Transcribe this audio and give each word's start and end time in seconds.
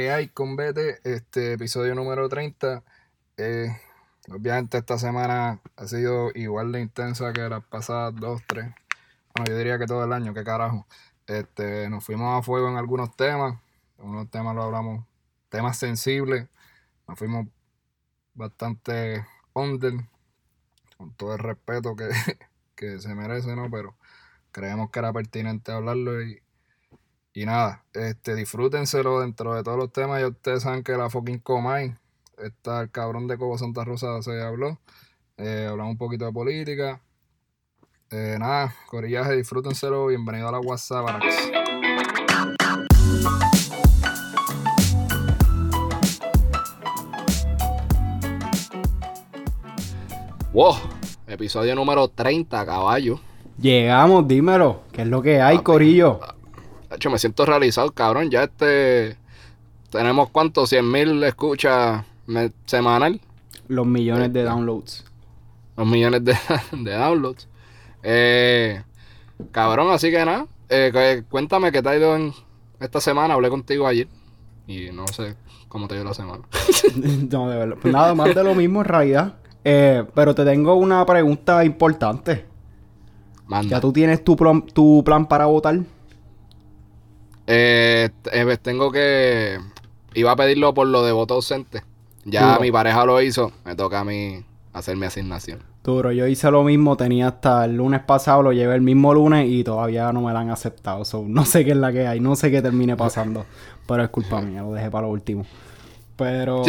¿Qué 0.00 0.10
hay 0.10 0.28
con 0.28 0.56
Vete? 0.56 0.98
Este 1.04 1.52
episodio 1.52 1.94
número 1.94 2.26
30. 2.26 2.82
Eh, 3.36 3.68
obviamente 4.30 4.78
esta 4.78 4.96
semana 4.96 5.60
ha 5.76 5.86
sido 5.88 6.30
igual 6.34 6.72
de 6.72 6.80
intensa 6.80 7.34
que 7.34 7.46
las 7.46 7.62
pasadas 7.64 8.14
dos, 8.16 8.40
tres. 8.46 8.64
Bueno, 9.34 9.52
yo 9.52 9.58
diría 9.58 9.78
que 9.78 9.84
todo 9.84 10.02
el 10.02 10.14
año, 10.14 10.32
qué 10.32 10.42
carajo. 10.42 10.86
Este, 11.26 11.90
nos 11.90 12.02
fuimos 12.02 12.38
a 12.38 12.42
fuego 12.42 12.70
en 12.70 12.78
algunos 12.78 13.14
temas. 13.14 13.60
Unos 13.98 14.30
temas 14.30 14.54
lo 14.54 14.62
hablamos, 14.62 15.04
temas 15.50 15.76
sensibles. 15.76 16.48
Nos 17.06 17.18
fuimos 17.18 17.46
bastante 18.32 19.26
under, 19.52 19.92
con 20.96 21.12
todo 21.12 21.34
el 21.34 21.40
respeto 21.40 21.94
que, 21.94 22.08
que 22.74 23.00
se 23.00 23.14
merece, 23.14 23.54
¿no? 23.54 23.70
Pero 23.70 23.94
creemos 24.50 24.90
que 24.90 24.98
era 24.98 25.12
pertinente 25.12 25.72
hablarlo 25.72 26.22
y 26.22 26.40
y 27.32 27.46
nada, 27.46 27.84
este, 27.92 28.34
disfrútenselo 28.34 29.20
dentro 29.20 29.54
de 29.54 29.62
todos 29.62 29.78
los 29.78 29.92
temas. 29.92 30.20
Ya 30.20 30.28
ustedes 30.28 30.62
saben 30.62 30.82
que 30.82 30.92
la 30.92 31.10
fucking 31.10 31.38
Comay, 31.38 31.94
está 32.38 32.80
el 32.80 32.90
cabrón 32.90 33.28
de 33.28 33.38
Cobo 33.38 33.56
Santa 33.56 33.84
Rosa 33.84 34.20
se 34.22 34.42
habló. 34.42 34.78
Eh, 35.36 35.66
hablamos 35.70 35.92
un 35.92 35.98
poquito 35.98 36.24
de 36.24 36.32
política. 36.32 37.00
Eh, 38.10 38.36
nada, 38.38 38.74
corillaje, 38.88 39.36
disfrútenselo. 39.36 40.06
Bienvenido 40.06 40.48
a 40.48 40.52
la 40.52 40.58
WhatsApp. 40.58 41.06
Wow, 50.52 50.74
episodio 51.28 51.76
número 51.76 52.08
30, 52.08 52.66
caballo. 52.66 53.20
Llegamos, 53.56 54.26
dímelo, 54.26 54.82
¿qué 54.90 55.02
es 55.02 55.08
lo 55.08 55.22
que 55.22 55.40
hay, 55.40 55.58
Corillo? 55.58 56.18
De 56.90 56.96
hecho, 56.96 57.08
me 57.08 57.18
siento 57.18 57.46
realizado, 57.46 57.92
cabrón. 57.92 58.30
Ya 58.30 58.44
este. 58.44 59.16
Tenemos 59.90 60.30
cuántos, 60.30 60.68
100 60.68 60.90
mil 60.90 61.22
escuchas 61.24 62.04
semanal. 62.66 63.20
Los 63.68 63.86
millones 63.86 64.32
de 64.32 64.42
downloads. 64.42 65.04
Los 65.76 65.86
millones 65.86 66.22
de, 66.72 66.90
downloads. 66.90 67.48
Eh, 68.02 68.82
cabrón, 69.52 69.90
así 69.90 70.10
que 70.10 70.24
nada. 70.24 70.46
Eh, 70.68 71.22
cuéntame 71.28 71.72
qué 71.72 71.82
te 71.82 71.88
ha 71.88 71.96
ido 71.96 72.16
en 72.16 72.32
esta 72.78 73.00
semana. 73.00 73.34
Hablé 73.34 73.48
contigo 73.48 73.86
ayer. 73.86 74.08
Y 74.66 74.90
no 74.92 75.06
sé 75.08 75.36
cómo 75.68 75.88
te 75.88 75.94
ha 75.94 75.96
ido 75.98 76.06
la 76.06 76.14
semana. 76.14 76.42
no, 77.30 77.48
de 77.48 77.56
verdad. 77.56 77.76
Pues 77.80 77.92
nada 77.92 78.14
más 78.14 78.34
de 78.34 78.44
lo 78.44 78.54
mismo 78.54 78.80
en 78.80 78.86
realidad. 78.86 79.34
Eh, 79.64 80.04
pero 80.14 80.34
te 80.34 80.44
tengo 80.44 80.74
una 80.74 81.04
pregunta 81.04 81.64
importante. 81.64 82.46
Manda. 83.46 83.70
¿Ya 83.70 83.80
tú 83.80 83.92
tienes 83.92 84.22
tu 84.22 84.36
tu 84.72 85.02
plan 85.04 85.26
para 85.26 85.46
votar? 85.46 85.80
Eh, 87.52 88.08
eh, 88.32 88.44
pues 88.44 88.60
tengo 88.60 88.92
que. 88.92 89.58
Iba 90.14 90.32
a 90.32 90.36
pedirlo 90.36 90.72
por 90.72 90.86
lo 90.86 91.04
de 91.04 91.10
voto 91.10 91.34
ausente. 91.34 91.82
Ya 92.24 92.58
mi 92.60 92.70
pareja 92.70 93.04
lo 93.04 93.20
hizo. 93.20 93.50
Me 93.64 93.74
toca 93.74 94.00
a 94.00 94.04
mí 94.04 94.44
hacer 94.72 94.96
mi 94.96 95.06
asignación. 95.06 95.60
Duro, 95.82 96.12
yo 96.12 96.28
hice 96.28 96.48
lo 96.50 96.62
mismo. 96.62 96.96
Tenía 96.96 97.26
hasta 97.26 97.64
el 97.64 97.76
lunes 97.76 98.02
pasado, 98.02 98.42
lo 98.42 98.52
llevé 98.52 98.76
el 98.76 98.82
mismo 98.82 99.12
lunes 99.14 99.48
y 99.48 99.64
todavía 99.64 100.12
no 100.12 100.20
me 100.20 100.32
lo 100.32 100.38
han 100.38 100.50
aceptado. 100.50 101.02
no 101.26 101.44
sé 101.44 101.64
qué 101.64 101.72
es 101.72 101.76
la 101.76 101.92
que 101.92 102.06
hay. 102.06 102.20
No 102.20 102.36
sé 102.36 102.52
qué 102.52 102.62
termine 102.62 102.96
pasando. 102.96 103.44
pero 103.86 104.04
es 104.04 104.10
culpa 104.10 104.40
mía, 104.40 104.62
lo 104.62 104.72
dejé 104.72 104.88
para 104.88 105.06
lo 105.06 105.12
último. 105.12 105.44
Pero. 106.16 106.62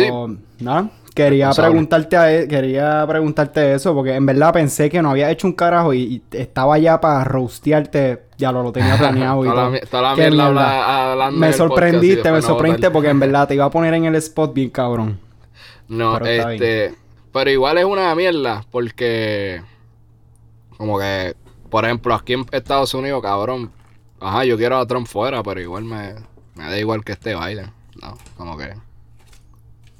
Nada. 0.60 0.90
Quería 1.14 1.52
preguntarte 1.52 2.16
a 2.16 2.48
quería 2.48 3.06
preguntarte 3.06 3.74
eso, 3.74 3.94
porque 3.94 4.16
en 4.16 4.26
verdad 4.26 4.54
pensé 4.54 4.90
que 4.90 5.02
no 5.02 5.12
había 5.12 5.30
hecho 5.30 5.46
un 5.46 5.54
carajo 5.54 5.94
y, 5.94 6.24
estaba 6.32 6.78
ya 6.78 7.02
para 7.02 7.26
rostearte, 7.26 8.24
ya 8.42 8.52
lo, 8.52 8.64
lo 8.64 8.72
tenía 8.72 8.98
planeado 8.98 9.46
y 9.46 9.50
todo. 9.50 9.72
me 11.32 11.54
sorprendiste, 11.54 12.32
me 12.32 12.42
sorprendiste 12.42 12.90
porque 12.90 13.10
en 13.10 13.20
verdad 13.20 13.48
te 13.48 13.54
iba 13.56 13.66
a 13.66 13.70
poner 13.70 13.94
en 13.94 14.06
el 14.06 14.16
spot 14.16 14.54
bien 14.54 14.70
cabrón. 14.70 15.20
No, 15.88 16.18
este, 16.18 16.96
pero 17.32 17.50
igual 17.50 17.78
es 17.78 17.86
una 17.86 18.14
mierda, 18.16 18.66
porque 18.72 19.62
como 20.78 20.98
que, 20.98 21.36
por 21.70 21.86
ejemplo, 21.86 22.14
aquí 22.16 22.34
en 22.34 22.46
Estados 22.52 22.94
Unidos, 22.94 23.22
cabrón, 23.22 23.72
ajá, 24.20 24.44
yo 24.46 24.58
quiero 24.58 24.78
a 24.78 24.88
Trump 24.88 25.08
fuera, 25.08 25.44
pero 25.44 25.62
igual 25.62 25.84
me, 25.84 26.16
me 26.56 26.64
da 26.64 26.78
igual 26.80 27.04
que 27.04 27.12
esté 27.12 27.36
Biden, 27.36 27.72
no, 28.02 28.18
como 28.38 28.58
que 28.58 28.74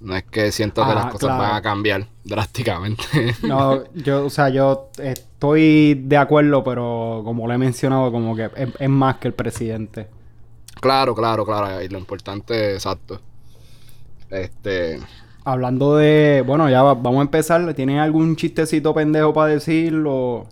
no 0.02 0.16
es 0.16 0.24
que 0.24 0.52
siento 0.52 0.86
que 0.86 0.96
las 0.96 1.06
cosas 1.08 1.38
van 1.38 1.56
a 1.56 1.62
cambiar 1.62 2.08
drásticamente. 2.24 3.04
No, 3.44 3.84
yo, 3.94 4.26
o 4.26 4.30
sea, 4.30 4.50
yo 4.50 4.90
estoy 4.98 5.94
de 5.94 6.18
acuerdo, 6.18 6.64
pero 6.64 7.22
como 7.24 7.48
le 7.48 7.56
he 7.56 7.58
mencionado, 7.58 8.12
como 8.12 8.36
que 8.36 8.50
es, 8.80 8.90
más 8.90 9.18
que 9.18 9.28
el 9.28 9.34
presidente. 9.34 10.08
Claro, 10.80 11.14
claro, 11.14 11.46
claro. 11.46 11.82
Y 11.82 11.88
lo 11.88 12.00
importante, 12.00 12.74
exacto. 12.74 13.22
Este. 14.30 15.00
Hablando 15.44 15.96
de. 15.98 16.44
Bueno, 16.46 16.70
ya 16.70 16.82
vamos 16.82 17.20
a 17.20 17.22
empezar. 17.22 17.74
¿Tienen 17.76 18.00
algún 18.00 18.36
chistecito 18.36 18.94
pendejo 18.94 19.34
para 19.34 19.54
decirlo? 19.54 20.48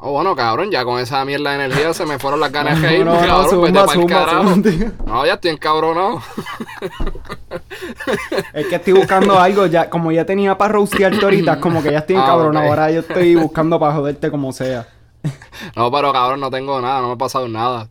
Oh, 0.00 0.12
bueno, 0.12 0.36
cabrón, 0.36 0.70
ya 0.70 0.84
con 0.84 1.00
esa 1.00 1.24
mierda 1.24 1.50
de 1.50 1.64
energía 1.64 1.92
se 1.92 2.06
me 2.06 2.20
fueron 2.20 2.38
las 2.38 2.52
ganas 2.52 2.80
de 2.80 2.98
irme, 2.98 3.10
no, 3.10 3.18
cabrón, 3.18 4.62
no, 4.62 4.92
no, 5.06 5.26
ya 5.26 5.34
estoy 5.34 5.50
encabronado. 5.50 6.22
es 8.54 8.66
que 8.68 8.76
estoy 8.76 8.92
buscando 8.92 9.40
algo, 9.40 9.66
ya, 9.66 9.90
como 9.90 10.12
ya 10.12 10.24
tenía 10.24 10.56
para 10.56 10.74
rostearte 10.74 11.24
ahorita, 11.24 11.58
como 11.58 11.82
que 11.82 11.90
ya 11.90 11.98
estoy 11.98 12.14
ah, 12.14 12.20
encabronado. 12.20 12.68
Ahora 12.68 12.92
yo 12.92 13.00
estoy 13.00 13.34
buscando 13.34 13.80
para 13.80 13.94
joderte 13.94 14.30
como 14.30 14.52
sea. 14.52 14.86
no, 15.74 15.90
pero 15.90 16.12
cabrón, 16.12 16.38
no 16.38 16.50
tengo 16.50 16.80
nada, 16.80 17.00
no 17.00 17.08
me 17.08 17.14
ha 17.14 17.18
pasado 17.18 17.48
nada. 17.48 17.88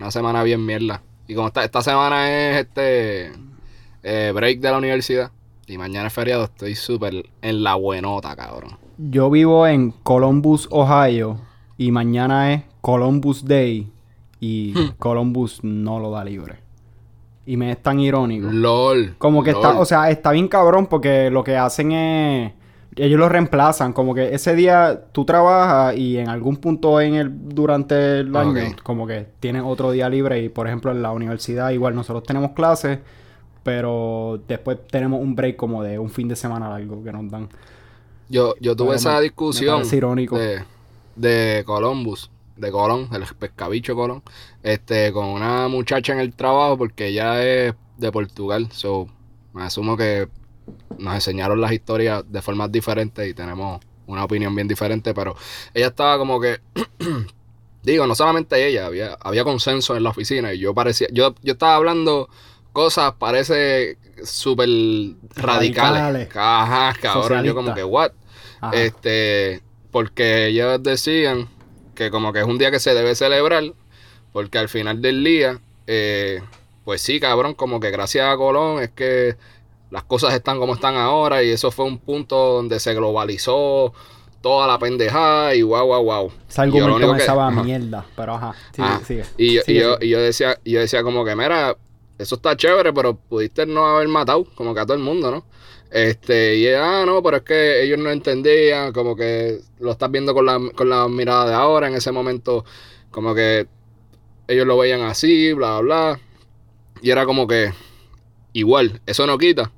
Una 0.00 0.10
semana 0.10 0.42
bien 0.42 0.66
mierda. 0.66 1.02
Y 1.28 1.36
como 1.36 1.46
esta, 1.46 1.62
esta 1.62 1.82
semana 1.82 2.30
es 2.30 2.66
este 2.66 3.32
eh, 4.02 4.32
break 4.34 4.58
de 4.58 4.70
la 4.70 4.78
universidad 4.78 5.30
y 5.68 5.78
mañana 5.78 6.08
es 6.08 6.12
feriado, 6.12 6.44
estoy 6.44 6.74
súper 6.74 7.28
en 7.42 7.62
la 7.62 7.76
buenota, 7.76 8.34
cabrón. 8.34 8.87
Yo 8.98 9.30
vivo 9.30 9.66
en 9.66 9.92
Columbus, 9.92 10.68
Ohio, 10.72 11.38
y 11.76 11.92
mañana 11.92 12.52
es 12.52 12.64
Columbus 12.80 13.44
Day, 13.44 13.92
y 14.40 14.74
hmm. 14.76 14.94
Columbus 14.98 15.62
no 15.62 16.00
lo 16.00 16.10
da 16.10 16.24
libre. 16.24 16.56
Y 17.46 17.56
me 17.56 17.70
es 17.70 17.82
tan 17.82 18.00
irónico. 18.00 18.48
LOL. 18.50 19.14
Como 19.16 19.42
que 19.42 19.50
está, 19.50 19.78
o 19.78 19.84
sea, 19.84 20.10
está 20.10 20.32
bien 20.32 20.48
cabrón 20.48 20.86
porque 20.86 21.30
lo 21.30 21.42
que 21.42 21.56
hacen 21.56 21.92
es. 21.92 22.52
Ellos 22.96 23.18
lo 23.18 23.28
reemplazan. 23.28 23.92
Como 23.92 24.14
que 24.14 24.34
ese 24.34 24.54
día 24.54 25.04
tú 25.12 25.24
trabajas 25.24 25.96
y 25.96 26.18
en 26.18 26.28
algún 26.28 26.56
punto 26.56 27.00
en 27.00 27.14
el 27.14 27.48
durante 27.48 28.20
el 28.20 28.36
año, 28.36 28.60
como 28.82 29.06
que 29.06 29.28
tienes 29.40 29.62
otro 29.64 29.92
día 29.92 30.10
libre. 30.10 30.42
Y 30.42 30.50
por 30.50 30.66
ejemplo, 30.66 30.90
en 30.90 31.00
la 31.00 31.12
universidad, 31.12 31.70
igual 31.70 31.94
nosotros 31.94 32.24
tenemos 32.24 32.50
clases, 32.50 32.98
pero 33.62 34.40
después 34.46 34.78
tenemos 34.90 35.22
un 35.22 35.34
break 35.34 35.56
como 35.56 35.82
de 35.82 35.98
un 35.98 36.10
fin 36.10 36.28
de 36.28 36.36
semana 36.36 36.68
largo 36.68 37.02
que 37.02 37.12
nos 37.12 37.30
dan. 37.30 37.48
Yo, 38.28 38.54
yo 38.60 38.76
tuve 38.76 38.96
esa 38.96 39.20
discusión 39.20 39.84
De, 40.36 40.64
de 41.16 41.64
Columbus, 41.64 42.30
de 42.56 42.70
Colón, 42.70 43.08
el 43.12 43.24
pescabicho 43.38 43.94
Colón, 43.94 44.22
este, 44.62 45.12
con 45.12 45.26
una 45.26 45.68
muchacha 45.68 46.12
en 46.12 46.20
el 46.20 46.34
trabajo 46.34 46.76
porque 46.76 47.08
ella 47.08 47.42
es 47.42 47.74
de 47.96 48.12
Portugal. 48.12 48.68
So, 48.72 49.08
me 49.52 49.62
asumo 49.62 49.96
que 49.96 50.28
nos 50.98 51.14
enseñaron 51.14 51.60
las 51.60 51.72
historias 51.72 52.24
de 52.28 52.42
formas 52.42 52.70
diferentes 52.70 53.26
y 53.28 53.34
tenemos 53.34 53.80
una 54.06 54.24
opinión 54.24 54.54
bien 54.54 54.68
diferente, 54.68 55.14
pero 55.14 55.36
ella 55.74 55.88
estaba 55.88 56.18
como 56.18 56.40
que 56.40 56.60
digo, 57.82 58.06
no 58.06 58.14
solamente 58.14 58.66
ella, 58.66 58.86
había, 58.86 59.14
había 59.20 59.44
consenso 59.44 59.96
en 59.96 60.02
la 60.02 60.10
oficina 60.10 60.52
y 60.52 60.58
yo 60.58 60.74
parecía, 60.74 61.08
yo, 61.12 61.34
yo 61.42 61.52
estaba 61.52 61.76
hablando 61.76 62.28
cosas, 62.78 63.14
parece 63.18 63.98
súper 64.22 64.68
radicales. 65.34 66.28
Ajá, 66.32 66.94
cabrón. 67.02 67.42
Yo 67.42 67.52
como 67.52 67.74
que, 67.74 67.82
what? 67.82 68.12
Este, 68.72 69.62
porque 69.90 70.46
ellos 70.46 70.80
decían 70.80 71.48
que 71.96 72.12
como 72.12 72.32
que 72.32 72.38
es 72.38 72.46
un 72.46 72.56
día 72.56 72.70
que 72.70 72.78
se 72.78 72.94
debe 72.94 73.16
celebrar, 73.16 73.64
porque 74.32 74.58
al 74.58 74.68
final 74.68 75.02
del 75.02 75.24
día, 75.24 75.58
eh, 75.88 76.40
pues 76.84 77.02
sí, 77.02 77.18
cabrón, 77.18 77.54
como 77.54 77.80
que 77.80 77.90
gracias 77.90 78.32
a 78.32 78.36
Colón 78.36 78.80
es 78.80 78.90
que 78.90 79.34
las 79.90 80.04
cosas 80.04 80.32
están 80.34 80.60
como 80.60 80.74
están 80.74 80.94
ahora 80.94 81.42
y 81.42 81.50
eso 81.50 81.72
fue 81.72 81.84
un 81.84 81.98
punto 81.98 82.36
donde 82.36 82.78
se 82.78 82.94
globalizó 82.94 83.92
toda 84.40 84.68
la 84.68 84.78
pendejada 84.78 85.56
y 85.56 85.62
guau, 85.62 85.86
guau, 85.86 86.02
guau. 86.04 86.32
Es 86.48 86.56
algo 86.60 86.78
muy 86.78 87.18
que, 87.18 87.62
mierda, 87.64 88.06
pero 88.14 88.34
ajá, 88.34 88.54
sigue, 89.04 89.24
Y, 89.36 89.54
yo, 89.54 89.62
y, 89.66 89.74
yo, 89.74 89.98
y 90.00 90.10
yo 90.10 90.20
decía, 90.20 90.60
yo 90.64 90.78
decía 90.78 91.02
como 91.02 91.24
que, 91.24 91.34
mira, 91.34 91.76
eso 92.18 92.34
está 92.34 92.56
chévere, 92.56 92.92
pero 92.92 93.16
pudiste 93.16 93.64
no 93.64 93.86
haber 93.86 94.08
matado 94.08 94.44
como 94.54 94.74
que 94.74 94.80
a 94.80 94.86
todo 94.86 94.96
el 94.96 95.02
mundo, 95.02 95.30
¿no? 95.30 95.44
Este, 95.90 96.56
y 96.56 96.68
ah, 96.68 97.04
no, 97.06 97.22
pero 97.22 97.38
es 97.38 97.42
que 97.44 97.82
ellos 97.82 97.98
no 97.98 98.10
entendían, 98.10 98.92
como 98.92 99.16
que 99.16 99.60
lo 99.78 99.92
estás 99.92 100.10
viendo 100.10 100.34
con 100.34 100.44
la, 100.44 100.60
con 100.74 100.88
la 100.88 101.08
mirada 101.08 101.48
de 101.48 101.54
ahora, 101.54 101.88
en 101.88 101.94
ese 101.94 102.12
momento, 102.12 102.64
como 103.10 103.34
que 103.34 103.66
ellos 104.48 104.66
lo 104.66 104.76
veían 104.76 105.02
así, 105.02 105.52
bla, 105.52 105.80
bla, 105.80 105.80
bla. 105.80 106.20
Y 107.00 107.10
era 107.10 107.24
como 107.24 107.46
que, 107.46 107.72
igual, 108.52 109.00
eso 109.06 109.26
no 109.26 109.38
quita. 109.38 109.70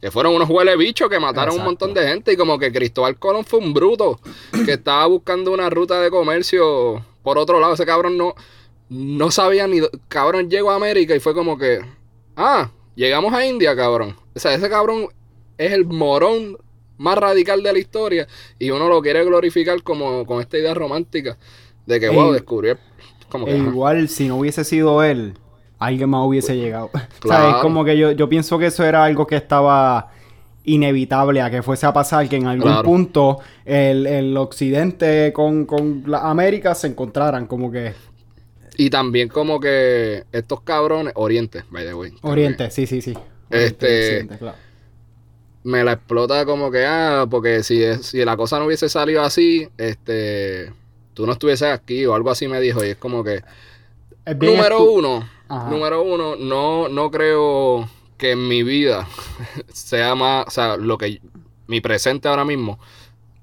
Que 0.00 0.10
fueron 0.10 0.34
unos 0.34 0.48
huele 0.48 0.76
bichos 0.76 1.08
que 1.08 1.18
mataron 1.18 1.56
un 1.58 1.64
montón 1.64 1.92
de 1.92 2.06
gente 2.06 2.32
y 2.32 2.36
como 2.36 2.58
que 2.58 2.72
Cristóbal 2.72 3.18
Colón 3.18 3.44
fue 3.44 3.58
un 3.58 3.74
bruto 3.74 4.20
que 4.64 4.74
estaba 4.74 5.06
buscando 5.06 5.52
una 5.52 5.70
ruta 5.70 6.00
de 6.00 6.10
comercio 6.10 7.04
por 7.22 7.36
otro 7.36 7.58
lado. 7.58 7.74
Ese 7.74 7.84
cabrón 7.84 8.16
no, 8.16 8.34
no 8.88 9.30
sabía 9.30 9.66
ni. 9.66 9.80
Cabrón 10.08 10.50
llegó 10.50 10.70
a 10.70 10.76
América 10.76 11.14
y 11.14 11.20
fue 11.20 11.34
como 11.34 11.58
que. 11.58 11.80
Ah, 12.36 12.70
llegamos 12.94 13.32
a 13.32 13.44
India, 13.44 13.74
cabrón. 13.76 14.16
O 14.34 14.38
sea, 14.38 14.54
ese 14.54 14.68
cabrón 14.68 15.08
es 15.56 15.72
el 15.72 15.84
morón 15.86 16.56
más 16.96 17.16
radical 17.16 17.62
de 17.62 17.72
la 17.72 17.78
historia 17.78 18.26
y 18.58 18.70
uno 18.70 18.88
lo 18.88 19.00
quiere 19.00 19.24
glorificar 19.24 19.82
como 19.82 20.26
con 20.26 20.40
esta 20.40 20.58
idea 20.58 20.74
romántica 20.74 21.36
de 21.86 22.00
que, 22.00 22.08
wow, 22.08 22.32
descubrió. 22.32 22.76
Como 23.28 23.46
que, 23.46 23.56
igual, 23.56 24.08
si 24.08 24.28
no 24.28 24.38
hubiese 24.38 24.64
sido 24.64 25.02
él, 25.02 25.34
alguien 25.78 26.10
más 26.10 26.26
hubiese 26.26 26.56
llegado. 26.56 26.90
O 27.24 27.28
sea, 27.28 27.50
es 27.50 27.56
como 27.56 27.84
que 27.84 27.96
yo, 27.98 28.12
yo 28.12 28.28
pienso 28.28 28.58
que 28.58 28.66
eso 28.66 28.84
era 28.84 29.04
algo 29.04 29.26
que 29.26 29.36
estaba 29.36 30.12
inevitable 30.64 31.40
a 31.40 31.50
que 31.50 31.62
fuese 31.62 31.86
a 31.86 31.92
pasar 31.92 32.28
que 32.28 32.36
en 32.36 32.46
algún 32.46 32.82
punto 32.82 33.38
el, 33.64 34.36
occidente 34.36 35.32
con, 35.32 35.64
con 35.64 36.04
la 36.06 36.30
América 36.30 36.74
se 36.74 36.88
encontraran 36.88 37.46
como 37.46 37.72
que 37.72 37.94
y 38.78 38.90
también 38.90 39.28
como 39.28 39.58
que 39.58 40.24
estos 40.32 40.62
cabrones 40.62 41.12
Oriente 41.16 41.64
by 41.68 41.84
the 41.84 41.94
way. 41.94 42.14
Oriente 42.22 42.70
sí 42.70 42.86
sí 42.86 43.02
sí. 43.02 43.12
Este 43.50 44.26
me 45.64 45.82
la 45.84 45.92
explota 45.92 46.46
como 46.46 46.70
que 46.70 46.86
ah 46.86 47.26
porque 47.28 47.62
si 47.64 47.82
si 48.02 48.24
la 48.24 48.36
cosa 48.36 48.58
no 48.58 48.66
hubiese 48.66 48.88
salido 48.88 49.22
así 49.22 49.68
este 49.76 50.72
tú 51.12 51.26
no 51.26 51.32
estuvieses 51.32 51.68
aquí 51.68 52.06
o 52.06 52.14
algo 52.14 52.30
así 52.30 52.46
me 52.46 52.60
dijo. 52.60 52.84
Y 52.84 52.90
es 52.90 52.96
como 52.96 53.24
que 53.24 53.42
número 54.40 54.84
uno 54.84 55.28
número 55.68 56.02
uno 56.02 56.36
no 56.36 56.88
no 56.88 57.10
creo 57.10 57.88
que 58.16 58.32
en 58.32 58.46
mi 58.46 58.62
vida 58.62 59.08
sea 59.72 60.14
más, 60.14 60.46
o 60.46 60.50
sea, 60.50 60.76
lo 60.76 60.98
que 60.98 61.20
mi 61.66 61.80
presente 61.80 62.28
ahora 62.28 62.44
mismo 62.44 62.78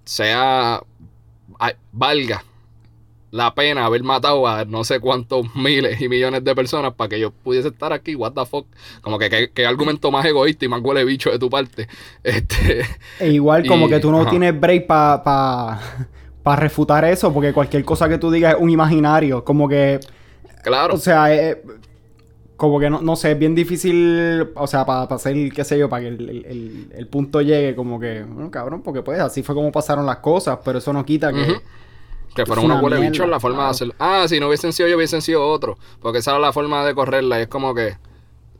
sea, 0.05 0.81
valga 1.91 2.43
la 3.35 3.53
pena 3.53 3.85
haber 3.85 4.01
matado 4.01 4.47
a 4.47 4.63
no 4.63 4.85
sé 4.85 5.01
cuántos 5.01 5.53
miles 5.55 5.99
y 5.99 6.07
millones 6.07 6.41
de 6.45 6.55
personas 6.55 6.93
para 6.93 7.09
que 7.09 7.19
yo 7.19 7.31
pudiese 7.31 7.67
estar 7.67 7.91
aquí, 7.91 8.15
what 8.15 8.31
the 8.31 8.45
fuck. 8.45 8.65
Como 9.01 9.19
que 9.19 9.51
qué 9.53 9.65
argumento 9.65 10.09
más 10.09 10.25
egoísta 10.25 10.63
y 10.63 10.67
más 10.69 10.81
huele 10.81 11.03
bicho 11.03 11.29
de 11.29 11.37
tu 11.37 11.49
parte. 11.49 11.87
Este, 12.23 12.85
e 13.19 13.31
igual 13.31 13.67
como 13.67 13.87
que 13.87 13.99
tú 13.99 14.11
no 14.11 14.25
tienes 14.27 14.59
break 14.59 14.87
para 14.87 15.21
pa, 16.43 16.55
refutar 16.55 17.03
eso, 17.05 17.33
porque 17.33 17.51
cualquier 17.53 17.83
cosa 17.83 18.07
que 18.07 18.17
tú 18.17 18.31
digas 18.31 18.55
es 18.55 18.61
un 18.61 18.69
imaginario, 18.69 19.43
como 19.43 19.67
que... 19.67 19.99
Claro. 20.63 20.95
O 20.95 20.97
sea, 20.97 21.33
eh, 21.33 21.61
como 22.55 22.79
que 22.79 22.89
no, 22.89 23.01
no 23.01 23.15
sé, 23.15 23.33
es 23.33 23.39
bien 23.39 23.53
difícil, 23.53 24.49
o 24.55 24.67
sea, 24.67 24.85
para 24.85 25.03
hacer, 25.03 25.51
qué 25.51 25.63
sé 25.63 25.77
yo, 25.77 25.89
para 25.89 26.03
que 26.03 26.07
el, 26.07 27.07
punto 27.11 27.41
llegue, 27.41 27.75
como 27.75 27.99
que, 27.99 28.23
bueno, 28.23 28.49
cabrón, 28.49 28.81
porque 28.81 29.01
pues 29.01 29.19
así 29.19 29.43
fue 29.43 29.55
como 29.55 29.71
pasaron 29.71 30.05
las 30.05 30.17
cosas, 30.17 30.59
pero 30.63 30.79
eso 30.79 30.93
no 30.93 31.05
quita 31.05 31.33
que... 31.33 31.57
Que 32.35 32.45
fueron 32.45 32.65
unos 32.65 32.83
huele 32.83 32.99
bichos 32.99 33.27
la 33.27 33.39
forma 33.39 33.63
de 33.63 33.69
hacerlo. 33.69 33.95
Ah, 33.97 34.25
si 34.27 34.39
no 34.39 34.47
hubiesen 34.47 34.73
sido 34.73 34.89
yo, 34.89 34.97
hubiesen 34.97 35.21
sido 35.21 35.47
otro. 35.47 35.77
Porque 36.01 36.19
esa 36.19 36.31
era 36.31 36.39
la 36.39 36.53
forma 36.53 36.85
de 36.85 36.93
correrla 36.93 37.39
y 37.39 37.43
es 37.43 37.47
como 37.47 37.73
que... 37.73 37.97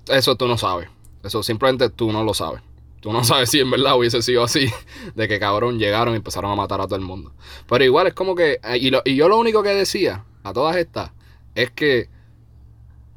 Eso 0.08 0.36
tú 0.36 0.48
no 0.48 0.58
sabes. 0.58 0.88
Eso 1.24 1.44
simplemente 1.44 1.90
tú 1.90 2.12
no 2.12 2.24
lo 2.24 2.34
sabes. 2.34 2.62
Tú 3.02 3.12
no 3.12 3.24
sabes 3.26 3.50
si 3.50 3.60
en 3.60 3.70
verdad 3.70 3.98
hubiese 3.98 4.22
sido 4.22 4.44
así. 4.44 4.72
De 5.14 5.28
que 5.28 5.40
cabrón 5.40 5.78
llegaron 5.78 6.14
y 6.14 6.18
empezaron 6.18 6.52
a 6.52 6.56
matar 6.56 6.80
a 6.80 6.86
todo 6.86 6.96
el 6.96 7.02
mundo. 7.02 7.34
Pero 7.68 7.84
igual 7.84 8.08
es 8.08 8.14
como 8.14 8.34
que... 8.34 8.60
Eh, 8.64 8.78
y, 8.78 8.92
y 9.04 9.16
yo 9.16 9.28
lo 9.28 9.38
único 9.38 9.62
que 9.62 9.70
decía 9.70 10.24
a 10.44 10.54
todas 10.54 10.78
estas 10.78 11.12
es 11.54 11.72
que 11.72 12.10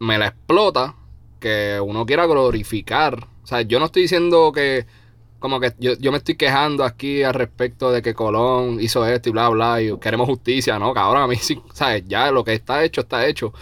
me 0.00 0.18
la 0.18 0.26
explota 0.26 0.96
que 1.40 1.80
uno 1.80 2.04
quiera 2.04 2.26
glorificar. 2.26 3.28
O 3.42 3.46
sea, 3.46 3.62
yo 3.62 3.78
no 3.78 3.86
estoy 3.86 4.02
diciendo 4.02 4.52
que 4.52 4.86
como 5.38 5.60
que 5.60 5.72
yo, 5.78 6.10
me 6.10 6.18
estoy 6.18 6.36
quejando 6.36 6.84
aquí 6.84 7.22
al 7.22 7.34
respecto 7.34 7.92
de 7.92 8.02
que 8.02 8.14
Colón 8.14 8.78
hizo 8.80 9.06
esto 9.06 9.28
y 9.28 9.32
bla, 9.32 9.48
bla, 9.48 9.80
y 9.80 9.96
queremos 9.98 10.26
justicia, 10.26 10.78
¿no? 10.78 10.92
Cabrón, 10.92 11.22
a 11.22 11.26
mí 11.26 11.36
sí, 11.36 11.60
¿sabes? 11.72 12.04
Ya 12.08 12.30
lo 12.30 12.42
que 12.42 12.54
está 12.54 12.82
hecho, 12.82 13.02
está 13.02 13.26
hecho. 13.26 13.52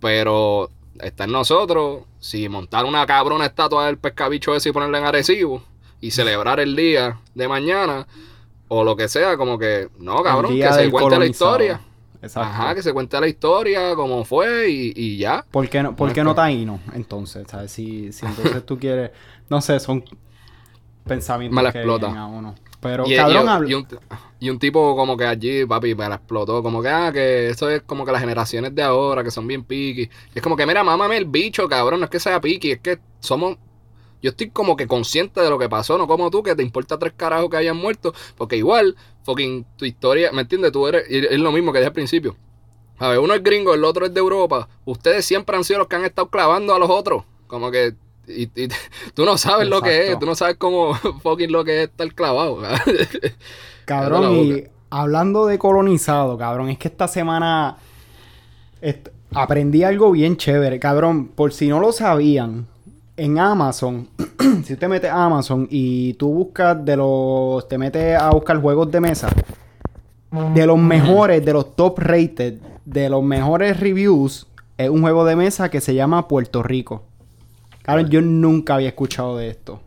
Pero 0.00 0.70
está 1.00 1.24
en 1.24 1.32
nosotros, 1.32 2.02
si 2.20 2.48
montar 2.48 2.84
una 2.84 3.06
cabrona 3.06 3.46
estatua 3.46 3.86
del 3.86 3.98
pescabicho 3.98 4.54
ese 4.54 4.68
y 4.68 4.72
ponerle 4.72 4.98
en 4.98 5.04
Arecibo 5.04 5.62
y 6.00 6.10
celebrar 6.10 6.60
el 6.60 6.76
día 6.76 7.18
de 7.34 7.48
mañana, 7.48 8.06
o 8.68 8.84
lo 8.84 8.96
que 8.96 9.08
sea, 9.08 9.36
como 9.36 9.58
que, 9.58 9.88
no, 9.98 10.22
cabrón, 10.22 10.54
que 10.54 10.72
se 10.72 10.90
cuente 10.90 11.18
la 11.18 11.26
historia. 11.26 11.80
Ajá, 12.34 12.74
que 12.74 12.82
se 12.82 12.92
cuente 12.92 13.20
la 13.20 13.26
historia, 13.26 13.96
cómo 13.96 14.24
fue 14.24 14.68
y, 14.68 15.16
ya. 15.16 15.44
¿Por 15.50 15.68
qué 15.68 15.82
no, 15.82 15.96
por 15.96 16.12
qué 16.12 16.22
no 16.22 16.34
taíno? 16.34 16.78
Entonces, 16.94 17.46
¿sabes? 17.48 17.72
Si, 17.72 18.12
si 18.12 18.26
entonces 18.26 18.64
tú 18.64 18.78
quieres... 18.78 19.10
No 19.48 19.60
sé, 19.60 19.80
son 19.80 20.04
pensamientos 21.04 21.56
me 21.56 21.62
la 21.62 21.70
explota. 21.70 22.08
Pero, 22.80 23.04
cabrón, 23.04 23.68
y, 23.68 23.74
un, 23.74 23.86
y, 24.40 24.50
un, 24.50 24.58
tipo 24.58 24.96
como 24.96 25.16
que 25.16 25.24
allí, 25.24 25.64
papi, 25.64 25.94
me 25.94 26.08
la 26.08 26.16
explotó. 26.16 26.64
Como 26.64 26.82
que, 26.82 26.88
ah, 26.88 27.12
que 27.12 27.50
eso 27.50 27.70
es 27.70 27.82
como 27.82 28.04
que 28.04 28.10
las 28.10 28.20
generaciones 28.20 28.74
de 28.74 28.82
ahora, 28.82 29.22
que 29.22 29.30
son 29.30 29.46
bien 29.46 29.62
piqui. 29.62 30.10
es 30.34 30.42
como 30.42 30.56
que, 30.56 30.66
mira, 30.66 30.82
mámame 30.82 31.16
el 31.16 31.26
bicho, 31.26 31.68
cabrón. 31.68 32.00
No 32.00 32.04
es 32.04 32.10
que 32.10 32.18
sea 32.18 32.40
piqui, 32.40 32.72
es 32.72 32.80
que 32.80 32.98
somos 33.20 33.56
yo 34.22 34.30
estoy 34.30 34.50
como 34.50 34.76
que 34.76 34.86
consciente 34.86 35.40
de 35.40 35.50
lo 35.50 35.58
que 35.58 35.68
pasó, 35.68 35.98
no 35.98 36.06
como 36.06 36.30
tú, 36.30 36.42
que 36.42 36.54
te 36.54 36.62
importa 36.62 36.98
tres 36.98 37.12
carajos 37.16 37.50
que 37.50 37.56
hayan 37.56 37.76
muerto, 37.76 38.14
porque 38.36 38.56
igual, 38.56 38.96
fucking, 39.24 39.66
tu 39.76 39.84
historia, 39.84 40.30
¿me 40.32 40.42
entiendes? 40.42 40.70
Tú 40.70 40.86
eres, 40.86 41.04
es 41.08 41.40
lo 41.40 41.50
mismo 41.50 41.72
que 41.72 41.80
dije 41.80 41.88
al 41.88 41.92
principio. 41.92 42.36
A 42.98 43.08
ver, 43.08 43.18
uno 43.18 43.34
es 43.34 43.42
gringo, 43.42 43.74
el 43.74 43.84
otro 43.84 44.06
es 44.06 44.14
de 44.14 44.20
Europa. 44.20 44.68
Ustedes 44.84 45.24
siempre 45.24 45.56
han 45.56 45.64
sido 45.64 45.80
los 45.80 45.88
que 45.88 45.96
han 45.96 46.04
estado 46.04 46.30
clavando 46.30 46.72
a 46.72 46.78
los 46.78 46.88
otros. 46.88 47.24
Como 47.48 47.72
que 47.72 47.94
y, 48.26 48.46
tú 49.14 49.24
no 49.24 49.38
sabes 49.38 49.68
lo 49.68 49.80
que 49.80 50.12
es, 50.12 50.18
tú 50.18 50.26
no 50.26 50.34
sabes 50.34 50.56
cómo 50.56 50.94
fucking 51.22 51.52
lo 51.52 51.64
que 51.64 51.82
es 51.82 51.88
estar 51.88 52.12
clavado. 52.14 52.58
cabrón, 53.84 54.34
y 54.34 54.64
hablando 54.90 55.46
de 55.46 55.58
colonizado, 55.58 56.36
cabrón, 56.38 56.70
es 56.70 56.78
que 56.78 56.88
esta 56.88 57.08
semana 57.08 57.76
aprendí 59.34 59.84
algo 59.84 60.10
bien 60.12 60.36
chévere, 60.36 60.78
cabrón, 60.78 61.28
por 61.28 61.52
si 61.52 61.68
no 61.68 61.80
lo 61.80 61.92
sabían 61.92 62.66
en 63.16 63.38
Amazon, 63.38 64.08
si 64.64 64.72
usted 64.72 64.88
mete 64.88 65.08
Amazon 65.08 65.68
y 65.70 66.14
tú 66.14 66.32
buscas 66.32 66.84
de 66.84 66.96
los. 66.96 67.68
te 67.68 67.78
metes 67.78 68.20
a 68.20 68.30
buscar 68.30 68.60
juegos 68.60 68.90
de 68.90 69.00
mesa, 69.00 69.28
de 70.54 70.66
los 70.66 70.78
mejores, 70.78 71.44
de 71.44 71.52
los 71.52 71.76
top 71.76 71.98
rated, 71.98 72.58
de 72.84 73.08
los 73.10 73.22
mejores 73.22 73.78
reviews, 73.78 74.46
es 74.78 74.88
un 74.88 75.02
juego 75.02 75.24
de 75.24 75.36
mesa 75.36 75.70
que 75.70 75.80
se 75.80 75.94
llama 75.94 76.26
Puerto 76.26 76.62
Rico. 76.62 77.02
Claro, 77.82 78.02
yo 78.02 78.20
nunca 78.20 78.74
había 78.74 78.88
escuchado 78.88 79.36
de 79.36 79.48
esto. 79.48 79.80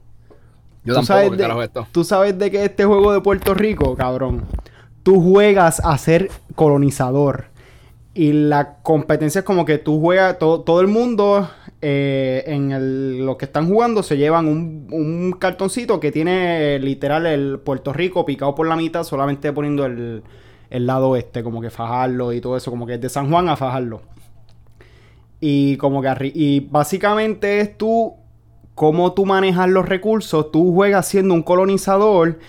Yo 0.84 0.96
¿Tú 0.96 1.04
sabes 1.04 1.36
de, 1.36 1.64
esto. 1.64 1.88
¿Tú 1.92 2.04
sabes 2.04 2.38
de 2.38 2.52
qué 2.52 2.58
es 2.58 2.70
este 2.70 2.86
juego 2.86 3.12
de 3.14 3.22
Puerto 3.22 3.54
Rico, 3.54 3.96
cabrón? 3.96 4.46
Tú 5.04 5.22
juegas 5.22 5.80
a 5.84 5.98
ser 5.98 6.30
colonizador. 6.56 7.46
Y 8.14 8.32
la 8.32 8.78
competencia 8.84 9.40
es 9.40 9.46
como 9.46 9.66
que 9.66 9.78
tú 9.78 10.00
juegas, 10.00 10.40
todo, 10.40 10.62
todo 10.62 10.82
el 10.82 10.88
mundo 10.88 11.50
eh, 11.82 12.44
en 12.48 12.72
el, 12.72 13.26
los 13.26 13.36
que 13.38 13.46
están 13.46 13.68
jugando 13.68 14.02
se 14.02 14.18
llevan 14.18 14.48
un, 14.48 15.36
cartoncito 15.38 16.00
que 16.00 16.12
tiene 16.12 16.80
literal 16.80 17.26
el 17.26 17.60
Puerto 17.60 17.94
Rico 17.94 18.26
picado 18.26 18.56
por 18.56 18.68
la 18.68 18.76
mitad, 18.76 19.04
solamente 19.04 19.52
poniendo 19.52 19.86
el, 19.86 20.24
lado 20.70 21.16
este, 21.16 21.44
como 21.44 21.62
que 21.62 21.70
fajarlo 21.70 22.34
y 22.34 22.42
todo 22.42 22.58
eso, 22.58 22.72
como 22.72 22.88
que 22.88 22.96
es 22.96 23.02
de 23.02 23.10
San 23.10 23.30
Juan 23.30 23.50
a 23.50 23.56
fajarlo. 23.56 24.02
Y 25.48 25.78
como 25.78 26.02
que 26.02 26.32
y 26.34 26.60
básicamente 26.60 27.60
es 27.60 27.78
tú 27.78 28.16
cómo 28.74 29.14
tú 29.14 29.28
manejas 29.28 29.70
los 29.70 29.88
recursos, 29.88 30.52
tú 30.52 30.74
juegas 30.74 31.08
siendo 31.08 31.36
un 31.36 31.44
colonizador 31.44 32.40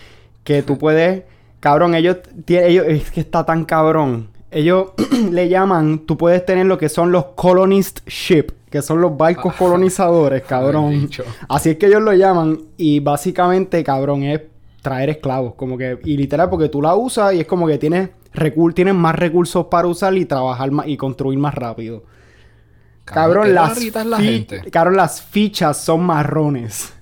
que 0.44 0.62
tú 0.62 0.78
puedes, 0.78 1.24
cabrón, 1.60 1.94
ellos, 1.94 2.16
ellos 2.46 2.86
es 2.88 3.10
que 3.10 3.20
está 3.20 3.44
tan 3.44 3.66
cabrón. 3.66 4.28
Ellos 4.50 4.92
le 5.30 5.50
llaman, 5.50 6.06
tú 6.06 6.16
puedes 6.16 6.46
tener 6.46 6.64
lo 6.64 6.78
que 6.78 6.88
son 6.88 7.12
los 7.12 7.26
colonist 7.34 8.00
ship, 8.08 8.46
que 8.70 8.80
son 8.80 9.02
los 9.02 9.14
barcos 9.14 9.52
ah. 9.54 9.58
colonizadores, 9.58 10.42
cabrón. 10.48 11.10
Así 11.50 11.68
es 11.68 11.76
que 11.76 11.88
ellos 11.88 12.00
lo 12.00 12.14
llaman 12.14 12.62
y 12.78 13.00
básicamente, 13.00 13.84
cabrón, 13.84 14.22
es 14.22 14.40
traer 14.80 15.10
esclavos, 15.10 15.52
como 15.52 15.76
que 15.76 15.98
y 16.02 16.16
literal 16.16 16.48
porque 16.48 16.70
tú 16.70 16.80
la 16.80 16.94
usas 16.94 17.34
y 17.34 17.40
es 17.40 17.46
como 17.46 17.66
que 17.66 17.76
tienes 17.76 18.08
tienes 18.74 18.94
más 18.94 19.16
recursos 19.16 19.66
para 19.66 19.86
usar 19.86 20.16
y 20.16 20.24
trabajar 20.24 20.70
más 20.70 20.88
y 20.88 20.96
construir 20.96 21.38
más 21.38 21.54
rápido. 21.54 22.15
Cabrón, 23.06 23.54
las 23.54 23.82
la 24.04 24.18
cabrón, 24.70 24.96
las 24.96 25.22
fichas 25.22 25.78
son 25.78 26.04
marrones. 26.04 26.92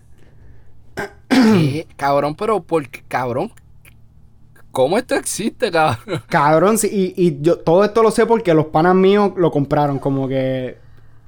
Cabrón, 1.97 2.37
pero 2.37 2.63
porque 2.63 3.03
cabrón, 3.09 3.51
¿Cómo 4.71 4.99
esto 4.99 5.15
existe, 5.15 5.71
cabrón? 5.71 6.23
Cabrón, 6.29 6.79
sí, 6.79 6.89
y, 6.93 7.27
y, 7.27 7.39
yo 7.41 7.59
todo 7.59 7.85
esto 7.85 8.03
lo 8.03 8.11
sé 8.11 8.27
porque 8.27 8.53
los 8.55 8.67
panas 8.67 8.95
míos 8.95 9.33
lo 9.37 9.51
compraron, 9.51 9.99
como 9.99 10.29
que 10.29 10.79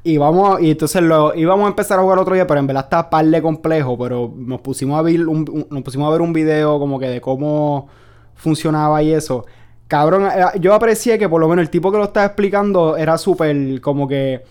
y 0.06 0.18
vamos, 0.18 0.60
y 0.60 0.70
entonces 0.70 1.02
lo 1.02 1.34
íbamos 1.34 1.66
a 1.66 1.70
empezar 1.70 1.98
a 1.98 2.02
jugar 2.02 2.20
otro 2.20 2.34
día, 2.34 2.46
pero 2.46 2.60
en 2.60 2.68
verdad 2.68 2.84
está 2.84 3.10
par 3.10 3.26
de 3.26 3.42
complejo, 3.42 3.98
pero 3.98 4.32
nos 4.36 4.60
pusimos 4.60 4.96
a 4.96 5.02
ver 5.02 5.26
un, 5.26 5.66
nos 5.68 5.82
pusimos 5.82 6.06
a 6.06 6.12
ver 6.12 6.20
un 6.20 6.32
video 6.32 6.78
como 6.78 7.00
que 7.00 7.08
de 7.08 7.20
cómo 7.20 7.88
funcionaba 8.36 9.02
y 9.02 9.12
eso. 9.12 9.46
Cabrón, 9.88 10.26
eh, 10.26 10.60
yo 10.60 10.74
aprecié 10.74 11.18
que 11.18 11.28
por 11.28 11.40
lo 11.40 11.48
menos 11.48 11.64
el 11.64 11.70
tipo 11.70 11.90
que 11.90 11.98
lo 11.98 12.04
estaba 12.04 12.26
explicando 12.26 12.96
era 12.96 13.18
súper 13.18 13.80
como 13.80 14.06
que 14.06 14.44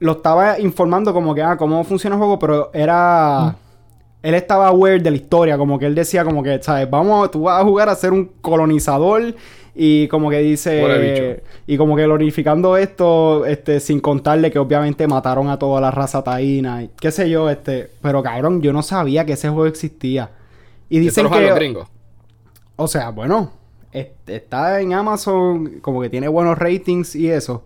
lo 0.00 0.12
estaba 0.12 0.58
informando 0.58 1.12
como 1.12 1.34
que 1.34 1.42
ah, 1.42 1.56
cómo 1.56 1.82
funciona 1.84 2.16
el 2.16 2.18
juego, 2.18 2.38
pero 2.38 2.70
era 2.74 3.40
mm. 3.46 4.26
él 4.26 4.34
estaba 4.34 4.68
aware 4.68 5.00
de 5.00 5.10
la 5.10 5.16
historia, 5.16 5.56
como 5.56 5.78
que 5.78 5.86
él 5.86 5.94
decía 5.94 6.24
como 6.24 6.42
que, 6.42 6.62
¿sabes? 6.62 6.88
Vamos, 6.90 7.30
tú 7.30 7.42
vas 7.42 7.60
a 7.60 7.64
jugar 7.64 7.88
a 7.88 7.94
ser 7.94 8.12
un 8.12 8.26
colonizador 8.40 9.34
Y 9.74 10.06
como 10.08 10.30
que 10.30 10.38
dice. 10.38 11.42
Y 11.66 11.76
como 11.76 11.96
que 11.96 12.04
glorificando 12.04 12.76
esto, 12.76 13.44
este, 13.44 13.80
sin 13.80 14.00
contarle 14.00 14.52
que 14.52 14.60
obviamente 14.60 15.06
mataron 15.08 15.48
a 15.48 15.58
toda 15.58 15.80
la 15.80 15.90
raza 15.90 16.22
taína. 16.22 16.86
qué 17.00 17.10
sé 17.10 17.28
yo, 17.28 17.50
este. 17.50 17.90
Pero 18.00 18.22
cabrón, 18.22 18.62
yo 18.62 18.72
no 18.72 18.82
sabía 18.82 19.26
que 19.26 19.32
ese 19.32 19.48
juego 19.48 19.66
existía. 19.66 20.30
Y 20.88 21.00
dicen 21.00 21.28
que. 21.28 21.40
Los 21.40 21.56
gringos? 21.56 21.88
O 22.76 22.86
sea, 22.86 23.10
bueno. 23.10 23.50
está 23.92 24.80
en 24.80 24.92
Amazon, 24.92 25.80
como 25.80 26.00
que 26.00 26.08
tiene 26.08 26.28
buenos 26.28 26.56
ratings 26.56 27.16
y 27.16 27.30
eso. 27.30 27.64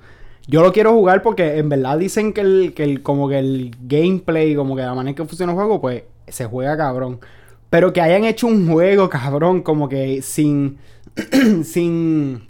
Yo 0.50 0.62
lo 0.62 0.73
quiero 0.73 0.93
jugar 0.93 1.21
porque 1.23 1.59
en 1.59 1.69
verdad 1.69 1.99
dicen 1.99 2.33
que 2.33 2.40
el, 2.40 2.73
que 2.75 2.83
el, 2.83 3.02
como 3.02 3.28
que 3.28 3.38
el 3.38 3.76
gameplay, 3.83 4.55
como 4.57 4.75
que 4.75 4.83
la 4.83 4.95
manera 4.95 5.11
en 5.11 5.14
que 5.14 5.25
funciona 5.26 5.52
el 5.52 5.59
juego, 5.59 5.78
pues 5.78 6.05
se 6.26 6.47
juega 6.47 6.75
cabrón. 6.75 7.21
Pero 7.69 7.93
que 7.93 8.00
hayan 8.00 8.25
hecho 8.25 8.47
un 8.47 8.67
juego, 8.67 9.09
cabrón, 9.11 9.61
como 9.62 9.90
que 9.90 10.23
sin. 10.23 10.78
sin. 11.64 12.47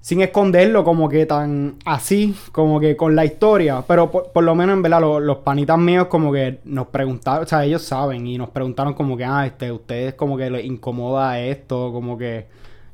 Sin 0.00 0.22
esconderlo, 0.22 0.82
como 0.82 1.08
que 1.08 1.26
tan 1.26 1.76
así, 1.84 2.34
como 2.52 2.80
que 2.80 2.96
con 2.96 3.14
la 3.14 3.24
historia. 3.24 3.84
Pero 3.86 4.10
por, 4.10 4.42
lo 4.42 4.54
menos, 4.56 4.74
en 4.74 4.82
verdad, 4.82 5.00
los, 5.00 5.38
panitas 5.38 5.78
míos, 5.78 6.06
como 6.08 6.32
que 6.32 6.58
nos 6.64 6.88
preguntaron, 6.88 7.44
o 7.44 7.46
sea, 7.46 7.64
ellos 7.64 7.82
saben, 7.82 8.26
y 8.26 8.38
nos 8.38 8.48
preguntaron, 8.48 8.94
como 8.94 9.16
que, 9.16 9.24
ah, 9.24 9.46
este, 9.46 9.70
ustedes, 9.70 10.14
como 10.14 10.38
que 10.38 10.50
les 10.50 10.64
incomoda 10.64 11.38
esto, 11.38 11.92
como 11.92 12.16
que 12.18 12.46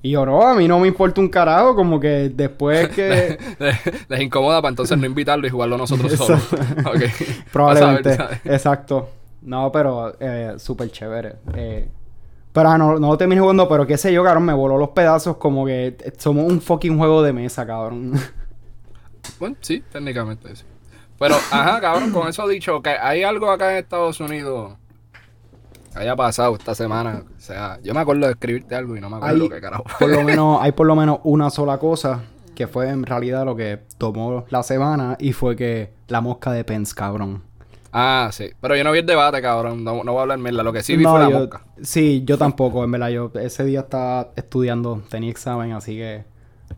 y 0.03 0.11
yo, 0.11 0.25
no, 0.25 0.47
a 0.47 0.55
mí 0.55 0.69
no 0.69 0.79
me 0.79 0.89
importa 0.89 1.21
un 1.21 1.29
carajo, 1.29 1.75
como 1.75 1.99
que 1.99 2.31
después 2.33 2.89
que... 2.95 3.39
les, 4.09 4.21
incomoda 4.21 4.61
para 4.63 4.71
entonces 4.71 4.97
no 4.97 5.07
invitarlo 5.07 5.47
y 5.47 5.51
jugarlo 5.51 5.77
nosotros 5.77 6.13
solos. 6.17 6.49
Probablemente, 7.53 8.17
exacto. 8.45 9.11
No, 9.43 9.71
pero 9.71 10.15
eh, 10.19 10.55
súper 10.59 10.91
chévere. 10.91 11.37
Eh, 11.55 11.89
pero 12.53 12.71
ah, 12.71 12.79
no, 12.79 12.99
no 12.99 13.11
lo 13.11 13.19
terminé 13.19 13.41
jugando, 13.41 13.69
pero 13.69 13.87
qué 13.87 13.97
sé 13.99 14.13
yo, 14.13 14.25
cabrón, 14.25 14.45
me 14.45 14.55
voló 14.55 14.79
los 14.79 14.91
pedazos 14.91 15.37
como 15.37 15.67
que 15.67 15.97
somos 16.17 16.51
un 16.51 16.61
fucking 16.61 16.97
juego 16.97 17.23
de 17.23 17.33
mesa, 17.33 17.67
cabrón. 17.67 18.13
Bueno, 19.39 19.57
sí, 19.61 19.83
técnicamente 19.93 20.55
sí. 20.57 20.65
Pero, 21.19 21.35
ajá, 21.35 21.81
cabrón, 21.81 22.13
con 22.13 22.29
eso 22.29 22.47
dicho, 22.47 22.81
que 22.83 22.91
hay 22.91 23.23
algo 23.23 23.51
acá 23.51 23.73
en 23.73 23.79
Estados 23.79 24.21
Unidos 24.21 24.75
haya 25.97 26.17
pasado 26.17 26.55
esta 26.55 26.75
semana. 26.75 27.25
O 27.37 27.41
sea, 27.41 27.79
yo 27.83 27.95
me 27.95 28.01
acuerdo 28.01 28.27
de 28.27 28.33
escribirte 28.33 28.75
algo 28.75 28.97
y 28.97 29.01
no 29.01 29.11
me 29.11 29.17
acuerdo 29.17 29.49
qué 29.49 29.61
carajo. 29.61 29.85
Por 29.99 30.11
lo 30.11 30.23
menos, 30.23 30.59
hay 30.63 30.73
por 30.73 30.87
lo 30.87 30.95
menos 30.95 31.21
una 31.25 31.51
sola 31.51 31.79
cosa 31.79 32.23
que 32.55 32.67
fue 32.67 32.89
en 32.89 33.05
realidad 33.05 33.45
lo 33.45 33.55
que 33.55 33.81
tomó 33.99 34.45
la 34.49 34.63
semana 34.63 35.17
y 35.19 35.33
fue 35.33 35.57
que 35.57 35.93
la 36.09 36.21
mosca 36.21 36.53
de 36.53 36.65
Pence, 36.65 36.95
cabrón. 36.95 37.43
Ah, 37.93 38.29
sí. 38.33 38.51
Pero 38.61 38.77
yo 38.77 38.85
no 38.85 38.93
vi 38.93 38.99
el 39.01 39.07
debate, 39.07 39.41
cabrón. 39.41 39.83
No, 39.83 40.03
voy 40.03 40.19
a 40.19 40.23
hablar 40.23 40.39
mierda. 40.39 40.63
Lo 40.63 40.73
que 40.73 40.83
sí 40.83 40.97
vi 40.97 41.05
fue 41.05 41.19
la 41.19 41.31
mosca. 41.31 41.65
Sí, 41.83 42.23
yo 42.27 42.37
tampoco, 42.37 42.85
en 42.85 42.91
verdad. 42.91 43.09
Yo 43.09 43.31
ese 43.35 43.65
día 43.65 43.81
estaba 43.81 44.33
estudiando, 44.37 45.03
tenía 45.09 45.31
examen, 45.31 45.73
así 45.73 45.97
que 45.97 46.25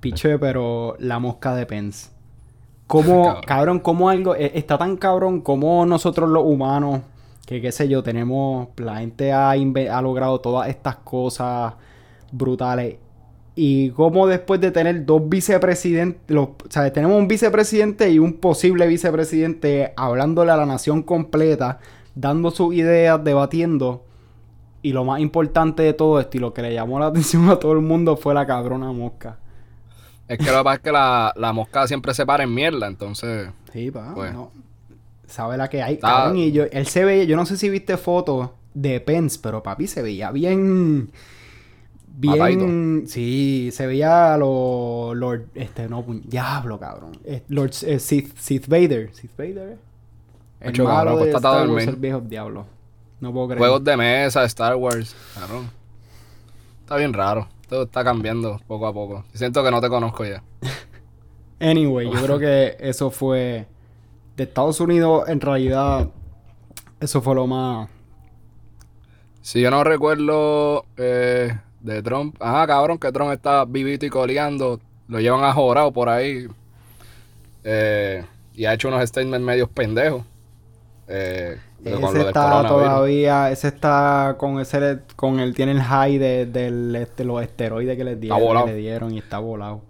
piché, 0.00 0.38
pero 0.38 0.96
la 0.98 1.18
mosca 1.18 1.54
de 1.54 1.66
Pence. 1.66 2.10
¿Cómo, 2.87 3.25
cabrón. 3.25 3.42
cabrón, 3.46 3.78
cómo 3.80 4.08
algo 4.08 4.34
e, 4.34 4.52
está 4.54 4.78
tan 4.78 4.96
cabrón 4.96 5.40
como 5.40 5.84
nosotros 5.87 6.28
los 6.28 6.44
humanos 6.44 7.00
que 7.48 7.62
qué 7.62 7.72
sé 7.72 7.88
yo, 7.88 8.02
tenemos, 8.02 8.68
la 8.76 8.98
gente 8.98 9.32
ha, 9.32 9.52
ha 9.52 10.02
logrado 10.02 10.38
todas 10.38 10.68
estas 10.68 10.96
cosas 10.96 11.72
brutales. 12.30 12.96
Y 13.54 13.88
como 13.92 14.26
después 14.26 14.60
de 14.60 14.70
tener 14.70 15.06
dos 15.06 15.26
vicepresidentes, 15.30 16.36
o 16.36 16.56
sea, 16.68 16.92
tenemos 16.92 17.16
un 17.16 17.26
vicepresidente 17.26 18.10
y 18.10 18.18
un 18.18 18.34
posible 18.34 18.86
vicepresidente 18.86 19.94
hablándole 19.96 20.52
a 20.52 20.58
la 20.58 20.66
nación 20.66 21.02
completa, 21.02 21.78
dando 22.14 22.50
sus 22.50 22.74
ideas, 22.74 23.24
debatiendo. 23.24 24.04
Y 24.82 24.92
lo 24.92 25.04
más 25.04 25.20
importante 25.20 25.82
de 25.82 25.94
todo 25.94 26.20
esto 26.20 26.36
y 26.36 26.40
lo 26.40 26.52
que 26.52 26.60
le 26.60 26.74
llamó 26.74 27.00
la 27.00 27.06
atención 27.12 27.48
a 27.48 27.56
todo 27.56 27.72
el 27.72 27.80
mundo 27.80 28.18
fue 28.18 28.34
la 28.34 28.46
cabrona 28.46 28.92
mosca. 28.92 29.38
Es 30.28 30.36
que 30.36 30.52
lo 30.52 30.58
que 30.58 30.64
pasa 30.64 30.74
es 30.76 30.82
que 30.82 30.92
la, 30.92 31.32
la 31.34 31.54
mosca 31.54 31.86
siempre 31.86 32.12
se 32.12 32.26
para 32.26 32.44
en 32.44 32.52
mierda, 32.52 32.86
entonces. 32.86 33.48
Sí, 33.72 33.90
pa. 33.90 34.12
Pues, 34.14 34.34
no 34.34 34.67
sabe 35.28 35.56
la 35.56 35.68
que 35.68 35.82
hay. 35.82 36.00
y 36.35 36.52
yo, 36.52 36.64
él 36.70 36.87
se 36.87 37.04
veía, 37.04 37.25
yo 37.25 37.37
no 37.37 37.47
sé 37.47 37.56
si 37.56 37.68
viste 37.68 37.97
fotos 37.97 38.50
de 38.75 39.00
Pence, 39.00 39.38
pero 39.42 39.62
papi 39.62 39.87
se 39.87 40.02
veía 40.02 40.30
bien. 40.32 41.11
Bien. 42.16 43.04
Sí, 43.06 43.70
se 43.73 43.87
veía 43.87 44.37
lo. 44.37 45.14
Lord. 45.14 45.47
Este, 45.54 45.88
no, 45.88 46.04
diablo, 46.25 46.80
cabrón. 46.80 47.12
Lord 47.49 47.70
eh, 47.82 48.00
Sith, 48.00 48.37
Sith 48.37 48.66
Vader. 48.66 49.11
Sith 49.14 49.37
Vader. 49.37 49.78
El 50.61 50.70
Mucho 50.70 50.85
malo 50.85 51.16
de 51.18 51.30
Star 51.30 51.68
Wars, 51.68 51.87
el 51.87 51.97
viejo 51.97 52.20
diablo. 52.20 52.66
No 53.20 53.32
puedo 53.32 53.49
creer. 53.49 53.58
Juegos 53.58 53.85
de 53.85 53.97
mesa, 53.97 54.44
Star 54.44 54.75
Wars. 54.75 55.14
Cabrón. 55.35 55.70
Está 56.80 56.97
bien 56.97 57.12
raro. 57.12 57.49
Todo 57.68 57.85
está 57.85 58.02
cambiando 58.02 58.61
poco 58.66 58.87
a 58.87 58.92
poco. 58.92 59.25
Siento 59.35 59.62
que 59.62 59.70
no 59.70 59.80
te 59.80 59.88
conozco 59.88 60.25
ya. 60.25 60.42
anyway, 61.61 62.11
yo 62.11 62.20
creo 62.23 62.38
que 62.40 62.76
eso 62.80 63.11
fue 63.11 63.66
de 64.38 64.45
Estados 64.45 64.80
Unidos, 64.80 65.28
en 65.28 65.40
realidad, 65.40 66.09
eso 67.00 67.21
fue 67.21 67.35
lo 67.35 67.49
más. 67.49 67.88
Si 69.42 69.61
yo 69.61 69.71
no 69.71 69.83
recuerdo 69.83 70.85
eh, 70.97 71.59
de 71.80 72.02
Trump. 72.02 72.37
Ajá, 72.40 72.66
cabrón, 72.68 72.99
que 72.99 73.11
Trump 73.11 73.33
está 73.33 73.64
vivito 73.64 74.07
y 74.07 74.11
coleando. 74.11 74.80
Lo 75.09 75.18
llevan 75.18 75.42
a 75.42 75.52
jorado 75.52 75.92
por 75.92 76.09
ahí. 76.09 76.47
Eh, 77.64 78.25
y 78.54 78.64
ha 78.64 78.75
hecho 78.75 78.88
unos 78.88 79.09
statements 79.09 79.45
medios 79.45 79.68
pendejos. 79.71 80.23
Eh, 81.09 81.59
ese 81.85 82.21
está 82.21 82.68
todavía, 82.68 83.50
ese 83.50 83.68
está 83.68 84.37
con 84.38 84.61
ese, 84.61 84.99
con 85.16 85.40
él 85.40 85.54
tiene 85.54 85.73
el 85.73 85.83
high 85.83 86.18
de, 86.18 87.00
este, 87.02 87.25
los 87.25 87.42
esteroides 87.42 87.97
que 87.97 88.04
le 88.04 88.16
dieron, 88.16 88.66
que 88.66 88.73
le 88.73 88.78
dieron 88.78 89.14
y 89.14 89.18
está 89.18 89.38
volado. 89.38 89.80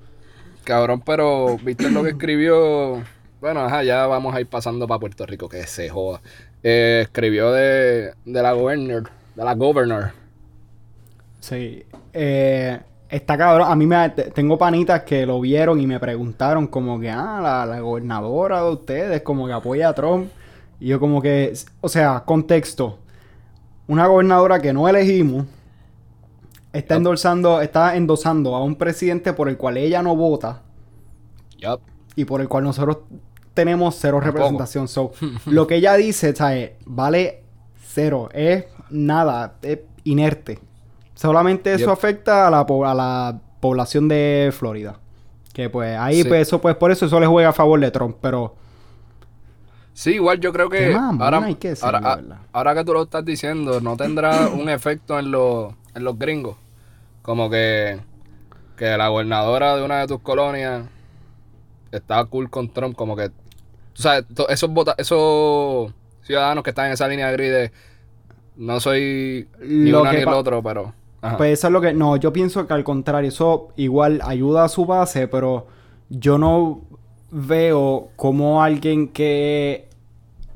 Cabrón, 0.64 1.02
pero 1.04 1.58
¿viste 1.62 1.90
lo 1.90 2.02
que 2.02 2.10
escribió 2.10 3.02
bueno, 3.40 3.60
ajá, 3.60 3.82
ya 3.82 4.06
vamos 4.06 4.34
a 4.34 4.40
ir 4.40 4.46
pasando 4.46 4.86
para 4.86 5.00
Puerto 5.00 5.26
Rico, 5.26 5.48
que 5.48 5.66
se 5.66 5.88
joda. 5.88 6.20
Eh, 6.62 7.00
escribió 7.02 7.52
de, 7.52 8.12
de 8.24 8.42
la 8.42 8.52
governor, 8.52 9.10
de 9.34 9.44
la 9.44 9.54
governor. 9.54 10.12
Sí. 11.40 11.84
Eh, 12.12 12.78
está 13.08 13.38
cabrón. 13.38 13.70
A 13.70 13.76
mí 13.76 13.86
me 13.86 14.08
tengo 14.10 14.58
panitas 14.58 15.02
que 15.02 15.24
lo 15.24 15.40
vieron 15.40 15.80
y 15.80 15.86
me 15.86 16.00
preguntaron 16.00 16.66
como 16.66 16.98
que, 16.98 17.10
ah, 17.10 17.40
la, 17.42 17.66
la 17.66 17.80
gobernadora 17.80 18.62
de 18.62 18.70
ustedes, 18.70 19.22
como 19.22 19.46
que 19.46 19.52
apoya 19.52 19.88
a 19.88 19.94
Trump. 19.94 20.30
Y 20.80 20.88
yo 20.88 21.00
como 21.00 21.20
que, 21.22 21.52
o 21.80 21.88
sea, 21.88 22.22
contexto. 22.24 22.98
Una 23.86 24.06
gobernadora 24.06 24.60
que 24.60 24.72
no 24.72 24.88
elegimos 24.88 25.46
está 26.72 26.96
endosando, 26.96 27.60
está 27.60 27.96
endosando 27.96 28.54
a 28.54 28.62
un 28.62 28.76
presidente 28.76 29.32
por 29.32 29.48
el 29.48 29.56
cual 29.56 29.76
ella 29.76 30.02
no 30.02 30.14
vota. 30.14 30.62
Y 32.14 32.24
por 32.24 32.40
el 32.40 32.48
cual 32.48 32.64
nosotros 32.64 32.98
tenemos 33.58 33.96
cero 33.96 34.20
representación. 34.20 34.86
So, 34.86 35.10
lo 35.46 35.66
que 35.66 35.74
ella 35.74 35.96
dice, 35.96 36.32
¿sabes? 36.36 36.74
Vale 36.86 37.42
cero. 37.88 38.28
Es 38.32 38.66
nada. 38.88 39.54
Es 39.62 39.80
inerte. 40.04 40.60
Solamente 41.14 41.74
eso 41.74 41.90
afecta 41.90 42.46
a 42.46 42.50
la, 42.52 42.60
a 42.60 42.94
la 42.94 43.40
población 43.58 44.06
de 44.06 44.54
Florida. 44.56 45.00
Que 45.52 45.68
pues 45.68 45.98
ahí, 45.98 46.22
pues 46.22 46.42
eso, 46.42 46.60
pues 46.60 46.76
por 46.76 46.92
eso 46.92 47.06
eso 47.06 47.18
le 47.18 47.26
juega 47.26 47.48
a 47.48 47.52
favor 47.52 47.80
de 47.80 47.90
Trump, 47.90 48.18
pero. 48.20 48.54
Sí, 49.92 50.12
igual 50.12 50.38
yo 50.38 50.52
creo 50.52 50.70
que. 50.70 50.94
ahora, 50.94 51.56
que 51.58 51.74
ahora, 52.52 52.74
que 52.76 52.84
tú 52.84 52.92
lo 52.92 53.02
estás 53.02 53.24
diciendo, 53.24 53.80
no 53.80 53.96
tendrá 53.96 54.46
un 54.54 54.68
efecto 54.68 55.18
en 55.18 55.32
los, 55.32 55.74
en 55.96 56.04
los 56.04 56.16
gringos. 56.16 56.56
Como 57.22 57.50
que. 57.50 57.98
Que 58.76 58.96
la 58.96 59.08
gobernadora 59.08 59.76
de 59.76 59.82
una 59.82 59.98
de 59.98 60.06
tus 60.06 60.20
colonias 60.20 60.84
estaba 61.90 62.24
cool 62.26 62.48
con 62.50 62.68
Trump, 62.68 62.94
como 62.94 63.16
que 63.16 63.32
o 63.98 64.02
sea, 64.02 64.24
esos, 64.48 64.70
esos 64.96 65.92
ciudadanos 66.22 66.62
que 66.62 66.70
están 66.70 66.86
en 66.86 66.92
esa 66.92 67.08
línea 67.08 67.30
gris 67.32 67.50
de 67.50 67.72
no 68.56 68.78
soy 68.78 69.48
ni 69.60 69.90
uno 69.90 70.12
ni 70.12 70.18
el 70.18 70.28
otro, 70.28 70.62
pero... 70.62 70.94
Pues 71.36 71.58
eso 71.58 71.66
es 71.66 71.72
lo 71.72 71.80
que... 71.80 71.92
No, 71.92 72.16
yo 72.16 72.32
pienso 72.32 72.64
que 72.66 72.74
al 72.74 72.84
contrario, 72.84 73.28
eso 73.28 73.68
igual 73.76 74.20
ayuda 74.24 74.64
a 74.64 74.68
su 74.68 74.86
base, 74.86 75.26
pero 75.26 75.66
yo 76.10 76.38
no 76.38 76.82
veo 77.32 78.10
como 78.14 78.62
alguien 78.62 79.08
que, 79.08 79.88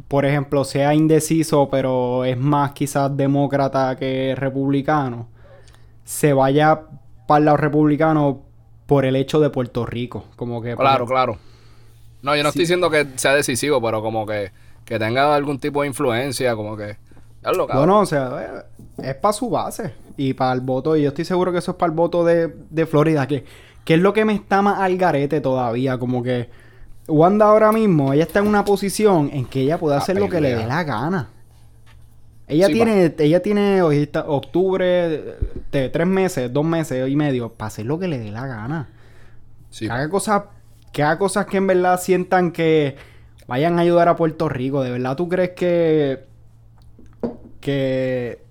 por 0.06 0.24
ejemplo, 0.24 0.64
sea 0.64 0.94
indeciso, 0.94 1.68
pero 1.68 2.24
es 2.24 2.38
más 2.38 2.72
quizás 2.72 3.16
demócrata 3.16 3.96
que 3.96 4.36
republicano, 4.36 5.26
se 6.04 6.32
vaya 6.32 6.82
para 7.26 7.38
el 7.38 7.44
lado 7.46 7.56
republicano 7.56 8.42
por 8.86 9.04
el 9.04 9.16
hecho 9.16 9.40
de 9.40 9.50
Puerto 9.50 9.84
Rico. 9.84 10.26
Como 10.36 10.62
que... 10.62 10.76
Claro, 10.76 11.06
claro. 11.06 11.38
No, 12.22 12.36
yo 12.36 12.42
no 12.42 12.48
estoy 12.48 12.62
diciendo 12.62 12.90
que 12.90 13.06
sea 13.16 13.34
decisivo, 13.34 13.82
pero 13.82 14.00
como 14.00 14.26
que, 14.26 14.52
que 14.84 14.98
tenga 14.98 15.34
algún 15.34 15.58
tipo 15.58 15.82
de 15.82 15.88
influencia, 15.88 16.54
como 16.54 16.76
que... 16.76 16.96
Bueno, 17.78 18.00
o 18.00 18.06
sea, 18.06 18.64
eh, 18.98 19.08
es 19.08 19.14
para 19.16 19.32
su 19.32 19.50
base 19.50 19.92
y 20.16 20.32
para 20.34 20.52
el 20.52 20.60
voto, 20.60 20.96
y 20.96 21.02
yo 21.02 21.08
estoy 21.08 21.24
seguro 21.24 21.50
que 21.50 21.58
eso 21.58 21.72
es 21.72 21.76
para 21.76 21.90
el 21.90 21.96
voto 21.96 22.24
de, 22.24 22.54
de 22.70 22.86
Florida, 22.86 23.26
que, 23.26 23.44
que 23.84 23.94
es 23.94 24.00
lo 24.00 24.12
que 24.12 24.24
me 24.24 24.34
está 24.34 24.62
más 24.62 24.78
al 24.78 24.96
garete 24.96 25.40
todavía, 25.40 25.98
como 25.98 26.22
que 26.22 26.48
Wanda 27.08 27.46
ahora 27.46 27.72
mismo, 27.72 28.12
ella 28.12 28.22
está 28.22 28.38
en 28.38 28.46
una 28.46 28.64
posición 28.64 29.30
en 29.32 29.44
que 29.44 29.62
ella 29.62 29.78
puede 29.78 29.96
hacer 29.96 30.18
lo 30.18 30.28
que 30.28 30.40
le 30.40 30.54
dé 30.54 30.66
la 30.66 30.84
gana. 30.84 31.30
Ella 32.46 32.66
tiene, 32.68 33.14
ella 33.18 33.42
tiene 33.42 33.82
octubre, 33.82 35.36
tres 35.70 36.06
meses, 36.06 36.52
dos 36.52 36.64
meses 36.64 37.08
y 37.08 37.16
medio, 37.16 37.48
para 37.48 37.68
hacer 37.68 37.86
lo 37.86 37.98
que 37.98 38.06
le 38.08 38.18
dé 38.18 38.30
la 38.30 38.46
gana. 38.46 38.88
Que 39.76 39.90
haga 39.90 40.08
cosas, 40.08 40.44
que 40.92 41.02
haga 41.02 41.18
cosas 41.18 41.46
que 41.46 41.56
en 41.56 41.66
verdad 41.66 42.00
sientan 42.00 42.52
que 42.52 42.96
vayan 43.46 43.78
a 43.78 43.82
ayudar 43.82 44.08
a 44.08 44.16
Puerto 44.16 44.48
Rico. 44.48 44.82
¿De 44.82 44.90
verdad 44.90 45.16
tú 45.16 45.28
crees 45.28 45.50
que 45.50 46.32
que 47.62 48.42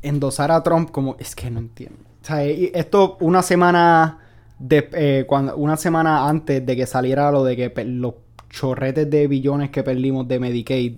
endosar 0.00 0.50
a 0.50 0.62
Trump 0.62 0.90
como 0.90 1.16
es 1.18 1.36
que 1.36 1.50
no 1.50 1.58
entiendo. 1.58 1.98
O 2.22 2.24
sea, 2.24 2.42
esto 2.44 3.18
una 3.20 3.42
semana 3.42 4.20
de, 4.58 4.88
eh, 4.92 5.24
cuando, 5.26 5.56
una 5.56 5.76
semana 5.76 6.28
antes 6.28 6.64
de 6.64 6.76
que 6.76 6.86
saliera 6.86 7.30
lo 7.30 7.44
de 7.44 7.56
que 7.56 7.84
los 7.84 8.14
chorretes 8.48 9.10
de 9.10 9.26
billones 9.26 9.70
que 9.70 9.82
perdimos 9.82 10.28
de 10.28 10.38
Medicaid 10.38 10.94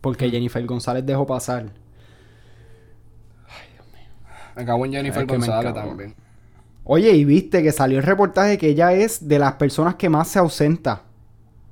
porque 0.00 0.30
Jennifer 0.30 0.64
González 0.66 1.06
dejó 1.06 1.26
pasar. 1.26 1.66
Ay, 3.48 3.68
Dios 3.72 3.86
mío. 3.92 4.08
Me 4.56 4.64
cago 4.64 4.84
en 4.84 4.92
Jennifer 4.92 5.24
González 5.24 5.72
también. 5.72 6.14
Oye, 6.84 7.12
y 7.12 7.24
viste 7.24 7.62
que 7.62 7.72
salió 7.72 7.98
el 7.98 8.04
reportaje 8.04 8.58
que 8.58 8.68
ella 8.68 8.92
es 8.92 9.28
de 9.28 9.38
las 9.38 9.54
personas 9.54 9.94
que 9.94 10.08
más 10.08 10.28
se 10.28 10.38
ausenta 10.38 11.02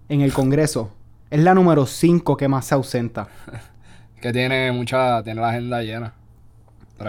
en 0.09 0.21
el 0.21 0.33
Congreso. 0.33 0.93
Es 1.31 1.40
la 1.40 1.55
número 1.55 1.87
5 1.87 2.37
que 2.37 2.49
más 2.49 2.67
se 2.67 2.75
ausenta. 2.75 3.29
que 4.21 4.33
tiene 4.33 4.71
mucha, 4.73 5.23
tiene 5.23 5.40
la 5.40 5.50
agenda 5.50 5.83
llena. 5.83 6.14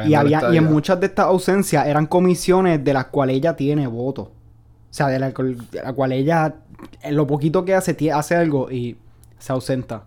Y, 0.08 0.14
había, 0.14 0.42
y 0.54 0.58
en 0.58 0.64
muchas 0.64 1.00
de 1.02 1.08
estas 1.08 1.26
ausencias 1.26 1.86
eran 1.86 2.06
comisiones 2.06 2.82
de 2.82 2.94
las 2.94 3.08
cuales 3.08 3.36
ella 3.36 3.56
tiene 3.56 3.88
voto. 3.88 4.22
O 4.22 4.94
sea, 4.94 5.08
de 5.08 5.20
la, 5.20 5.34
cual 5.34 6.12
ella, 6.14 6.56
en 7.02 7.16
lo 7.16 7.28
poquito 7.28 7.66
que 7.66 7.76
hace, 7.76 8.12
hace 8.12 8.36
algo 8.36 8.72
y 8.72 8.98
se 9.38 9.52
ausenta. 9.52 10.04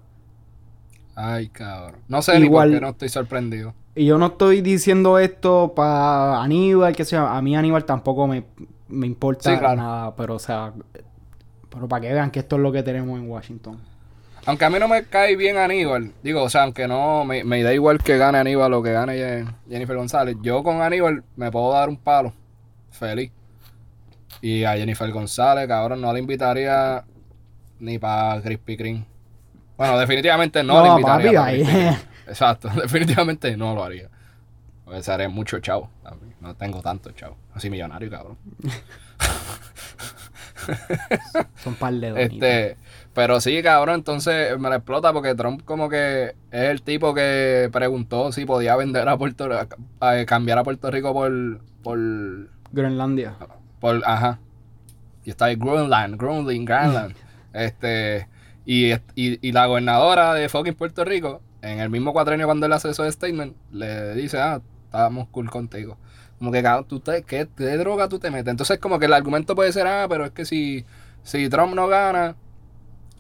Ay, 1.15 1.49
cabrón. 1.49 2.01
No 2.09 2.23
sé 2.23 2.39
Igual, 2.39 2.71
ni 2.71 2.75
por 2.75 2.81
qué 2.81 2.87
no 2.87 2.91
estoy 2.93 3.09
sorprendido. 3.11 3.75
Y 3.97 4.07
yo 4.07 4.19
no 4.19 4.27
estoy 4.27 4.61
diciendo 4.61 5.19
esto 5.19 5.73
para 5.75 6.43
Aníbal, 6.43 6.97
que 6.97 7.05
sea. 7.05 7.37
A 7.37 7.41
mí 7.43 7.57
Aníbal 7.57 7.85
tampoco 7.85 8.27
me, 8.27 8.45
importa 8.89 9.75
nada, 9.75 10.15
pero 10.17 10.35
o 10.35 10.39
sea. 10.39 10.73
Pero 11.71 11.89
para 11.89 12.01
que 12.03 12.13
vean 12.13 12.31
que 12.31 12.41
esto 12.41 12.57
es 12.57 12.63
lo 12.63 12.73
que 12.73 12.83
tenemos 12.83 13.19
en 13.19 13.29
Washington. 13.29 13.81
Aunque 14.47 14.65
a 14.65 14.71
mí 14.71 14.79
no 14.79 14.89
me 14.89 15.05
cae 15.05 15.37
bien 15.37 15.57
Aníbal, 15.57 16.13
digo, 16.23 16.43
o 16.43 16.51
sea, 16.51 16.65
aunque 16.65 16.87
no 16.87 17.25
me, 17.25 17.63
da 17.63 17.73
igual 17.73 18.03
que 18.03 18.19
gane 18.19 18.39
Aníbal 18.39 18.75
o 18.75 18.83
que 18.83 18.93
gane 18.93 19.47
Jennifer 19.69 19.97
González, 19.97 20.37
yo 20.43 20.63
con 20.63 20.83
Aníbal 20.83 21.25
me 21.37 21.51
puedo 21.51 21.73
dar 21.73 21.89
un 21.89 21.97
palo. 21.97 22.33
Feliz. 22.91 23.33
Y 24.43 24.65
a 24.65 24.77
Jennifer 24.77 25.11
González, 25.11 25.67
cabrón, 25.67 26.01
no 26.01 26.13
la 26.13 26.19
invitaría 26.19 27.05
ni 27.81 27.99
para 27.99 28.43
Crispy 28.43 28.77
Kreme. 28.77 29.05
Bueno, 29.77 29.99
definitivamente 29.99 30.63
no, 30.63 30.83
la 30.83 30.89
invitaría. 30.89 31.99
Exacto, 32.27 32.69
definitivamente 32.83 33.57
no 33.57 33.75
lo 33.75 33.85
haría. 33.85 34.11
Porque 34.85 35.03
seré 35.03 35.29
mucho 35.29 35.61
chavo. 35.61 35.89
No 36.41 36.55
tengo 36.57 36.83
tanto 36.83 37.13
chavo. 37.13 37.39
Así 37.55 37.71
millonario, 37.71 38.11
cabrón. 38.11 38.37
Son 41.57 41.75
par 41.75 41.95
de 41.95 42.23
Este, 42.23 42.77
pero 43.13 43.41
sí, 43.41 43.63
cabrón, 43.63 43.97
entonces 43.97 44.59
me 44.59 44.69
la 44.69 44.77
explota 44.77 45.13
porque 45.13 45.35
Trump 45.35 45.63
como 45.65 45.89
que 45.89 46.35
es 46.51 46.71
el 46.71 46.83
tipo 46.83 47.15
que 47.15 47.69
preguntó 47.73 48.33
si 48.33 48.45
podía 48.45 48.77
vender 48.77 49.09
a 49.09 49.17
Puerto 49.17 49.49
Rico, 49.49 49.77
cambiar 50.27 50.59
a 50.59 50.65
Puerto 50.65 50.91
Rico 50.91 51.13
por, 51.13 51.61
por 51.83 51.99
Groenlandia. 52.73 53.37
Por, 53.81 54.03
ajá. 54.05 54.39
Y 55.25 55.31
está 55.31 55.47
ahí 55.47 55.57
Groenland, 55.57 56.19
Groenland, 56.19 56.67
Groenland. 56.67 57.17
este, 57.53 58.29
y, 58.67 58.93
y, 59.15 59.53
la 59.53 59.67
gobernadora 59.67 60.35
de 60.35 60.49
fucking 60.49 60.75
Puerto 60.75 61.05
Rico, 61.05 61.43
en 61.71 61.81
el 61.81 61.91
mismo 61.91 62.13
cuatrenio 62.13 62.47
cuando 62.47 62.67
él 62.67 62.73
hace 62.73 62.89
de 62.89 63.13
statement, 63.13 63.57
le 63.73 64.15
dice, 64.15 64.39
ah, 64.39 64.61
estábamos 64.87 65.29
cool 65.29 65.51
contigo. 65.51 65.97
Como 66.39 66.53
que, 66.53 66.63
cabrón, 66.63 66.87
¿tú 66.87 67.01
te, 67.01 67.23
¿qué, 67.23 67.49
¿qué 67.57 67.77
droga 67.77 68.09
tú 68.09 68.19
te 68.19 68.31
metes? 68.31 68.51
Entonces 68.51 68.79
como 68.79 68.99
que 68.99 69.07
el 69.07 69.13
argumento 69.13 69.55
puede 69.55 69.73
ser, 69.73 69.87
ah, 69.87 70.07
pero 70.09 70.25
es 70.27 70.33
que 70.33 70.45
si, 70.45 70.85
si 71.23 71.49
Trump 71.49 71.75
no 71.75 71.89
gana 71.89 72.37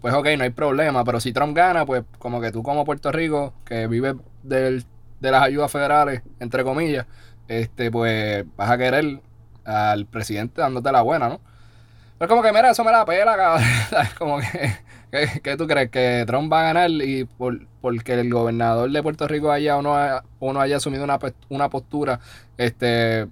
pues 0.04 0.12
ok, 0.12 0.26
no 0.36 0.44
hay 0.44 0.50
problema, 0.50 1.02
pero 1.02 1.18
si 1.18 1.32
Trump 1.32 1.56
gana, 1.56 1.86
pues 1.86 2.04
como 2.18 2.38
que 2.38 2.52
tú 2.52 2.62
como 2.62 2.84
Puerto 2.84 3.10
Rico, 3.10 3.54
que 3.64 3.86
vive 3.86 4.14
del, 4.42 4.84
de 5.18 5.30
las 5.30 5.42
ayudas 5.42 5.72
federales, 5.72 6.20
entre 6.40 6.62
comillas, 6.62 7.06
este, 7.48 7.90
pues 7.90 8.44
vas 8.54 8.70
a 8.70 8.76
querer 8.76 9.22
al 9.64 10.04
presidente 10.04 10.60
dándote 10.60 10.92
la 10.92 11.00
buena, 11.00 11.30
¿no? 11.30 11.40
Pero 12.18 12.28
como 12.28 12.42
que, 12.42 12.52
mira, 12.52 12.68
eso 12.68 12.84
me 12.84 12.92
la 12.92 13.06
pela, 13.06 13.34
cabrón. 13.34 13.66
como 14.18 14.40
que, 14.40 14.76
¿qué, 15.42 15.56
tú 15.56 15.66
crees? 15.66 15.90
¿Que 15.90 16.24
Trump 16.26 16.52
va 16.52 16.60
a 16.60 16.64
ganar 16.64 16.90
y 16.90 17.24
por, 17.24 17.66
porque 17.80 18.14
el 18.14 18.30
gobernador 18.32 18.90
de 18.90 19.02
Puerto 19.02 19.28
Rico 19.28 19.50
haya 19.50 19.76
o 19.76 19.82
no, 19.82 20.60
haya, 20.60 20.76
asumido 20.76 21.04
una, 21.04 21.18
una 21.48 21.70
postura, 21.70 22.20
este, 22.56 23.28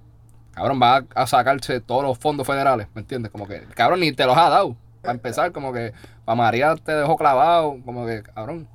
cabrón, 0.51 0.79
va 0.81 1.05
a, 1.13 1.27
sacarse 1.27 1.81
todos 1.81 2.03
los 2.03 2.17
fondos 2.17 2.47
federales, 2.47 2.87
¿me 2.93 3.01
entiendes? 3.01 3.31
Como 3.31 3.47
que, 3.47 3.61
cabrón, 3.75 3.99
ni 3.99 4.11
te 4.11 4.25
los 4.25 4.37
ha 4.37 4.49
dado. 4.49 4.75
Para 5.01 5.15
empezar, 5.15 5.51
como 5.51 5.73
que 5.73 5.93
para 6.23 6.35
María 6.35 6.75
te 6.75 6.93
dejó 6.93 7.17
clavado, 7.17 7.77
como 7.83 8.05
que, 8.05 8.23
cabrón. 8.23 8.67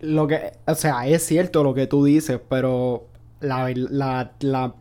Lo 0.00 0.26
que, 0.26 0.52
o 0.66 0.74
sea, 0.74 1.06
es 1.06 1.24
cierto 1.26 1.62
lo 1.62 1.74
que 1.74 1.86
tú 1.86 2.04
dices, 2.04 2.40
pero 2.48 3.06
la, 3.40 3.70
la, 3.74 4.32
la 4.40 4.74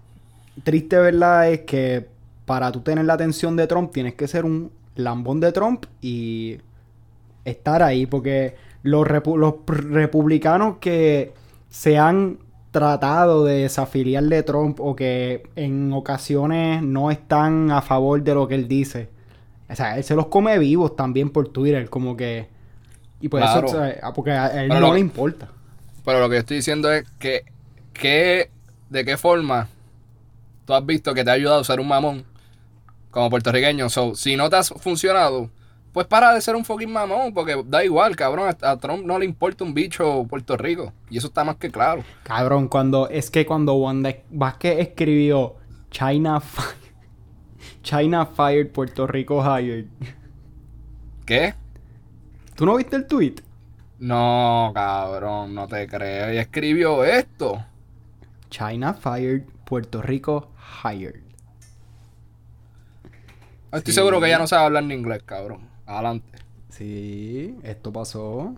triste 0.63 0.98
verdad 0.98 1.50
es 1.50 1.62
que 1.62 2.08
para 2.46 2.72
tú 2.72 2.82
tener 2.82 3.06
la 3.06 3.13
atención 3.13 3.56
de 3.56 3.67
Trump 3.67 3.91
tienes 3.91 4.15
que 4.15 4.28
ser 4.28 4.46
un 4.46 4.72
lambón 4.96 5.39
de 5.39 5.52
Trump 5.52 5.86
y 6.02 6.60
estar 7.46 7.84
ahí, 7.84 8.06
porque 8.06 8.56
los, 8.84 9.08
los 9.08 9.56
republicanos 9.68 10.78
que 10.80 11.34
se 11.70 11.98
han 11.98 12.40
tratado 12.72 13.46
de 13.46 13.64
desafiliar 13.64 14.24
de 14.24 14.44
Trump 14.44 14.80
o 14.80 14.96
que 14.96 15.44
en 15.56 15.94
ocasiones 15.94 16.82
no 16.82 17.12
están 17.12 17.72
a 17.72 17.82
favor 17.82 18.24
de 18.24 18.34
lo 18.34 18.48
que 18.48 18.56
él 18.56 18.68
dice, 18.68 19.10
o 19.70 19.76
sea, 19.76 19.98
él 19.98 20.04
se 20.04 20.16
los 20.16 20.28
come 20.28 20.58
vivos 20.60 20.96
también 20.96 21.30
por 21.30 21.48
Twitter, 21.50 21.90
como 21.90 22.16
que. 22.16 22.48
Y 23.22 23.30
por 23.30 23.42
eso, 23.42 23.66
porque 24.14 24.32
a 24.32 24.64
él 24.64 24.70
no 24.70 24.94
le 24.94 25.00
importa. 25.00 25.48
Pero 26.06 26.20
lo 26.20 26.30
que 26.30 26.36
yo 26.36 26.40
estoy 26.40 26.58
diciendo 26.58 26.92
es 26.92 27.06
que, 27.18 27.46
que, 27.94 28.50
¿de 28.90 29.06
qué 29.06 29.18
forma 29.18 29.70
tú 30.66 30.74
has 30.74 30.86
visto 30.86 31.14
que 31.14 31.24
te 31.24 31.30
ha 31.30 31.34
ayudado 31.34 31.62
a 31.62 31.64
ser 31.64 31.80
un 31.80 31.88
mamón 31.88 32.26
como 33.10 33.30
puertorriqueño? 33.30 33.90
So, 33.90 34.14
si 34.14 34.36
no 34.36 34.50
te 34.50 34.58
has 34.58 34.70
funcionado, 34.70 35.50
pues 35.94 36.08
para 36.08 36.34
de 36.34 36.42
ser 36.42 36.56
un 36.56 36.66
fucking 36.66 36.92
mamón, 36.92 37.34
porque 37.36 37.64
da 37.68 37.86
igual, 37.86 38.16
cabrón. 38.16 38.54
A 38.62 38.78
Trump 38.78 39.06
no 39.06 39.20
le 39.20 39.26
importa 39.26 39.64
un 39.64 39.76
bicho 39.76 40.26
Puerto 40.28 40.58
Rico. 40.58 40.92
Y 41.10 41.20
eso 41.20 41.28
está 41.28 41.44
más 41.44 41.58
que 41.58 41.70
claro. 41.70 42.04
Cabrón, 42.24 42.68
cuando 42.68 43.08
es 43.10 43.30
que 43.30 43.46
cuando 43.46 43.76
Wanda 43.76 44.12
Vázquez 44.32 44.80
escribió 44.80 45.56
China 45.92 46.42
China 47.84 48.26
fired, 48.26 48.72
Puerto 48.72 49.06
Rico 49.06 49.44
hired. 49.44 49.86
¿Qué? 51.28 51.54
¿Tú 52.56 52.66
no 52.66 52.76
viste 52.76 52.96
el 52.96 53.06
tweet? 53.06 53.36
No, 54.00 54.72
cabrón, 54.74 55.54
no 55.54 55.68
te 55.68 55.88
creo. 55.88 56.34
Y 56.34 56.38
escribió 56.38 57.04
esto. 57.04 57.64
China 58.50 58.96
fired, 58.96 59.44
Puerto 59.64 60.02
Rico 60.02 60.50
hired. 60.84 61.22
Estoy 63.72 63.94
seguro 63.94 64.20
que 64.20 64.28
ella 64.28 64.40
no 64.40 64.48
sabe 64.48 64.66
hablar 64.66 64.84
ni 64.84 64.96
inglés, 64.96 65.22
cabrón. 65.24 65.73
Adelante. 65.86 66.39
Sí, 66.69 67.58
esto 67.63 67.91
pasó. 67.91 68.56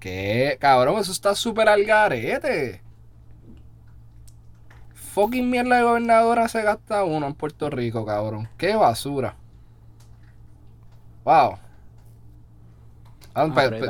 ¿Qué? 0.00 0.56
Cabrón, 0.60 0.98
eso 0.98 1.12
está 1.12 1.34
súper 1.34 1.68
al 1.68 1.84
garete 1.84 2.82
fucking 5.16 5.48
mierda 5.48 5.78
de 5.78 5.82
gobernadora 5.82 6.46
se 6.46 6.60
gasta 6.60 7.02
uno 7.02 7.26
en 7.26 7.32
Puerto 7.32 7.70
Rico, 7.70 8.04
cabrón. 8.04 8.50
Qué 8.58 8.76
basura. 8.76 9.34
Wow. 11.24 11.56
Ah, 13.32 13.46
no 13.46 13.54
puedo 13.54 13.68
creer. 13.68 13.88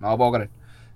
No 0.00 0.18
puedo 0.18 0.32
creer. 0.32 0.50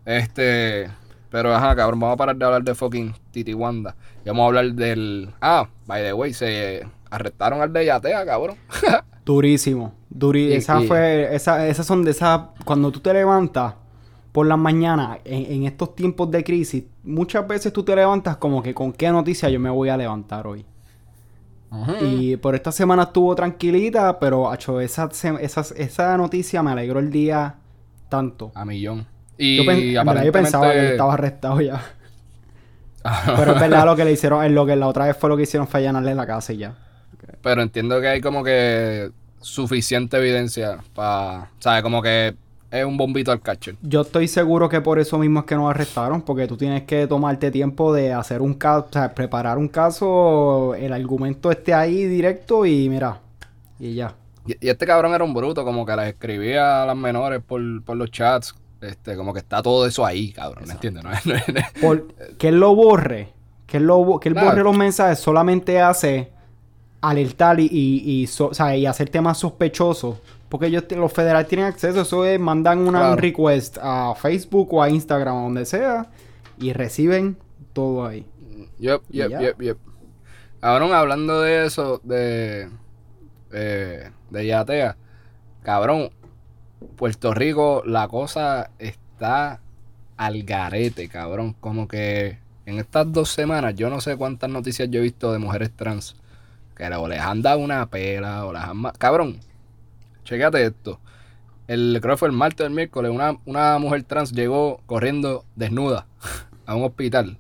Este. 0.05 0.91
Pero 1.31 1.55
ajá, 1.55 1.75
cabrón, 1.75 1.99
vamos 2.01 2.13
a 2.13 2.17
parar 2.19 2.37
de 2.37 2.45
hablar 2.45 2.63
de 2.63 2.75
fucking 2.75 3.15
Titi 3.31 3.55
Wanda. 3.55 3.97
Y 4.23 4.29
vamos 4.29 4.43
a 4.43 4.47
hablar 4.49 4.67
del. 4.73 5.31
Ah, 5.41 5.67
by 5.87 6.03
the 6.03 6.13
way, 6.13 6.35
se 6.35 6.87
arrestaron 7.11 7.63
al 7.63 7.73
de 7.73 7.87
Yatea, 7.87 8.27
cabrón. 8.27 8.59
Durísimo. 9.25 9.95
Durísimo. 10.15 10.59
Esa 10.59 10.81
fue. 10.83 11.35
Esa, 11.35 11.67
esas 11.67 11.87
son 11.87 12.05
de 12.05 12.11
esas. 12.11 12.43
Cuando 12.65 12.91
tú 12.93 13.01
te 13.01 13.13
levantas 13.13 13.75
por 14.33 14.47
las 14.47 14.59
mañanas, 14.59 15.19
en, 15.25 15.65
estos 15.65 15.95
tiempos 15.95 16.31
de 16.31 16.43
crisis, 16.43 16.85
muchas 17.03 17.47
veces 17.47 17.73
tú 17.73 17.83
te 17.83 17.95
levantas 17.95 18.37
como 18.37 18.63
que 18.63 18.75
con 18.75 18.93
qué 18.93 19.11
noticia 19.11 19.49
yo 19.49 19.61
me 19.61 19.71
voy 19.71 19.89
a 19.89 19.97
levantar 19.97 20.47
hoy. 20.47 20.65
Y 22.03 22.37
por 22.37 22.55
esta 22.55 22.71
semana 22.71 23.05
estuvo 23.05 23.35
tranquilita, 23.35 24.19
pero 24.19 24.53
hecho, 24.53 24.79
esa, 24.79 25.09
esa, 25.41 26.17
noticia 26.19 26.63
me 26.63 26.73
alegró 26.73 26.99
el 26.99 27.11
día 27.11 27.55
tanto. 28.11 28.53
A 28.55 28.67
millón. 28.67 29.07
Y 29.39 29.57
yo, 29.95 30.33
pensaba 30.33 30.71
que 30.71 30.91
estaba 30.91 31.15
arrestado 31.15 31.63
ya. 31.63 31.83
pero 33.37 33.55
es 33.55 33.61
verdad 33.61 33.87
lo 33.87 33.97
que 33.97 34.05
le 34.05 34.13
hicieron, 34.13 34.45
en 34.45 34.55
lo 34.55 34.67
que 34.67 34.77
la 34.77 34.87
otra 34.87 35.07
vez 35.07 35.17
fue 35.17 35.31
lo 35.31 35.37
que 35.37 35.45
hicieron 35.45 35.67
fue 35.67 35.81
allanarle 35.81 36.15
la 36.15 36.27
casa 36.27 36.53
y 36.53 36.59
ya. 36.59 36.75
Pero 37.43 37.63
entiendo 37.63 38.01
que 38.03 38.09
hay 38.09 38.21
como 38.21 38.45
que 38.45 39.11
suficiente 39.43 40.17
evidencia 40.17 40.79
para, 40.95 41.51
¿sabes? 41.59 41.83
Como 41.83 42.01
que 42.01 42.35
es 42.73 42.85
un 42.87 42.97
bombito 42.97 43.31
al 43.31 43.41
catcher. 43.41 43.77
Yo 43.83 44.01
estoy 44.01 44.27
seguro 44.27 44.69
que 44.69 44.81
por 44.81 44.99
eso 44.99 45.19
mismo 45.19 45.41
es 45.41 45.47
que 45.47 45.55
nos 45.55 45.69
arrestaron, 45.69 46.23
porque 46.23 46.47
tú 46.47 46.57
tienes 46.57 46.85
que 46.85 47.07
tomarte 47.07 47.51
tiempo 47.51 47.93
de 47.93 48.15
hacer 48.15 48.41
un 48.41 48.55
caso, 48.55 48.87
o 48.89 48.93
sea, 48.93 49.15
preparar 49.15 49.59
un 49.59 49.69
caso, 49.69 50.75
el 50.75 50.93
argumento 50.95 51.51
esté 51.51 51.75
ahí 51.75 52.05
directo 52.07 52.65
y 52.65 52.89
mira, 52.89 53.21
y 53.79 53.95
ya. 53.95 54.15
Y, 54.47 54.57
este 54.67 54.87
cabrón 54.87 55.13
era 55.13 55.23
un 55.23 55.35
bruto, 55.35 55.65
como 55.65 55.85
que 55.85 55.95
las 55.95 56.09
escribía 56.09 56.83
a 56.83 56.87
las 56.87 56.97
menores 56.97 57.43
por, 57.47 57.61
los 57.61 58.11
chats, 58.11 58.55
este, 58.81 59.17
como 59.17 59.35
que 59.35 59.41
está 59.41 59.61
todo 59.61 59.87
eso 59.87 60.07
ahí, 60.07 60.33
cabrón, 60.33 60.65
¿me 60.67 60.73
entiendes? 60.73 61.05
que 62.39 62.49
él 62.49 62.59
lo 62.59 62.75
borre, 62.75 63.29
que 63.67 63.77
él, 63.77 63.85
lo, 63.85 64.19
que 64.19 64.31
él 64.31 64.35
borre 64.35 64.63
los 64.63 64.77
mensajes, 64.77 65.19
solamente 65.19 65.79
hace 65.79 66.31
alertar 67.03 67.61
y, 67.61 67.67
y, 67.71 68.27
y 68.27 68.87
hacer 68.87 69.11
temas 69.11 69.39
sospechosos 69.39 70.17
porque 70.53 70.67
ellos, 70.67 70.85
los 70.91 71.11
federales 71.11 71.49
tienen 71.49 71.65
acceso, 71.65 72.03
eso 72.03 72.27
es, 72.27 72.39
mandan 72.39 72.81
una 72.81 73.17
request 73.17 73.79
a 73.81 74.15
Facebook 74.15 74.69
o 74.75 74.83
a 74.83 74.91
Instagram 74.91 75.35
o 75.35 75.43
donde 75.45 75.65
sea 75.65 76.11
y 76.59 76.75
reciben 76.75 77.39
todo 77.73 78.05
ahí. 78.05 78.27
Yep, 78.79 79.01
yep, 79.09 79.31
yep, 79.41 79.63
yep. 79.63 79.79
Cabrón, 80.61 80.93
hablando 80.93 81.41
de 81.41 81.65
eso, 81.65 82.03
de, 82.05 82.69
eh, 83.51 84.11
de 84.29 84.47
Yatea, 84.47 84.99
cabrón, 85.63 86.11
Puerto 86.97 87.33
Rico, 87.33 87.83
la 87.87 88.07
cosa 88.09 88.73
está 88.79 89.63
al 90.19 90.43
garete, 90.43 91.09
cabrón. 91.09 91.57
Como 91.61 91.89
que 91.89 92.41
en 92.67 92.79
estas 92.79 93.11
dos 93.11 93.31
semanas, 93.31 93.75
yo 93.75 93.89
no 93.89 94.03
sé 94.03 94.19
cuántas 94.19 94.51
noticias 94.51 94.91
yo 94.91 95.01
he 95.01 95.03
visto 95.05 95.33
de 95.33 95.39
mujeres 95.39 95.71
trans. 95.75 96.15
Que 96.89 96.95
o 96.97 97.07
les 97.07 97.21
han 97.21 97.43
dado 97.43 97.59
una 97.59 97.87
pela 97.87 98.45
o 98.45 98.53
las 98.53 98.65
han... 98.65 98.83
Cabrón, 98.99 99.39
Chequéate 100.25 100.65
esto. 100.65 101.01
El, 101.67 101.99
creo 102.01 102.15
que 102.15 102.19
fue 102.19 102.29
el 102.29 102.35
martes 102.35 102.65
del 102.65 102.73
miércoles, 102.73 103.11
una, 103.11 103.37
una 103.45 103.79
mujer 103.79 104.03
trans 104.05 104.33
llegó 104.33 104.81
corriendo 104.87 105.45
desnuda 105.57 106.07
a 106.67 106.75
un 106.77 106.85
hospital. 106.85 107.39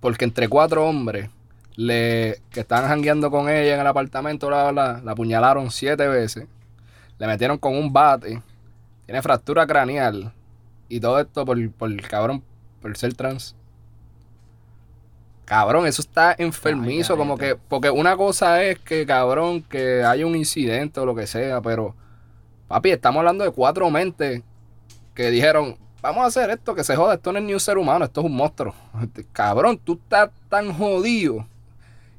Porque 0.00 0.24
entre 0.24 0.48
cuatro 0.48 0.86
hombres 0.86 1.30
le, 1.74 2.40
que 2.50 2.60
estaban 2.60 2.88
jangueando 2.88 3.30
con 3.30 3.48
ella 3.48 3.74
en 3.74 3.80
el 3.80 3.86
apartamento, 3.86 4.50
la 4.50 5.02
apuñalaron 5.06 5.70
siete 5.70 6.06
veces. 6.06 6.46
Le 7.18 7.26
metieron 7.26 7.58
con 7.58 7.74
un 7.74 7.92
bate. 7.92 8.42
Tiene 9.06 9.22
fractura 9.22 9.66
craneal. 9.66 10.32
Y 10.88 11.00
todo 11.00 11.18
esto 11.18 11.44
por, 11.44 11.70
por 11.72 11.90
el 11.90 12.06
cabrón, 12.06 12.42
por 12.80 12.96
ser 12.96 13.14
trans. 13.14 13.55
Cabrón, 15.46 15.86
eso 15.86 16.02
está 16.02 16.34
enfermizo, 16.36 17.16
como 17.16 17.38
que, 17.38 17.54
porque 17.54 17.88
una 17.88 18.16
cosa 18.16 18.64
es 18.64 18.80
que, 18.80 19.06
cabrón, 19.06 19.62
que 19.62 20.02
haya 20.02 20.26
un 20.26 20.34
incidente 20.34 20.98
o 20.98 21.06
lo 21.06 21.14
que 21.14 21.28
sea, 21.28 21.60
pero, 21.60 21.94
papi, 22.66 22.90
estamos 22.90 23.20
hablando 23.20 23.44
de 23.44 23.52
cuatro 23.52 23.88
mentes 23.88 24.42
que 25.14 25.30
dijeron, 25.30 25.78
vamos 26.02 26.24
a 26.24 26.26
hacer 26.26 26.50
esto, 26.50 26.74
que 26.74 26.82
se 26.82 26.96
joda, 26.96 27.14
esto 27.14 27.32
no 27.32 27.38
es 27.38 27.44
ni 27.44 27.54
un 27.54 27.60
ser 27.60 27.78
humano, 27.78 28.04
esto 28.04 28.22
es 28.22 28.26
un 28.26 28.34
monstruo. 28.34 28.74
Cabrón, 29.32 29.78
tú 29.82 30.00
estás 30.02 30.30
tan 30.48 30.72
jodido. 30.72 31.46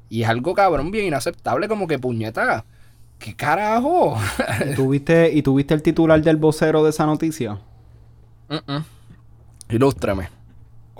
Y 0.08 0.22
es 0.22 0.28
algo, 0.30 0.54
cabrón, 0.54 0.90
bien 0.90 1.04
inaceptable, 1.04 1.68
como 1.68 1.86
que 1.86 1.98
puñeta. 1.98 2.64
¿Qué 3.18 3.36
carajo? 3.36 4.16
¿Y 4.64 4.74
tuviste, 4.74 5.30
¿Y 5.34 5.42
tuviste 5.42 5.74
el 5.74 5.82
titular 5.82 6.22
del 6.22 6.38
vocero 6.38 6.82
de 6.82 6.88
esa 6.88 7.04
noticia? 7.04 7.58
Ilústrame. 9.68 10.37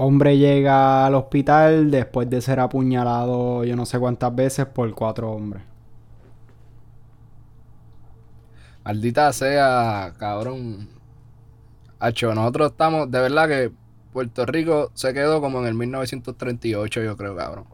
Hombre 0.01 0.39
llega 0.39 1.07
al 1.07 1.17
hospital 1.17 1.91
después 1.91 2.31
de 2.31 2.41
ser 2.41 2.61
apuñalado 2.61 3.65
yo 3.65 3.75
no 3.75 3.85
sé 3.85 3.99
cuántas 3.99 4.33
veces 4.33 4.65
por 4.65 4.95
cuatro 4.95 5.33
hombres. 5.33 5.65
Maldita 8.85 9.33
sea, 9.33 10.15
cabrón. 10.17 10.89
Hacho, 11.99 12.33
nosotros 12.33 12.71
estamos, 12.71 13.11
de 13.11 13.21
verdad 13.21 13.49
que 13.49 13.73
Puerto 14.13 14.47
Rico 14.47 14.93
se 14.95 15.13
quedó 15.13 15.41
como 15.41 15.59
en 15.63 15.67
el 15.67 15.75
1938, 15.75 17.03
yo 17.03 17.17
creo, 17.17 17.35
cabrón. 17.35 17.65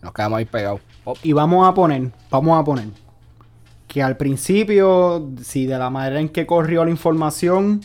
Nos 0.00 0.14
quedamos 0.14 0.38
ahí 0.38 0.46
pegados. 0.46 0.80
Y 1.22 1.34
vamos 1.34 1.68
a 1.68 1.74
poner, 1.74 2.12
vamos 2.30 2.58
a 2.58 2.64
poner 2.64 2.86
que 3.88 4.02
al 4.02 4.16
principio, 4.16 5.28
si 5.42 5.66
de 5.66 5.76
la 5.78 5.90
manera 5.90 6.18
en 6.18 6.30
que 6.30 6.46
corrió 6.46 6.82
la 6.82 6.90
información, 6.90 7.82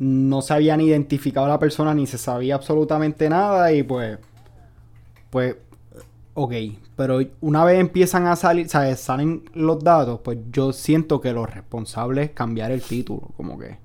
no 0.00 0.40
se 0.40 0.54
habían 0.54 0.80
identificado 0.80 1.44
a 1.44 1.50
la 1.50 1.58
persona 1.58 1.94
ni 1.94 2.06
se 2.06 2.16
sabía 2.16 2.54
absolutamente 2.54 3.28
nada 3.28 3.70
y 3.70 3.82
pues, 3.82 4.18
pues, 5.28 5.56
ok, 6.32 6.52
pero 6.96 7.20
una 7.42 7.64
vez 7.64 7.78
empiezan 7.78 8.26
a 8.26 8.34
salir, 8.34 8.70
¿sabes? 8.70 8.98
Salen 8.98 9.44
los 9.52 9.84
datos, 9.84 10.20
pues 10.24 10.38
yo 10.50 10.72
siento 10.72 11.20
que 11.20 11.34
lo 11.34 11.44
responsable 11.44 12.22
es 12.22 12.30
cambiar 12.30 12.70
el 12.70 12.80
título, 12.80 13.28
como 13.36 13.58
que... 13.58 13.76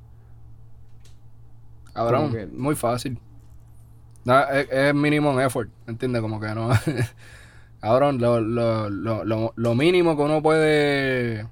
Cabrón, 1.94 2.34
muy 2.56 2.76
fácil. 2.76 3.20
es, 4.26 4.68
es 4.72 4.96
minimum 4.96 5.38
effort, 5.42 5.70
¿entiendes? 5.86 6.22
Como 6.22 6.40
que 6.40 6.56
no... 6.56 6.70
Cabrón, 7.82 8.20
lo, 8.20 8.40
lo, 8.40 8.90
lo, 8.90 9.54
lo 9.54 9.76
mínimo 9.76 10.16
que 10.16 10.24
uno 10.24 10.42
puede... 10.42 11.46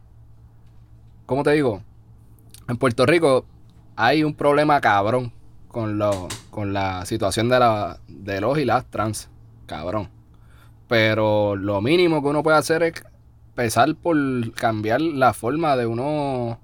¿Cómo 1.25 1.43
te 1.43 1.51
digo? 1.51 1.83
En 2.69 2.77
Puerto 2.77 3.05
Rico 3.05 3.45
hay 3.95 4.23
un 4.23 4.33
problema 4.33 4.81
cabrón 4.81 5.31
con, 5.67 5.97
lo, 5.97 6.27
con 6.49 6.73
la 6.73 7.05
situación 7.05 7.49
de, 7.49 7.59
la, 7.59 7.99
de 8.07 8.41
los 8.41 8.57
y 8.57 8.65
las 8.65 8.85
trans. 8.85 9.29
Cabrón. 9.65 10.09
Pero 10.87 11.55
lo 11.55 11.81
mínimo 11.81 12.21
que 12.21 12.29
uno 12.29 12.43
puede 12.43 12.57
hacer 12.57 12.83
es 12.83 13.03
empezar 13.49 13.95
por 13.95 14.15
cambiar 14.53 15.01
la 15.01 15.33
forma 15.33 15.75
de 15.75 15.85
uno 15.85 16.59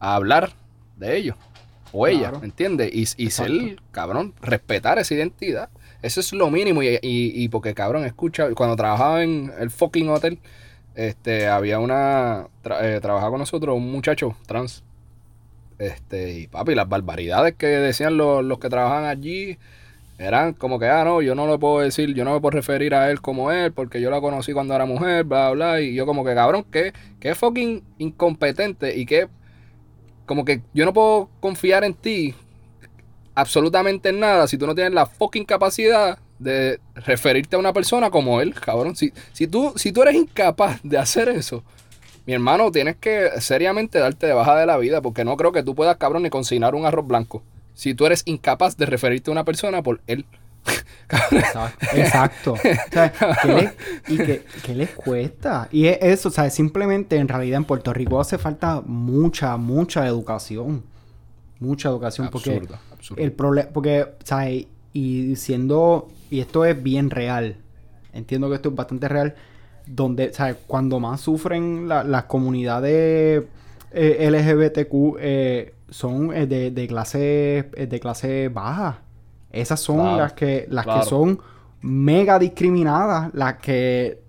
hablar 0.00 0.52
de 0.96 1.16
ellos. 1.16 1.36
O 1.92 2.06
ella, 2.06 2.32
¿me 2.32 2.46
entiendes? 2.46 2.90
Y, 2.92 3.24
y 3.24 3.30
ser, 3.30 3.80
cabrón, 3.90 4.34
respetar 4.42 4.98
esa 4.98 5.14
identidad. 5.14 5.70
Eso 6.02 6.20
es 6.20 6.32
lo 6.32 6.50
mínimo. 6.50 6.82
Y, 6.82 6.98
y, 7.02 7.48
porque, 7.48 7.74
cabrón, 7.74 8.04
escucha, 8.04 8.54
cuando 8.54 8.76
trabajaba 8.76 9.22
en 9.22 9.52
el 9.58 9.70
fucking 9.70 10.08
hotel, 10.10 10.38
este, 10.94 11.48
había 11.48 11.78
una, 11.78 12.48
eh, 12.82 12.98
trabajaba 13.00 13.30
con 13.30 13.40
nosotros 13.40 13.76
un 13.76 13.90
muchacho 13.90 14.36
trans 14.46 14.82
este, 15.78 16.32
y 16.32 16.46
papi, 16.46 16.74
las 16.74 16.88
barbaridades 16.88 17.54
que 17.54 17.66
decían 17.66 18.16
los, 18.16 18.58
que 18.58 18.68
trabajaban 18.68 19.04
allí 19.04 19.58
eran 20.18 20.54
como 20.54 20.78
que, 20.78 20.86
ah, 20.86 21.04
no, 21.04 21.20
yo 21.20 21.34
no 21.34 21.46
lo 21.46 21.58
puedo 21.58 21.80
decir, 21.80 22.14
yo 22.14 22.24
no 22.24 22.32
me 22.32 22.40
puedo 22.40 22.56
referir 22.56 22.94
a 22.94 23.10
él 23.10 23.20
como 23.20 23.52
él, 23.52 23.72
porque 23.72 24.00
yo 24.00 24.10
la 24.10 24.20
conocí 24.20 24.52
cuando 24.52 24.74
era 24.74 24.86
mujer, 24.86 25.24
bla, 25.24 25.50
bla, 25.50 25.80
y 25.80 25.94
yo 25.94 26.06
como 26.06 26.24
que, 26.24 26.34
cabrón, 26.34 26.64
que, 26.70 26.92
que 27.20 27.34
fucking 27.34 27.82
incompetente 27.98 28.96
y 28.96 29.04
que, 29.04 29.28
como 30.24 30.44
que 30.44 30.62
yo 30.72 30.86
no 30.86 30.92
puedo 30.94 31.28
confiar 31.40 31.84
en 31.84 31.94
ti 31.94 32.34
absolutamente 33.34 34.08
en 34.08 34.20
nada 34.20 34.48
si 34.48 34.56
tú 34.56 34.66
no 34.66 34.74
tienes 34.74 34.94
la 34.94 35.04
fucking 35.06 35.44
capacidad 35.44 36.18
de 36.38 36.80
referirte 36.94 37.56
a 37.56 37.58
una 37.58 37.72
persona 37.72 38.10
como 38.10 38.40
él, 38.40 38.54
cabrón. 38.54 38.96
Si, 38.96 39.12
si, 39.32 39.46
tú, 39.46 39.72
si 39.76 39.92
tú 39.92 40.02
eres 40.02 40.14
incapaz 40.14 40.80
de 40.82 40.98
hacer 40.98 41.28
eso, 41.28 41.62
mi 42.26 42.32
hermano, 42.32 42.72
tienes 42.72 42.96
que 42.96 43.30
seriamente 43.40 44.00
darte 44.00 44.26
de 44.26 44.32
baja 44.32 44.56
de 44.56 44.66
la 44.66 44.76
vida 44.78 45.00
porque 45.00 45.24
no 45.24 45.36
creo 45.36 45.52
que 45.52 45.62
tú 45.62 45.76
puedas, 45.76 45.96
cabrón, 45.96 46.24
ni 46.24 46.30
consignar 46.30 46.74
un 46.74 46.84
arroz 46.84 47.06
blanco. 47.06 47.44
Si 47.74 47.94
tú 47.94 48.04
eres 48.04 48.22
incapaz 48.24 48.76
de 48.76 48.86
referirte 48.86 49.30
a 49.30 49.32
una 49.32 49.44
persona 49.44 49.82
por 49.82 50.00
él. 50.08 50.26
Exacto. 51.94 52.54
¿qué, 52.62 53.72
le, 54.08 54.42
y 54.66 54.74
les 54.74 54.90
cuesta? 54.90 55.68
Y 55.70 55.86
es 55.86 55.98
eso, 56.00 56.30
o 56.30 56.32
sea, 56.32 56.50
simplemente 56.50 57.16
en 57.16 57.28
realidad 57.28 57.58
en 57.58 57.64
Puerto 57.64 57.92
Rico 57.92 58.18
hace 58.18 58.38
falta 58.38 58.82
mucha, 58.84 59.56
mucha 59.56 60.04
educación. 60.04 60.82
Mucha 61.60 61.90
educación. 61.90 62.28
porque 62.32 62.60
el 63.16 63.32
problema, 63.32 63.68
porque, 63.72 64.08
¿sabes? 64.24 64.66
Y 64.92 65.36
siendo, 65.36 66.08
y 66.28 66.40
esto 66.40 66.64
es 66.64 66.82
bien 66.82 67.10
real. 67.10 67.58
Entiendo 68.12 68.48
que 68.48 68.56
esto 68.56 68.70
es 68.70 68.74
bastante 68.74 69.06
real 69.08 69.36
donde, 69.86 70.32
¿sabes? 70.32 70.56
Cuando 70.66 71.00
más 71.00 71.20
sufren 71.20 71.88
las 71.88 72.24
comunidades 72.24 73.44
eh, 73.92 74.30
LGBTQ 74.30 75.16
eh, 75.18 75.74
son 75.88 76.34
eh, 76.34 76.46
de, 76.46 76.86
clase 76.88 77.70
de 77.76 78.00
clase 78.00 78.48
baja. 78.48 79.02
Esas 79.50 79.80
son 79.80 80.18
las 80.18 80.32
que 80.34 80.66
las 80.68 80.84
que 80.84 81.02
son 81.04 81.40
mega 81.80 82.38
discriminadas, 82.38 83.32
las 83.32 83.56
que 83.56 84.20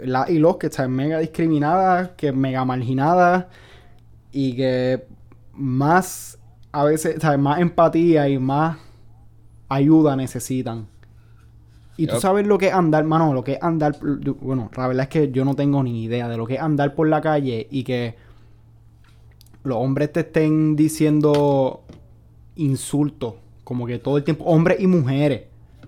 la, 0.00 0.28
y 0.28 0.38
los 0.38 0.56
que 0.56 0.66
están 0.66 0.90
mega 0.90 1.18
discriminadas, 1.18 2.10
que 2.16 2.32
mega 2.32 2.64
marginadas 2.64 3.46
y 4.32 4.56
que 4.56 5.06
más 5.52 6.38
a 6.72 6.84
veces, 6.84 7.16
¿sabes? 7.20 7.38
más 7.38 7.60
empatía 7.60 8.28
y 8.28 8.38
más 8.38 8.78
ayuda 9.68 10.16
necesitan. 10.16 10.88
Y 11.96 12.06
tú 12.06 12.20
sabes 12.20 12.46
lo 12.46 12.58
que 12.58 12.68
es 12.68 12.74
andar, 12.74 13.04
mano, 13.04 13.32
lo 13.32 13.44
que 13.44 13.52
es 13.52 13.62
andar. 13.62 13.96
Bueno, 14.00 14.70
la 14.76 14.88
verdad 14.88 15.02
es 15.04 15.08
que 15.08 15.30
yo 15.30 15.44
no 15.44 15.54
tengo 15.54 15.82
ni 15.82 16.04
idea 16.04 16.28
de 16.28 16.36
lo 16.36 16.46
que 16.46 16.54
es 16.54 16.60
andar 16.60 16.94
por 16.94 17.08
la 17.08 17.20
calle 17.20 17.68
y 17.70 17.84
que 17.84 18.16
los 19.62 19.78
hombres 19.78 20.12
te 20.12 20.20
estén 20.20 20.76
diciendo 20.76 21.84
insultos, 22.56 23.34
como 23.64 23.86
que 23.86 23.98
todo 23.98 24.16
el 24.16 24.24
tiempo, 24.24 24.44
hombres 24.44 24.80
y 24.80 24.86
mujeres. 24.86 25.42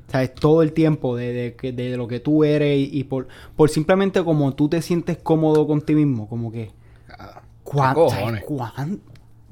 ¿Sabes? 0.08 0.34
Todo 0.34 0.62
el 0.62 0.72
tiempo 0.72 1.16
de, 1.16 1.56
de, 1.60 1.96
lo 1.96 2.06
que 2.06 2.20
tú 2.20 2.44
eres 2.44 2.78
y, 2.78 3.02
por, 3.02 3.26
por 3.56 3.68
simplemente 3.70 4.22
como 4.22 4.54
tú 4.54 4.68
te 4.68 4.80
sientes 4.80 5.18
cómodo 5.18 5.66
con 5.66 5.80
ti 5.80 5.96
mismo, 5.96 6.28
como 6.28 6.52
que. 6.52 6.70
¿Cuánto? 7.64 8.08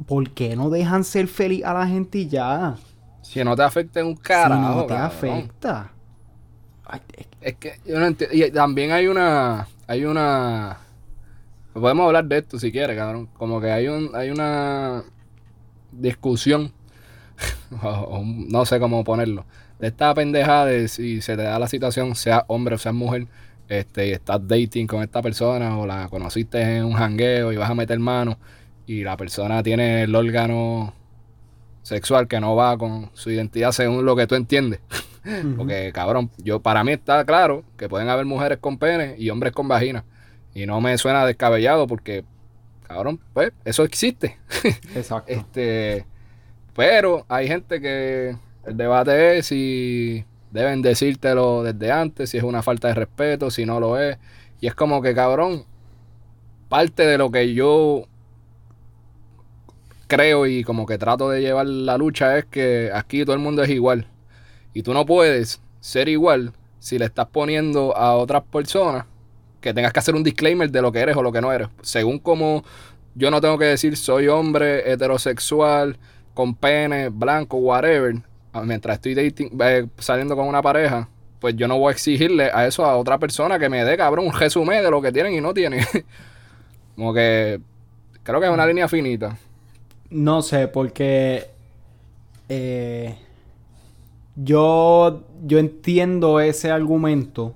¿por 0.07 0.31
qué 0.31 0.57
no 0.57 0.71
dejan 0.71 1.05
ser 1.05 1.29
feliz 1.29 1.64
a 1.64 1.75
la 1.75 1.87
gente 1.87 2.19
y 2.19 2.29
ya? 2.29 2.77
Si 3.23 3.43
no 3.43 3.57
te 3.57 3.62
afecta 3.62 4.05
un 4.05 4.14
carajo. 4.14 4.62
Si 4.62 4.77
no 4.77 4.87
te 4.87 4.95
afecta. 4.95 5.93
Es 7.40 7.55
que 7.57 7.79
yo 7.85 7.99
no 7.99 8.07
entiendo. 8.07 8.37
Y 8.37 8.51
también 8.51 8.92
hay 8.92 9.07
una. 9.07 9.68
Hay 9.87 10.05
una. 10.05 10.79
Podemos 11.73 12.07
hablar 12.07 12.25
de 12.27 12.38
esto 12.38 12.59
si 12.59 12.70
quieres, 12.70 12.97
cabrón. 12.97 13.29
Como 13.37 13.61
que 13.61 13.70
hay 13.70 13.88
un, 13.88 14.11
hay 14.14 14.31
una 14.31 15.03
discusión. 15.92 16.73
no 18.51 18.64
sé 18.66 18.79
cómo 18.79 19.05
ponerlo. 19.05 19.44
De 19.79 19.88
esta 19.88 20.14
pendeja 20.14 20.64
de 20.64 20.88
si 20.88 21.20
se 21.20 21.37
te 21.37 21.42
da 21.42 21.59
la 21.59 21.66
situación, 21.66 22.14
sea 22.14 22.44
hombre 22.47 22.77
o 22.77 22.79
sea 22.79 22.92
mujer, 22.92 23.27
este, 23.68 24.09
y 24.09 24.12
estás 24.12 24.47
dating 24.47 24.87
con 24.87 25.03
esta 25.03 25.20
persona, 25.20 25.79
o 25.79 25.87
la 25.87 26.09
conociste 26.09 26.61
en 26.61 26.85
un 26.85 26.92
jangueo 26.92 27.53
y 27.53 27.57
vas 27.57 27.70
a 27.70 27.75
meter 27.75 27.99
mano, 27.99 28.38
y 28.87 29.03
la 29.03 29.16
persona 29.16 29.62
tiene 29.62 30.05
el 30.05 30.14
órgano 30.14 30.94
sexual 31.83 32.29
que 32.29 32.40
no 32.40 32.55
va 32.55 32.79
con 32.79 33.11
su 33.14 33.31
identidad 33.31 33.73
según 33.73 34.05
lo 34.05 34.14
que 34.16 34.27
tú 34.27 34.37
entiendes. 34.37 34.81
Porque, 35.56 35.90
cabrón, 35.92 36.30
yo 36.38 36.60
para 36.60 36.84
mí 36.84 36.92
está 36.92 37.24
claro 37.24 37.64
que 37.76 37.88
pueden 37.88 38.08
haber 38.08 38.26
mujeres 38.26 38.58
con 38.58 38.78
pene 38.78 39.14
y 39.18 39.30
hombres 39.30 39.52
con 39.52 39.68
vagina. 39.68 40.04
Y 40.54 40.66
no 40.66 40.80
me 40.80 40.96
suena 40.98 41.24
descabellado 41.26 41.87
porque, 41.87 42.24
cabrón, 42.87 43.18
pues 43.32 43.52
eso 43.64 43.84
existe. 43.84 44.38
Exacto. 44.94 45.32
este, 45.32 46.06
pero 46.74 47.24
hay 47.28 47.48
gente 47.48 47.80
que 47.80 48.37
el 48.66 48.76
debate 48.76 49.38
es 49.38 49.46
si 49.46 50.24
deben 50.50 50.82
decírtelo 50.82 51.62
desde 51.62 51.90
antes, 51.90 52.30
si 52.30 52.38
es 52.38 52.44
una 52.44 52.62
falta 52.62 52.88
de 52.88 52.94
respeto, 52.94 53.50
si 53.50 53.64
no 53.66 53.80
lo 53.80 53.98
es. 53.98 54.18
Y 54.60 54.66
es 54.66 54.74
como 54.74 55.02
que, 55.02 55.14
cabrón, 55.14 55.64
parte 56.68 57.06
de 57.06 57.18
lo 57.18 57.30
que 57.30 57.54
yo 57.54 58.06
creo 60.06 60.46
y 60.46 60.64
como 60.64 60.87
que 60.87 60.98
trato 60.98 61.30
de 61.30 61.40
llevar 61.40 61.66
la 61.66 61.96
lucha 61.98 62.38
es 62.38 62.44
que 62.44 62.90
aquí 62.92 63.24
todo 63.24 63.34
el 63.34 63.42
mundo 63.42 63.62
es 63.62 63.70
igual. 63.70 64.06
Y 64.74 64.82
tú 64.82 64.92
no 64.92 65.06
puedes 65.06 65.60
ser 65.80 66.08
igual 66.08 66.52
si 66.78 66.98
le 66.98 67.06
estás 67.06 67.26
poniendo 67.28 67.96
a 67.96 68.14
otras 68.14 68.42
personas 68.42 69.06
que 69.60 69.72
tengas 69.72 69.92
que 69.92 70.00
hacer 70.00 70.14
un 70.14 70.22
disclaimer 70.22 70.70
de 70.70 70.82
lo 70.82 70.92
que 70.92 70.98
eres 70.98 71.16
o 71.16 71.22
lo 71.22 71.32
que 71.32 71.40
no 71.40 71.50
eres. 71.50 71.68
Según 71.80 72.18
como 72.18 72.62
yo 73.14 73.30
no 73.30 73.40
tengo 73.40 73.56
que 73.56 73.64
decir 73.64 73.96
soy 73.96 74.28
hombre 74.28 74.92
heterosexual, 74.92 75.96
con 76.34 76.54
pene, 76.54 77.08
blanco, 77.08 77.56
whatever, 77.56 78.16
ah, 78.52 78.62
mientras 78.64 78.96
estoy 78.96 79.14
dating, 79.14 79.50
eh, 79.60 79.87
saliendo 79.98 80.37
con 80.37 80.46
una 80.46 80.60
pareja, 80.60 81.08
pues 81.40 81.56
yo 81.56 81.68
no 81.68 81.78
voy 81.78 81.90
a 81.90 81.92
exigirle 81.92 82.50
a 82.52 82.66
eso 82.66 82.84
a 82.84 82.96
otra 82.96 83.18
persona 83.18 83.58
que 83.58 83.68
me 83.68 83.84
dé, 83.84 83.96
cabrón, 83.96 84.26
un 84.26 84.32
resumen 84.32 84.82
de 84.82 84.90
lo 84.90 85.00
que 85.00 85.12
tienen 85.12 85.34
y 85.34 85.40
no 85.40 85.54
tienen. 85.54 85.84
como 86.96 87.14
que 87.14 87.60
creo 88.22 88.40
que 88.40 88.46
es 88.46 88.52
una 88.52 88.66
línea 88.66 88.88
finita. 88.88 89.38
No 90.10 90.42
sé, 90.42 90.68
porque 90.68 91.46
eh, 92.48 93.16
yo, 94.37 95.25
yo 95.44 95.59
entiendo 95.59 96.40
ese 96.40 96.70
argumento 96.70 97.55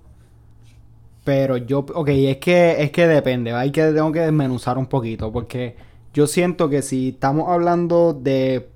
pero 1.29 1.59
yo, 1.59 1.81
ok, 1.81 2.09
es 2.09 2.38
que, 2.38 2.83
es 2.83 2.91
que 2.91 3.07
depende, 3.07 3.53
hay 3.53 3.71
que, 3.71 3.83
tengo 3.93 4.11
que 4.12 4.21
desmenuzar 4.21 4.79
un 4.79 4.87
poquito, 4.87 5.31
porque 5.31 5.77
yo 6.14 6.27
siento 6.27 6.71
que 6.71 6.81
si 6.81 7.11
estamos 7.11 7.51
hablando 7.51 8.14
de 8.14 8.71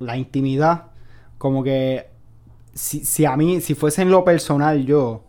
la 0.00 0.16
intimidad, 0.16 0.86
como 1.38 1.62
que 1.62 2.08
si, 2.72 3.04
si 3.04 3.26
a 3.26 3.36
mí, 3.36 3.60
si 3.60 3.76
fuese 3.76 4.02
en 4.02 4.10
lo 4.10 4.24
personal 4.24 4.84
yo, 4.84 5.22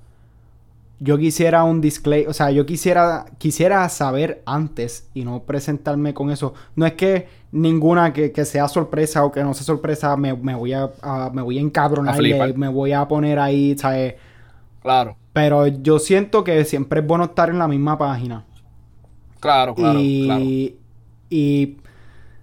yo 0.99 1.17
quisiera 1.17 1.63
un 1.63 1.81
display, 1.81 2.25
o 2.25 2.33
sea, 2.33 2.51
yo 2.51 2.65
quisiera, 2.65 3.25
quisiera 3.37 3.87
saber 3.89 4.41
antes 4.45 5.09
y 5.13 5.25
no 5.25 5.43
presentarme 5.43 6.13
con 6.13 6.31
eso. 6.31 6.53
No 6.75 6.85
es 6.85 6.93
que 6.93 7.27
ninguna 7.51 8.13
que, 8.13 8.45
sea 8.45 8.67
sorpresa 8.67 9.23
o 9.25 9.31
que 9.31 9.43
no 9.43 9.53
sea 9.53 9.63
sorpresa 9.63 10.15
me, 10.15 10.33
voy 10.33 10.73
a, 10.73 10.89
me 11.33 11.41
voy 11.41 11.57
a 11.57 11.61
encabronar 11.61 12.23
y 12.25 12.53
me 12.53 12.67
voy 12.69 12.93
a 12.93 13.07
poner 13.07 13.39
ahí, 13.39 13.77
¿sabes? 13.77 14.15
Claro. 14.81 15.17
Pero 15.33 15.67
yo 15.67 15.99
siento 15.99 16.43
que 16.43 16.63
siempre 16.63 17.01
es 17.01 17.07
bueno 17.07 17.25
estar 17.25 17.49
en 17.49 17.59
la 17.59 17.67
misma 17.67 17.97
página. 17.97 18.45
Claro, 19.39 19.75
claro. 19.75 19.99
Y, 19.99 20.77
y 21.29 21.77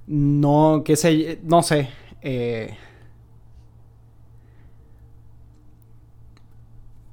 no, 0.06 0.82
qué 0.84 0.96
sé, 0.96 1.40
no 1.42 1.62
sé. 1.62 1.88
Eh, 2.20 2.76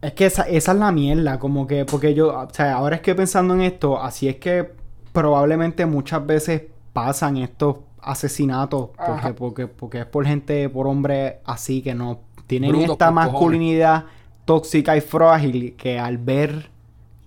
es 0.01 0.13
que 0.13 0.25
esa, 0.25 0.43
esa, 0.43 0.71
es 0.71 0.77
la 0.77 0.91
mierda, 0.91 1.39
como 1.39 1.67
que, 1.67 1.85
porque 1.85 2.13
yo, 2.13 2.37
o 2.37 2.49
sea, 2.51 2.75
ahora 2.75 2.97
es 2.97 3.01
que 3.01 3.15
pensando 3.15 3.53
en 3.53 3.61
esto, 3.61 4.01
así 4.01 4.27
es 4.27 4.37
que 4.37 4.71
probablemente 5.11 5.85
muchas 5.85 6.25
veces 6.25 6.63
pasan 6.93 7.37
estos 7.37 7.77
asesinatos, 8.01 8.89
porque, 8.95 9.33
porque, 9.33 9.67
porque 9.67 9.99
es 9.99 10.05
por 10.05 10.25
gente, 10.25 10.69
por 10.69 10.87
hombres 10.87 11.35
así 11.45 11.81
que 11.81 11.93
no 11.93 12.21
tienen 12.47 12.75
esta 12.75 13.11
masculinidad 13.11 14.05
tóxica 14.45 14.95
y 14.95 15.01
frágil 15.01 15.75
que 15.75 15.99
al 15.99 16.17
ver 16.17 16.69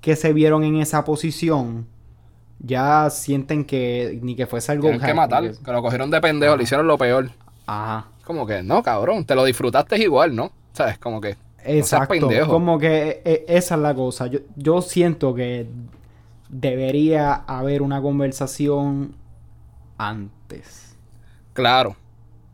que 0.00 0.16
se 0.16 0.32
vieron 0.32 0.64
en 0.64 0.80
esa 0.80 1.04
posición, 1.04 1.86
ya 2.58 3.08
sienten 3.10 3.64
que 3.64 4.18
ni 4.22 4.34
que 4.34 4.46
fuese 4.46 4.72
algo... 4.72 4.90
que 4.98 5.14
matar, 5.14 5.52
que... 5.52 5.72
lo 5.72 5.82
cogieron 5.82 6.10
de 6.10 6.20
pendejo, 6.20 6.56
le 6.56 6.64
hicieron 6.64 6.86
lo 6.86 6.98
peor. 6.98 7.30
Ajá. 7.66 8.08
Como 8.24 8.46
que, 8.46 8.62
no, 8.62 8.82
cabrón, 8.82 9.24
te 9.24 9.34
lo 9.34 9.44
disfrutaste 9.44 9.98
igual, 9.98 10.34
¿no? 10.34 10.50
¿Sabes? 10.72 10.98
Como 10.98 11.20
que... 11.20 11.36
Exacto, 11.64 12.28
como 12.48 12.78
que 12.78 13.22
e, 13.24 13.44
esa 13.48 13.74
es 13.74 13.80
la 13.80 13.94
cosa. 13.94 14.26
Yo, 14.26 14.40
yo 14.56 14.82
siento 14.82 15.34
que 15.34 15.66
debería 16.48 17.34
haber 17.34 17.82
una 17.82 18.00
conversación 18.00 19.14
antes. 19.98 20.96
Claro, 21.52 21.96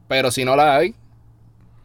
pero 0.08 0.30
si 0.30 0.44
no 0.44 0.56
la 0.56 0.76
hay, 0.76 0.94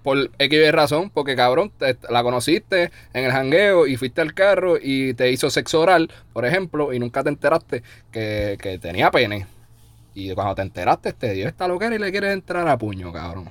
por 0.03 0.29
X 0.37 0.71
razón, 0.71 1.09
porque 1.09 1.35
cabrón, 1.35 1.71
la 2.09 2.23
conociste 2.23 2.91
en 3.13 3.25
el 3.25 3.31
jangueo 3.31 3.87
y 3.87 3.95
fuiste 3.95 4.21
al 4.21 4.33
carro 4.33 4.75
y 4.79 5.13
te 5.13 5.31
hizo 5.31 5.49
sexo 5.49 5.79
oral, 5.79 6.11
por 6.33 6.45
ejemplo, 6.45 6.93
y 6.93 6.99
nunca 6.99 7.23
te 7.23 7.29
enteraste 7.29 7.83
que, 8.11 8.79
tenía 8.81 9.09
pene. 9.09 9.47
Y 10.13 10.33
cuando 10.33 10.55
te 10.55 10.61
enteraste, 10.61 11.13
te 11.13 11.33
dio 11.33 11.47
esta 11.47 11.67
loquera 11.67 11.95
y 11.95 11.99
le 11.99 12.11
quieres 12.11 12.33
entrar 12.33 12.67
a 12.67 12.77
puño, 12.77 13.11
cabrón. 13.11 13.49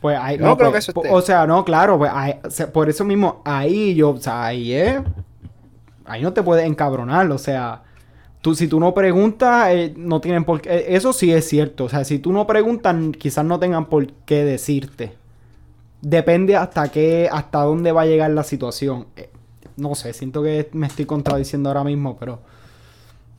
Pues 0.00 0.18
ahí, 0.20 0.38
no, 0.38 0.56
creo 0.56 0.70
pues, 0.70 0.86
que 0.86 0.92
eso 0.92 1.02
O 1.10 1.20
sea, 1.20 1.46
no, 1.46 1.64
claro, 1.64 1.98
pues 1.98 2.12
por 2.72 2.88
eso 2.88 3.04
mismo, 3.04 3.42
ahí 3.44 3.94
yo, 3.94 4.10
o 4.10 4.18
sea, 4.18 4.46
ahí 4.46 4.72
es. 4.72 5.00
Ahí 6.04 6.22
no 6.22 6.32
te 6.32 6.42
puedes 6.42 6.66
encabronar, 6.66 7.30
o 7.30 7.38
sea. 7.38 7.82
Tú, 8.40 8.54
si 8.54 8.68
tú 8.68 8.78
no 8.78 8.94
preguntas, 8.94 9.70
eh, 9.72 9.92
no 9.96 10.20
tienen 10.20 10.44
por 10.44 10.60
qué. 10.60 10.86
Eso 10.88 11.12
sí 11.12 11.32
es 11.32 11.48
cierto. 11.48 11.84
O 11.84 11.88
sea, 11.88 12.04
si 12.04 12.20
tú 12.20 12.32
no 12.32 12.46
preguntas, 12.46 12.94
quizás 13.18 13.44
no 13.44 13.58
tengan 13.58 13.86
por 13.86 14.12
qué 14.12 14.44
decirte 14.44 15.16
depende 16.00 16.56
hasta 16.56 16.88
qué, 16.88 17.28
hasta 17.30 17.62
dónde 17.62 17.92
va 17.92 18.02
a 18.02 18.06
llegar 18.06 18.30
la 18.30 18.42
situación. 18.42 19.06
Eh, 19.16 19.30
no 19.76 19.94
sé, 19.94 20.12
siento 20.12 20.42
que 20.42 20.68
me 20.72 20.86
estoy 20.86 21.06
contradiciendo 21.06 21.70
ahora 21.70 21.84
mismo, 21.84 22.16
pero. 22.18 22.40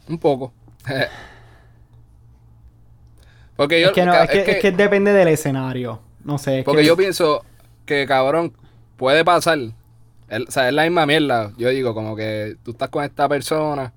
Un 0.08 0.18
poco. 0.18 0.54
porque 3.56 3.82
yo, 3.82 3.88
es, 3.88 3.94
que 3.94 4.52
es, 4.52 4.60
que, 4.60 4.72
depende 4.72 5.14
del 5.14 5.28
escenario. 5.28 6.00
No 6.24 6.38
sé. 6.38 6.64
porque 6.66 6.86
yo 6.86 6.98
pienso 6.98 7.44
que, 7.86 8.06
cabrón, 8.06 8.54
puede 8.98 9.24
pasar. 9.24 9.60
o 9.60 10.52
sea, 10.52 10.68
es 10.68 10.74
la 10.74 10.84
misma 10.84 11.06
mierda. 11.06 11.52
Yo 11.58 11.70
digo, 11.70 11.94
como 11.94 12.16
que 12.16 12.58
tú 12.64 12.72
estás 12.72 12.90
con 12.90 13.04
esta 13.04 13.28
persona, 13.30 13.94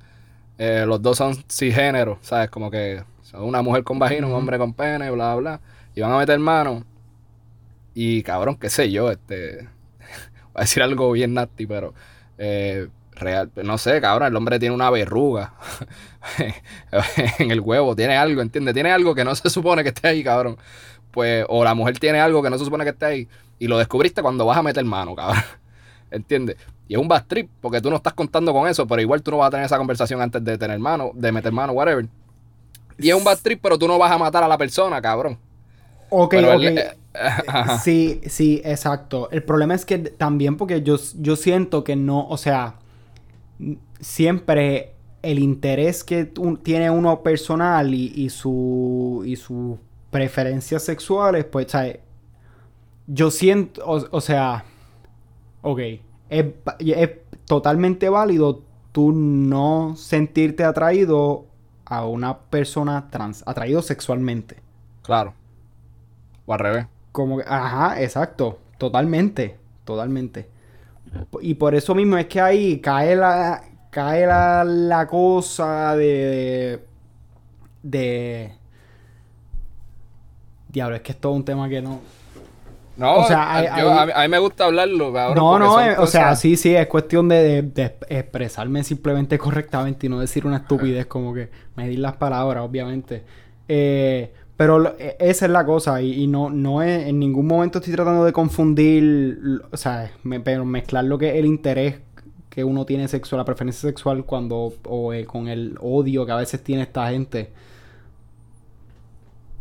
eh, 0.58 0.84
los 0.86 1.02
dos 1.02 1.18
son 1.18 1.36
cisgéneros, 1.50 2.18
¿sabes? 2.22 2.50
Como 2.50 2.70
que 2.70 3.02
son 3.22 3.42
una 3.44 3.62
mujer 3.62 3.84
con 3.84 3.98
vagina, 3.98 4.26
un 4.26 4.34
hombre 4.34 4.58
con 4.58 4.72
pene, 4.74 5.10
bla, 5.10 5.34
bla. 5.34 5.60
Y 5.94 6.00
van 6.00 6.12
a 6.12 6.18
meter 6.18 6.38
mano 6.38 6.84
y 7.94 8.22
cabrón, 8.22 8.56
qué 8.56 8.70
sé 8.70 8.90
yo, 8.90 9.10
este. 9.10 9.68
Voy 10.52 10.54
a 10.54 10.60
decir 10.62 10.82
algo 10.82 11.10
bien 11.12 11.34
nasty, 11.34 11.66
pero. 11.66 11.94
Eh, 12.38 12.88
real, 13.14 13.50
no 13.62 13.78
sé, 13.78 14.00
cabrón, 14.00 14.28
el 14.28 14.36
hombre 14.36 14.58
tiene 14.58 14.74
una 14.74 14.90
verruga 14.90 15.54
en 17.38 17.50
el 17.50 17.60
huevo, 17.60 17.94
tiene 17.94 18.16
algo, 18.16 18.40
¿entiendes? 18.40 18.74
Tiene 18.74 18.90
algo 18.90 19.14
que 19.14 19.24
no 19.24 19.34
se 19.34 19.50
supone 19.50 19.82
que 19.82 19.90
esté 19.90 20.08
ahí, 20.08 20.24
cabrón. 20.24 20.56
Pues, 21.12 21.44
o 21.48 21.62
la 21.62 21.74
mujer 21.74 21.98
tiene 21.98 22.20
algo 22.20 22.42
que 22.42 22.50
no 22.50 22.58
se 22.58 22.64
supone 22.64 22.84
que 22.84 22.90
esté 22.90 23.04
ahí 23.04 23.28
y 23.58 23.68
lo 23.68 23.78
descubriste 23.78 24.22
cuando 24.22 24.44
vas 24.44 24.58
a 24.58 24.62
meter 24.62 24.84
mano, 24.84 25.14
cabrón. 25.16 25.42
¿Entiendes? 26.10 26.56
Y 26.88 26.94
es 26.94 27.00
un 27.00 27.08
bad 27.08 27.24
trip, 27.26 27.48
porque 27.60 27.80
tú 27.80 27.90
no 27.90 27.96
estás 27.96 28.12
contando 28.12 28.52
con 28.52 28.68
eso, 28.68 28.86
pero 28.86 29.00
igual 29.00 29.22
tú 29.22 29.30
no 29.30 29.38
vas 29.38 29.48
a 29.48 29.50
tener 29.52 29.66
esa 29.66 29.78
conversación 29.78 30.20
antes 30.20 30.44
de 30.44 30.58
tener 30.58 30.78
mano, 30.78 31.12
de 31.14 31.32
meter 31.32 31.52
mano, 31.52 31.72
whatever. 31.72 32.06
Y 32.98 33.08
es 33.08 33.14
un 33.14 33.24
bad 33.24 33.38
trip, 33.38 33.60
pero 33.62 33.78
tú 33.78 33.88
no 33.88 33.98
vas 33.98 34.12
a 34.12 34.18
matar 34.18 34.42
a 34.42 34.48
la 34.48 34.58
persona, 34.58 35.00
cabrón. 35.00 35.38
Ok, 36.10 36.34
ok. 36.34 36.62
Eh, 37.14 37.76
sí, 37.82 38.22
sí, 38.26 38.62
exacto. 38.64 39.28
El 39.30 39.42
problema 39.42 39.74
es 39.74 39.84
que 39.84 39.98
también 39.98 40.56
porque 40.56 40.82
yo, 40.82 40.96
yo 41.20 41.36
siento 41.36 41.84
que 41.84 41.94
no, 41.94 42.26
o 42.26 42.38
sea, 42.38 42.76
siempre 44.00 44.94
el 45.22 45.38
interés 45.38 46.04
que 46.04 46.30
tiene 46.62 46.90
uno 46.90 47.22
personal 47.22 47.94
y, 47.94 48.30
su 48.30 49.22
y 49.26 49.36
sus 49.36 49.76
preferencias 50.12 50.84
sexuales, 50.84 51.44
pues, 51.44 51.72
¿sabes? 51.72 51.98
Yo 53.08 53.32
siento, 53.32 53.82
o, 53.84 54.20
sea, 54.20 54.64
ok, 55.62 55.80
es, 56.30 56.46
es, 56.78 57.10
totalmente 57.46 58.08
válido 58.08 58.62
tú 58.92 59.10
no 59.12 59.96
sentirte 59.96 60.62
atraído 60.62 61.46
a 61.84 62.06
una 62.06 62.38
persona 62.38 63.08
trans, 63.10 63.42
atraído 63.44 63.82
sexualmente. 63.82 64.58
Claro. 65.02 65.34
O 66.46 66.52
al 66.52 66.60
revés. 66.60 66.86
Como 67.10 67.38
que, 67.38 67.44
ajá, 67.46 68.00
exacto. 68.00 68.60
Totalmente. 68.78 69.58
Totalmente. 69.84 70.48
Y 71.40 71.54
por 71.54 71.74
eso 71.74 71.94
mismo 71.94 72.16
es 72.16 72.26
que 72.26 72.40
ahí 72.40 72.80
cae 72.80 73.16
la, 73.16 73.62
cae 73.90 74.26
la, 74.26 75.06
cosa 75.10 75.94
de, 75.96 76.82
de, 77.82 78.54
Diablo, 80.72 80.96
es 80.96 81.02
que 81.02 81.12
es 81.12 81.18
todo 81.18 81.32
un 81.32 81.44
tema 81.44 81.68
que 81.68 81.82
no... 81.82 82.00
No, 82.96 83.16
o 83.16 83.24
sea, 83.26 83.58
a, 83.58 84.22
mí, 84.22 84.28
me 84.28 84.38
gusta 84.38 84.66
hablarlo, 84.66 85.12
No, 85.34 85.58
no, 85.58 85.80
eh, 85.80 85.96
o 85.98 86.06
sea, 86.06 86.36
sí, 86.36 86.56
sí, 86.56 86.74
es 86.74 86.86
cuestión 86.88 87.26
de, 87.28 87.72
expresarme 88.08 88.84
simplemente 88.84 89.38
correctamente 89.38 90.06
y 90.06 90.08
no 90.10 90.20
decir 90.20 90.46
una 90.46 90.58
estupidez, 90.58 91.06
como 91.06 91.32
que 91.32 91.48
medir 91.74 92.00
las 92.00 92.16
palabras, 92.16 92.62
obviamente. 92.64 93.24
Eh, 93.66 94.30
pero 94.58 94.94
e, 94.98 95.16
esa 95.18 95.46
es 95.46 95.50
la 95.50 95.64
cosa, 95.64 96.02
y, 96.02 96.26
no, 96.26 96.50
no 96.50 96.82
es, 96.82 97.06
en 97.08 97.18
ningún 97.18 97.46
momento 97.46 97.78
estoy 97.78 97.94
tratando 97.94 98.26
de 98.26 98.32
confundir, 98.32 99.62
o 99.70 99.76
sea, 99.78 100.10
pero 100.44 100.66
mezclar 100.66 101.04
lo 101.04 101.16
que 101.16 101.30
es 101.30 101.36
el 101.36 101.46
interés 101.46 101.94
que 102.52 102.62
uno 102.62 102.84
tiene 102.84 103.08
sexual, 103.08 103.38
la 103.38 103.46
preferencia 103.46 103.88
sexual 103.88 104.26
cuando, 104.26 104.74
o 104.84 105.14
eh, 105.14 105.24
con 105.24 105.48
el 105.48 105.78
odio 105.80 106.26
que 106.26 106.32
a 106.32 106.36
veces 106.36 106.62
tiene 106.62 106.82
esta 106.82 107.08
gente. 107.08 107.50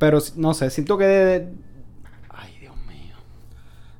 Pero 0.02 0.18
no 0.36 0.56
sé, 0.56 0.72
siento 0.72 0.98
que 0.98 1.46
Ay, 2.30 2.58
Dios 2.60 2.76
mío. 2.88 3.16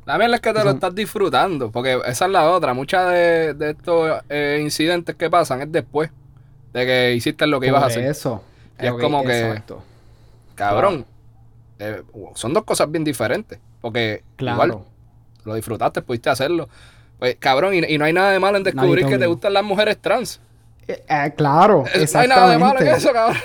La 0.04 0.18
verdad 0.18 0.34
es 0.34 0.42
que 0.42 0.52
te 0.52 0.64
lo 0.64 0.72
estás 0.72 0.96
disfrutando, 0.96 1.70
porque 1.70 2.02
esa 2.08 2.26
es 2.26 2.32
la 2.32 2.50
otra. 2.50 2.74
Muchas 2.74 3.12
de, 3.12 3.56
estos 3.70 4.20
eh, 4.28 4.58
incidentes 4.64 5.16
que 5.16 5.30
pasan 5.30 5.62
es 5.62 5.72
después 5.72 6.10
de 6.74 6.86
que 6.88 7.14
hiciste 7.14 7.46
lo 7.46 7.60
que 7.60 7.68
ibas 7.68 7.84
a 7.84 7.86
hacer. 7.86 8.06
Eso. 8.06 8.42
Y 8.82 8.88
es 8.88 8.94
como 8.94 9.24
que... 9.24 9.62
Cabrón. 10.56 11.06
Eh, 11.78 12.02
son 12.34 12.52
dos 12.52 12.64
cosas 12.64 12.90
bien 12.90 13.04
diferentes. 13.04 13.60
Porque 13.80 14.24
igual 14.40 14.80
lo 15.44 15.54
disfrutaste, 15.54 16.02
pudiste 16.02 16.32
hacerlo. 16.32 16.68
Pues, 17.20 17.36
cabrón, 17.36 17.76
y, 17.76 17.98
no 18.00 18.06
hay 18.06 18.14
nada 18.14 18.32
de 18.32 18.40
malo 18.40 18.58
en 18.58 18.64
descubrir 18.64 19.06
que 19.06 19.20
te 19.20 19.28
gustan 19.28 19.54
las 19.54 19.64
mujeres 19.64 20.00
trans. 20.02 20.42
Eh, 20.88 21.04
eh, 21.08 21.34
claro, 21.36 21.86
exactamente. 21.94 22.16
No 22.16 22.22
hay 22.22 22.28
nada 22.28 22.52
de 22.52 22.58
malo 22.58 22.80
en 22.82 22.88
eso, 22.88 23.14
cabrón. 23.14 23.38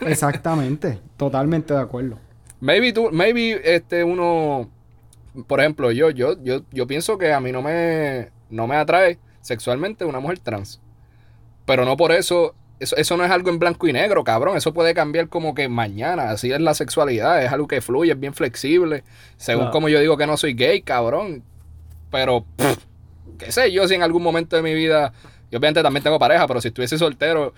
Exactamente, 0.06 0.98
totalmente 1.16 1.74
de 1.74 1.80
acuerdo. 1.80 2.18
Maybe 2.60 2.92
tú, 2.92 3.10
maybe 3.12 3.60
este 3.64 4.04
uno, 4.04 4.70
por 5.46 5.60
ejemplo, 5.60 5.90
yo, 5.90 6.10
yo, 6.10 6.42
yo, 6.42 6.62
yo 6.70 6.86
pienso 6.86 7.18
que 7.18 7.32
a 7.32 7.40
mí 7.40 7.52
no 7.52 7.60
me, 7.62 8.30
no 8.50 8.66
me 8.66 8.76
atrae 8.76 9.18
sexualmente 9.40 10.04
una 10.04 10.20
mujer 10.20 10.38
trans. 10.38 10.80
Pero 11.66 11.84
no 11.84 11.96
por 11.96 12.12
eso, 12.12 12.54
eso, 12.80 12.96
eso 12.96 13.16
no 13.16 13.24
es 13.24 13.30
algo 13.30 13.50
en 13.50 13.58
blanco 13.58 13.86
y 13.86 13.92
negro, 13.92 14.24
cabrón. 14.24 14.56
Eso 14.56 14.72
puede 14.72 14.94
cambiar 14.94 15.28
como 15.28 15.54
que 15.54 15.68
mañana. 15.68 16.30
Así 16.30 16.52
es 16.52 16.60
la 16.60 16.74
sexualidad, 16.74 17.44
es 17.44 17.52
algo 17.52 17.68
que 17.68 17.80
fluye, 17.80 18.12
es 18.12 18.20
bien 18.20 18.34
flexible. 18.34 19.04
Según 19.36 19.70
como 19.70 19.88
yo 19.88 20.00
digo 20.00 20.16
que 20.16 20.26
no 20.26 20.36
soy 20.36 20.54
gay, 20.54 20.82
cabrón. 20.82 21.42
Pero 22.10 22.44
qué 23.38 23.52
sé 23.52 23.72
yo, 23.72 23.88
si 23.88 23.94
en 23.94 24.02
algún 24.02 24.22
momento 24.22 24.56
de 24.56 24.62
mi 24.62 24.74
vida, 24.74 25.12
yo 25.52 25.58
obviamente 25.58 25.82
también 25.82 26.02
tengo 26.02 26.18
pareja, 26.18 26.46
pero 26.48 26.62
si 26.62 26.68
estuviese 26.68 26.96
soltero, 26.96 27.52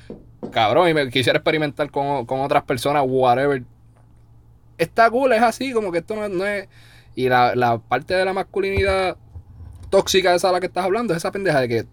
cabrón, 0.51 0.89
y 0.89 0.95
me 0.95 1.09
quisiera 1.11 1.39
experimentar 1.39 1.93
con, 1.93 2.27
otras 2.29 2.65
personas, 2.65 3.05
whatever, 3.07 3.63
está 4.77 5.09
cool, 5.11 5.33
es 5.33 5.41
así, 5.41 5.73
como 5.73 5.93
que 5.93 5.99
esto 5.99 6.17
no, 6.17 6.45
es... 6.45 6.69
Y 7.15 7.29
la, 7.29 7.81
parte 7.89 8.15
de 8.15 8.25
la 8.25 8.33
masculinidad 8.33 9.17
tóxica 9.91 10.35
esa 10.35 10.49
a 10.49 10.53
la 10.53 10.59
que 10.59 10.67
estás 10.67 10.85
hablando 10.85 11.13
es 11.13 11.19
esa 11.19 11.31
pendeja 11.31 11.61
de 11.61 11.69
que 11.69 11.87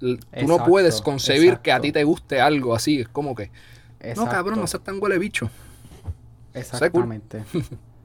tú 0.00 0.46
no 0.46 0.64
puedes 0.64 1.02
concebir 1.02 1.58
que 1.58 1.70
a 1.70 1.80
ti 1.80 1.92
te 1.92 2.02
guste 2.04 2.40
algo 2.40 2.74
así, 2.74 3.02
es 3.02 3.08
como 3.08 3.34
que... 3.34 3.50
No, 4.16 4.26
cabrón, 4.30 4.58
no 4.58 4.66
seas 4.66 4.84
tan 4.84 5.02
huele 5.02 5.18
bicho. 5.18 5.50
Exactamente. 6.54 7.44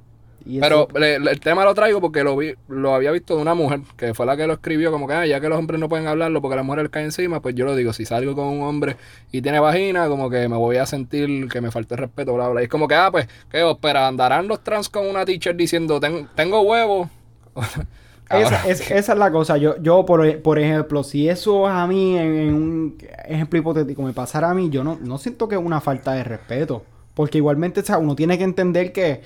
Pero 0.45 0.87
el 0.95 1.39
tema 1.39 1.65
lo 1.65 1.73
traigo 1.73 2.01
porque 2.01 2.23
lo 2.23 2.35
vi, 2.35 2.53
lo 2.67 2.95
había 2.95 3.11
visto 3.11 3.35
de 3.35 3.41
una 3.41 3.53
mujer, 3.53 3.81
que 3.97 4.13
fue 4.13 4.25
la 4.25 4.35
que 4.35 4.47
lo 4.47 4.53
escribió, 4.53 4.91
como 4.91 5.07
que 5.07 5.13
ah, 5.13 5.25
ya 5.25 5.39
que 5.39 5.49
los 5.49 5.57
hombres 5.57 5.79
no 5.79 5.89
pueden 5.89 6.07
hablarlo 6.07 6.41
porque 6.41 6.55
la 6.55 6.63
mujer 6.63 6.83
le 6.83 6.89
cae 6.89 7.03
encima, 7.03 7.41
pues 7.41 7.55
yo 7.55 7.65
lo 7.65 7.75
digo, 7.75 7.93
si 7.93 8.05
salgo 8.05 8.35
con 8.35 8.47
un 8.47 8.61
hombre 8.63 8.97
y 9.31 9.41
tiene 9.41 9.59
vagina, 9.59 10.07
como 10.07 10.29
que 10.29 10.47
me 10.47 10.57
voy 10.57 10.77
a 10.77 10.85
sentir 10.85 11.47
que 11.49 11.61
me 11.61 11.71
falta 11.71 11.95
el 11.95 11.99
respeto, 12.01 12.33
bla, 12.33 12.49
bla. 12.49 12.61
Y 12.61 12.63
es 12.65 12.69
como 12.69 12.87
que, 12.87 12.95
ah, 12.95 13.09
pues, 13.11 13.27
¿qué 13.49 13.69
espera? 13.69 14.07
¿Andarán 14.07 14.47
los 14.47 14.63
trans 14.63 14.89
con 14.89 15.07
una 15.07 15.25
teacher 15.25 15.55
diciendo, 15.55 15.99
tengo 16.35 16.61
huevo? 16.61 17.09
esa, 18.29 18.67
es, 18.67 18.91
esa 18.91 19.13
es 19.13 19.19
la 19.19 19.31
cosa. 19.31 19.57
Yo, 19.57 19.81
yo 19.81 20.05
por, 20.05 20.41
por 20.41 20.59
ejemplo, 20.59 21.03
si 21.03 21.29
eso 21.29 21.67
a 21.67 21.85
mí, 21.87 22.17
en, 22.17 22.53
un 22.53 22.97
ejemplo 23.25 23.59
hipotético, 23.59 24.01
me 24.01 24.13
pasara 24.13 24.49
a 24.49 24.53
mí, 24.53 24.69
yo 24.69 24.83
no, 24.83 24.97
no 25.01 25.17
siento 25.17 25.47
que 25.47 25.55
es 25.55 25.61
una 25.61 25.81
falta 25.81 26.13
de 26.13 26.23
respeto. 26.23 26.83
Porque 27.13 27.39
igualmente, 27.39 27.81
o 27.81 27.83
sea, 27.83 27.97
uno 27.97 28.15
tiene 28.15 28.37
que 28.37 28.45
entender 28.45 28.93
que 28.93 29.21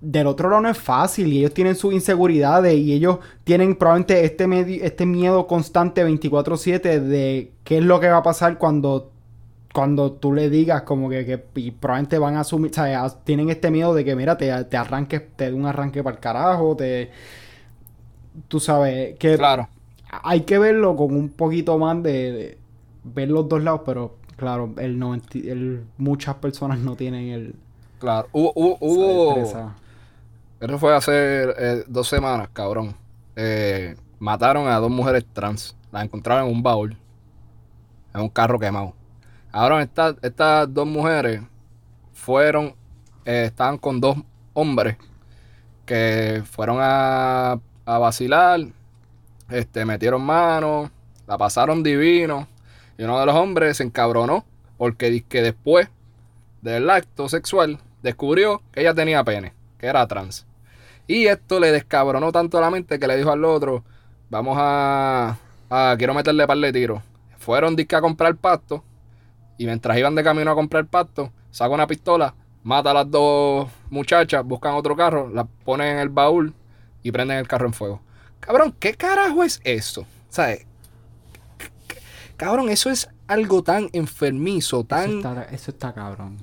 del 0.00 0.26
otro 0.26 0.50
lado 0.50 0.62
no 0.62 0.68
es 0.68 0.78
fácil 0.78 1.32
y 1.32 1.38
ellos 1.38 1.54
tienen 1.54 1.74
sus 1.74 1.94
inseguridades 1.94 2.74
y 2.74 2.92
ellos 2.92 3.18
tienen 3.44 3.76
probablemente 3.76 4.24
este, 4.24 4.84
este 4.84 5.06
miedo 5.06 5.46
constante 5.46 6.04
24/7 6.06 7.00
de 7.00 7.52
qué 7.64 7.78
es 7.78 7.84
lo 7.84 7.98
que 7.98 8.08
va 8.08 8.18
a 8.18 8.22
pasar 8.22 8.58
cuando, 8.58 9.10
cuando 9.72 10.12
tú 10.12 10.34
le 10.34 10.50
digas 10.50 10.82
como 10.82 11.08
que, 11.08 11.24
que 11.24 11.44
y 11.54 11.70
probablemente 11.70 12.18
van 12.18 12.36
a 12.36 12.40
asumir, 12.40 12.70
o 12.72 12.74
sea, 12.74 13.08
tienen 13.24 13.48
este 13.48 13.70
miedo 13.70 13.94
de 13.94 14.04
que 14.04 14.14
mira, 14.14 14.36
te, 14.36 14.64
te 14.64 14.76
arranques, 14.76 15.22
te 15.34 15.46
dé 15.46 15.54
un 15.54 15.66
arranque 15.66 16.02
para 16.02 16.16
el 16.16 16.20
carajo, 16.20 16.76
te... 16.76 17.10
Tú 18.48 18.60
sabes 18.60 19.18
que... 19.18 19.36
Claro. 19.38 19.68
Hay 20.22 20.42
que 20.42 20.58
verlo 20.58 20.94
con 20.94 21.16
un 21.16 21.30
poquito 21.30 21.78
más 21.78 22.02
de, 22.02 22.58
ver 23.02 23.30
los 23.30 23.48
dos 23.48 23.62
lados, 23.62 23.80
pero 23.84 24.16
claro, 24.36 24.72
el, 24.76 25.02
el 25.34 25.84
muchas 25.96 26.34
personas 26.36 26.78
no 26.80 26.96
tienen 26.96 27.28
el... 27.28 27.54
Claro, 27.98 28.28
hubo, 28.32 28.76
eso 30.60 30.78
fue 30.78 30.94
hace 30.94 31.12
eh, 31.12 31.84
dos 31.86 32.08
semanas, 32.08 32.48
cabrón. 32.52 32.96
Eh, 33.34 33.96
mataron 34.18 34.68
a 34.68 34.76
dos 34.76 34.90
mujeres 34.90 35.24
trans. 35.32 35.76
Las 35.92 36.04
encontraron 36.04 36.48
en 36.48 36.52
un 36.54 36.62
baúl. 36.62 36.96
En 38.14 38.22
un 38.22 38.28
carro 38.28 38.58
quemado. 38.58 38.94
Ahora 39.52 39.82
estas, 39.82 40.16
estas 40.22 40.72
dos 40.72 40.86
mujeres 40.86 41.42
fueron, 42.12 42.74
eh, 43.24 43.44
estaban 43.46 43.78
con 43.78 44.00
dos 44.00 44.16
hombres 44.54 44.96
que 45.84 46.42
fueron 46.50 46.78
a, 46.80 47.60
a 47.84 47.98
vacilar, 47.98 48.60
este, 49.48 49.84
metieron 49.84 50.22
manos, 50.22 50.90
la 51.26 51.38
pasaron 51.38 51.82
divino. 51.82 52.48
Y 52.98 53.04
uno 53.04 53.20
de 53.20 53.26
los 53.26 53.34
hombres 53.34 53.76
se 53.76 53.84
encabronó 53.84 54.44
porque 54.78 55.22
que 55.28 55.42
después 55.42 55.88
del 56.62 56.88
acto 56.90 57.28
sexual 57.28 57.78
descubrió 58.02 58.62
que 58.72 58.80
ella 58.80 58.94
tenía 58.94 59.24
pene, 59.24 59.54
que 59.78 59.86
era 59.86 60.06
trans. 60.06 60.45
Y 61.06 61.26
esto 61.26 61.60
le 61.60 61.70
descabronó 61.72 62.32
tanto 62.32 62.60
la 62.60 62.70
mente 62.70 62.98
que 62.98 63.06
le 63.06 63.16
dijo 63.16 63.30
al 63.30 63.44
otro, 63.44 63.84
vamos 64.28 64.56
a, 64.58 65.36
a 65.70 65.94
quiero 65.96 66.14
meterle 66.14 66.46
par 66.46 66.58
de 66.58 66.72
tiros. 66.72 67.02
Fueron 67.38 67.76
disque 67.76 67.94
a 67.94 68.00
comprar 68.00 68.34
pasto 68.36 68.82
y 69.58 69.66
mientras 69.66 69.96
iban 69.96 70.14
de 70.14 70.24
camino 70.24 70.50
a 70.50 70.54
comprar 70.54 70.86
pasto, 70.86 71.32
saca 71.50 71.70
una 71.70 71.86
pistola, 71.86 72.34
mata 72.62 72.90
a 72.90 72.94
las 72.94 73.10
dos 73.10 73.68
muchachas, 73.90 74.44
buscan 74.44 74.74
otro 74.74 74.96
carro, 74.96 75.30
las 75.32 75.46
ponen 75.64 75.94
en 75.94 75.98
el 75.98 76.08
baúl 76.08 76.52
y 77.02 77.12
prenden 77.12 77.38
el 77.38 77.48
carro 77.48 77.66
en 77.66 77.72
fuego. 77.72 78.00
Cabrón, 78.40 78.74
¿qué 78.78 78.94
carajo 78.94 79.44
es 79.44 79.60
eso? 79.64 80.06
¿Sabes? 80.28 80.66
Cabrón, 82.36 82.68
eso 82.68 82.90
es 82.90 83.08
algo 83.28 83.62
tan 83.62 83.88
enfermizo, 83.92 84.84
tan... 84.84 85.08
Eso 85.08 85.16
está, 85.16 85.42
eso 85.44 85.70
está 85.70 85.94
cabrón. 85.94 86.36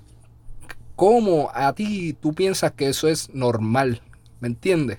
¿Cómo 0.95 1.51
a 1.53 1.73
ti 1.73 2.13
tú 2.13 2.33
piensas 2.33 2.71
que 2.71 2.87
eso 2.87 3.07
es 3.07 3.29
normal? 3.33 4.01
¿Me 4.43 4.49
entiendes? 4.49 4.97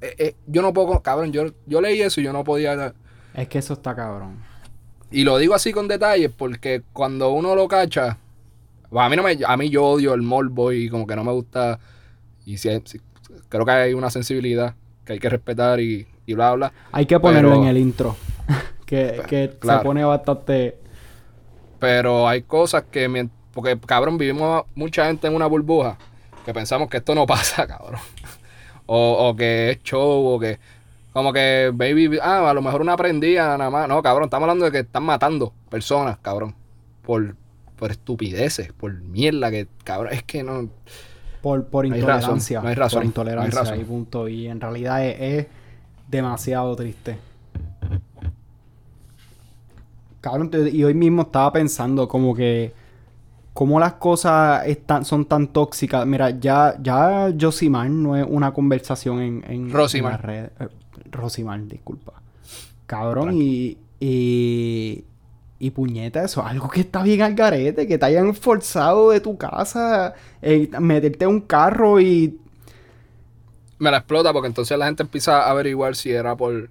Eh, 0.00 0.14
eh, 0.16 0.36
yo 0.46 0.62
no 0.62 0.72
puedo, 0.72 1.02
cabrón, 1.02 1.32
yo, 1.32 1.46
yo 1.66 1.80
leí 1.80 2.00
eso 2.02 2.20
y 2.20 2.24
yo 2.24 2.32
no 2.32 2.44
podía... 2.44 2.94
Es 3.34 3.48
que 3.48 3.58
eso 3.58 3.72
está 3.72 3.96
cabrón. 3.96 4.44
Y 5.10 5.24
lo 5.24 5.38
digo 5.38 5.54
así 5.54 5.72
con 5.72 5.88
detalles 5.88 6.30
porque 6.30 6.84
cuando 6.92 7.30
uno 7.30 7.56
lo 7.56 7.66
cacha, 7.66 8.16
pues 8.88 9.04
a 9.04 9.08
mí 9.08 9.16
no 9.16 9.24
me, 9.24 9.38
a 9.44 9.56
mí 9.56 9.70
yo 9.70 9.84
odio 9.84 10.14
el 10.14 10.22
morbo 10.22 10.70
y 10.70 10.88
como 10.88 11.04
que 11.04 11.16
no 11.16 11.24
me 11.24 11.32
gusta 11.32 11.80
y 12.44 12.58
si, 12.58 12.68
creo 13.48 13.64
que 13.64 13.72
hay 13.72 13.92
una 13.92 14.08
sensibilidad 14.08 14.76
que 15.04 15.14
hay 15.14 15.18
que 15.18 15.30
respetar 15.30 15.80
y, 15.80 16.06
y 16.24 16.34
bla 16.34 16.52
bla. 16.52 16.72
Hay 16.92 17.06
que 17.06 17.18
ponerlo 17.18 17.56
en 17.56 17.64
el 17.64 17.78
intro, 17.78 18.14
que, 18.86 19.20
que 19.26 19.58
se 19.60 19.78
pone 19.78 20.04
bastante. 20.04 20.78
Pero 21.80 22.28
hay 22.28 22.42
cosas 22.42 22.84
que 22.84 23.28
porque 23.52 23.76
cabrón 23.80 24.16
vivimos 24.16 24.62
mucha 24.76 25.06
gente 25.06 25.26
en 25.26 25.34
una 25.34 25.46
burbuja 25.46 25.98
que 26.46 26.54
pensamos 26.54 26.88
que 26.88 26.98
esto 26.98 27.12
no 27.14 27.26
pasa, 27.26 27.66
cabrón. 27.66 28.00
O, 28.86 29.28
o 29.28 29.36
que 29.36 29.70
es 29.70 29.82
show, 29.82 30.26
o 30.26 30.38
que. 30.38 30.58
Como 31.12 31.32
que, 31.32 31.72
baby, 31.72 32.18
ah, 32.22 32.50
a 32.50 32.52
lo 32.52 32.60
mejor 32.60 32.82
una 32.82 32.96
prendida 32.96 33.56
nada 33.56 33.70
más. 33.70 33.88
No, 33.88 34.02
cabrón, 34.02 34.24
estamos 34.24 34.44
hablando 34.44 34.66
de 34.66 34.70
que 34.70 34.78
están 34.80 35.02
matando 35.02 35.52
personas, 35.70 36.18
cabrón. 36.18 36.54
Por, 37.02 37.36
por 37.76 37.90
estupideces, 37.90 38.72
por 38.72 38.92
mierda, 38.92 39.50
que, 39.50 39.66
cabrón, 39.82 40.12
es 40.12 40.22
que 40.24 40.42
no. 40.42 40.68
Por, 41.40 41.66
por 41.66 41.86
intolerancia. 41.86 42.60
no 42.60 42.68
hay 42.68 42.74
razón. 42.74 42.98
Por 42.98 43.06
intolerancia 43.06 43.76
y 43.76 43.84
punto. 43.84 44.28
Y 44.28 44.46
en 44.48 44.60
realidad 44.60 45.06
es, 45.06 45.46
demasiado 46.08 46.76
triste. 46.76 47.18
Cabrón, 50.20 50.50
y 50.72 50.84
hoy 50.84 50.94
mismo 50.94 51.22
estaba 51.22 51.52
pensando 51.52 52.08
como 52.08 52.34
que 52.34 52.72
cómo 53.56 53.80
las 53.80 53.94
cosas 53.94 54.66
están, 54.66 55.06
son 55.06 55.24
tan 55.24 55.48
tóxicas. 55.48 56.06
Mira, 56.06 56.28
ya, 56.28 56.76
ya 56.78 57.32
Josimar 57.40 57.88
no 57.88 58.14
es 58.14 58.26
una 58.28 58.52
conversación 58.52 59.22
en, 59.22 59.44
en, 59.48 59.72
las 59.72 60.20
redes. 60.20 60.50
Eh, 60.60 60.68
Rosimar, 61.10 61.66
disculpa. 61.66 62.12
Cabrón, 62.84 63.40
y, 63.40 63.78
y, 63.98 65.04
y 65.58 65.70
puñeta, 65.70 66.22
eso 66.22 66.44
algo 66.44 66.68
que 66.68 66.80
está 66.80 67.02
bien 67.02 67.22
al 67.22 67.34
garete, 67.34 67.86
que 67.86 67.96
te 67.96 68.04
hayan 68.04 68.34
forzado 68.34 69.08
de 69.08 69.20
tu 69.20 69.38
casa, 69.38 70.12
eh, 70.42 70.68
meterte 70.78 71.24
en 71.24 71.30
un 71.30 71.40
carro 71.40 71.98
y... 71.98 72.38
Me 73.78 73.90
la 73.90 73.96
explota 73.98 74.34
porque 74.34 74.48
entonces 74.48 74.76
la 74.76 74.84
gente 74.84 75.02
empieza 75.02 75.44
a 75.44 75.50
averiguar 75.50 75.96
si 75.96 76.10
era 76.10 76.36
por 76.36 76.68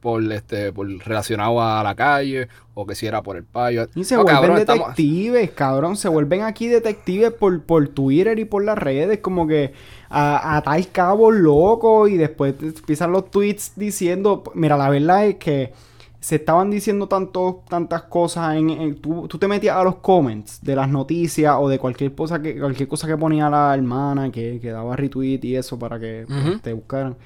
por 0.00 0.22
este 0.32 0.72
por 0.72 0.88
relacionado 0.88 1.62
a 1.62 1.82
la 1.82 1.94
calle 1.94 2.48
o 2.74 2.86
que 2.86 2.94
si 2.94 3.06
era 3.06 3.22
por 3.22 3.36
el 3.36 3.44
payo. 3.44 3.86
Y 3.94 4.04
se 4.04 4.16
vuelven 4.16 4.54
detectives, 4.54 5.50
cabrón, 5.50 5.96
se 5.96 6.08
vuelven 6.08 6.42
aquí 6.42 6.68
detectives 6.68 7.32
por, 7.32 7.62
por 7.62 7.88
Twitter 7.88 8.38
y 8.38 8.44
por 8.44 8.64
las 8.64 8.78
redes, 8.78 9.18
como 9.18 9.46
que 9.46 9.72
a, 10.08 10.56
a 10.56 10.62
tal 10.62 10.88
cabo 10.88 11.30
loco 11.30 12.08
y 12.08 12.16
después 12.16 12.54
empiezan 12.60 13.12
los 13.12 13.30
tweets 13.30 13.72
diciendo, 13.76 14.42
mira, 14.54 14.76
la 14.76 14.88
verdad 14.88 15.26
es 15.26 15.36
que 15.36 15.72
se 16.20 16.36
estaban 16.36 16.70
diciendo 16.70 17.08
tanto, 17.08 17.62
tantas 17.68 18.02
cosas 18.02 18.54
en, 18.56 18.96
tú, 19.00 19.26
te 19.26 19.48
metías 19.48 19.76
a 19.76 19.82
los 19.82 19.96
comments 19.96 20.60
de 20.62 20.76
las 20.76 20.88
noticias 20.88 21.56
o 21.58 21.68
de 21.68 21.78
cualquier 21.78 22.14
cosa 22.14 22.40
que 22.42 22.58
cualquier 22.58 22.88
cosa 22.88 23.06
que 23.06 23.16
ponía 23.16 23.48
la 23.48 23.74
hermana 23.74 24.30
que, 24.30 24.58
que 24.60 24.70
daba 24.70 24.96
retweet 24.96 25.40
y 25.42 25.56
eso 25.56 25.78
para 25.78 25.98
que 25.98 26.26
pues, 26.28 26.60
te 26.60 26.74
buscaran 26.74 27.16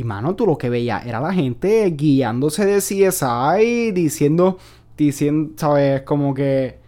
y 0.00 0.04
mano, 0.04 0.34
tú 0.34 0.46
lo 0.46 0.56
que 0.56 0.70
veías 0.70 1.04
era 1.04 1.20
la 1.20 1.34
gente 1.34 1.90
guiándose 1.90 2.64
de 2.64 2.78
CSI, 2.78 3.92
diciendo, 3.92 4.56
diciendo, 4.96 5.52
¿sabes? 5.56 6.00
Como 6.02 6.32
que, 6.32 6.78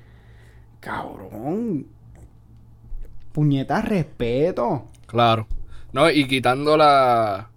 cabrón, 0.80 1.86
puñeta, 3.32 3.82
respeto. 3.82 4.86
Claro. 5.04 5.46
No, 5.92 6.08
y 6.10 6.26
quitando 6.26 6.78
la, 6.78 7.50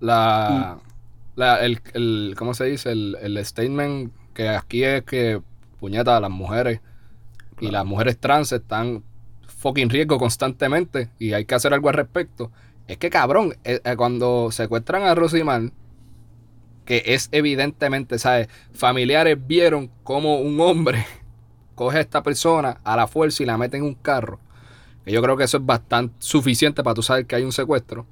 la, 0.00 0.78
la 1.36 1.64
el, 1.64 1.80
el, 1.94 2.34
¿cómo 2.36 2.52
se 2.52 2.64
dice? 2.64 2.90
El, 2.90 3.16
el 3.22 3.44
statement 3.44 4.12
que 4.34 4.48
aquí 4.48 4.82
es 4.82 5.04
que, 5.04 5.40
puñeta, 5.78 6.18
las 6.18 6.30
mujeres 6.30 6.80
y 7.60 7.70
las 7.70 7.86
mujeres 7.86 8.18
trans 8.18 8.50
están 8.50 9.04
fucking 9.46 9.88
riesgo 9.88 10.18
constantemente 10.18 11.10
y 11.20 11.32
hay 11.32 11.44
que 11.44 11.54
hacer 11.54 11.72
algo 11.72 11.90
al 11.90 11.94
respecto. 11.94 12.50
Es 12.88 12.96
que 12.96 13.10
cabrón, 13.10 13.54
eh, 13.64 13.80
eh, 13.84 13.96
cuando 13.96 14.50
secuestran 14.50 15.02
a 15.02 15.14
Rosimar, 15.14 15.70
que 16.86 17.02
es 17.04 17.28
evidentemente, 17.32 18.18
¿sabes? 18.18 18.48
Familiares 18.72 19.36
vieron 19.46 19.90
como 20.02 20.40
un 20.40 20.58
hombre 20.58 21.06
coge 21.74 21.98
a 21.98 22.00
esta 22.00 22.22
persona 22.22 22.80
a 22.82 22.96
la 22.96 23.06
fuerza 23.06 23.42
y 23.42 23.46
la 23.46 23.58
mete 23.58 23.76
en 23.76 23.84
un 23.84 23.94
carro. 23.94 24.40
Yo 25.04 25.22
creo 25.22 25.36
que 25.36 25.44
eso 25.44 25.58
es 25.58 25.66
bastante 25.66 26.14
suficiente 26.18 26.82
para 26.82 26.94
tú 26.94 27.02
saber 27.02 27.26
que 27.26 27.36
hay 27.36 27.44
un 27.44 27.52
secuestro. 27.52 28.06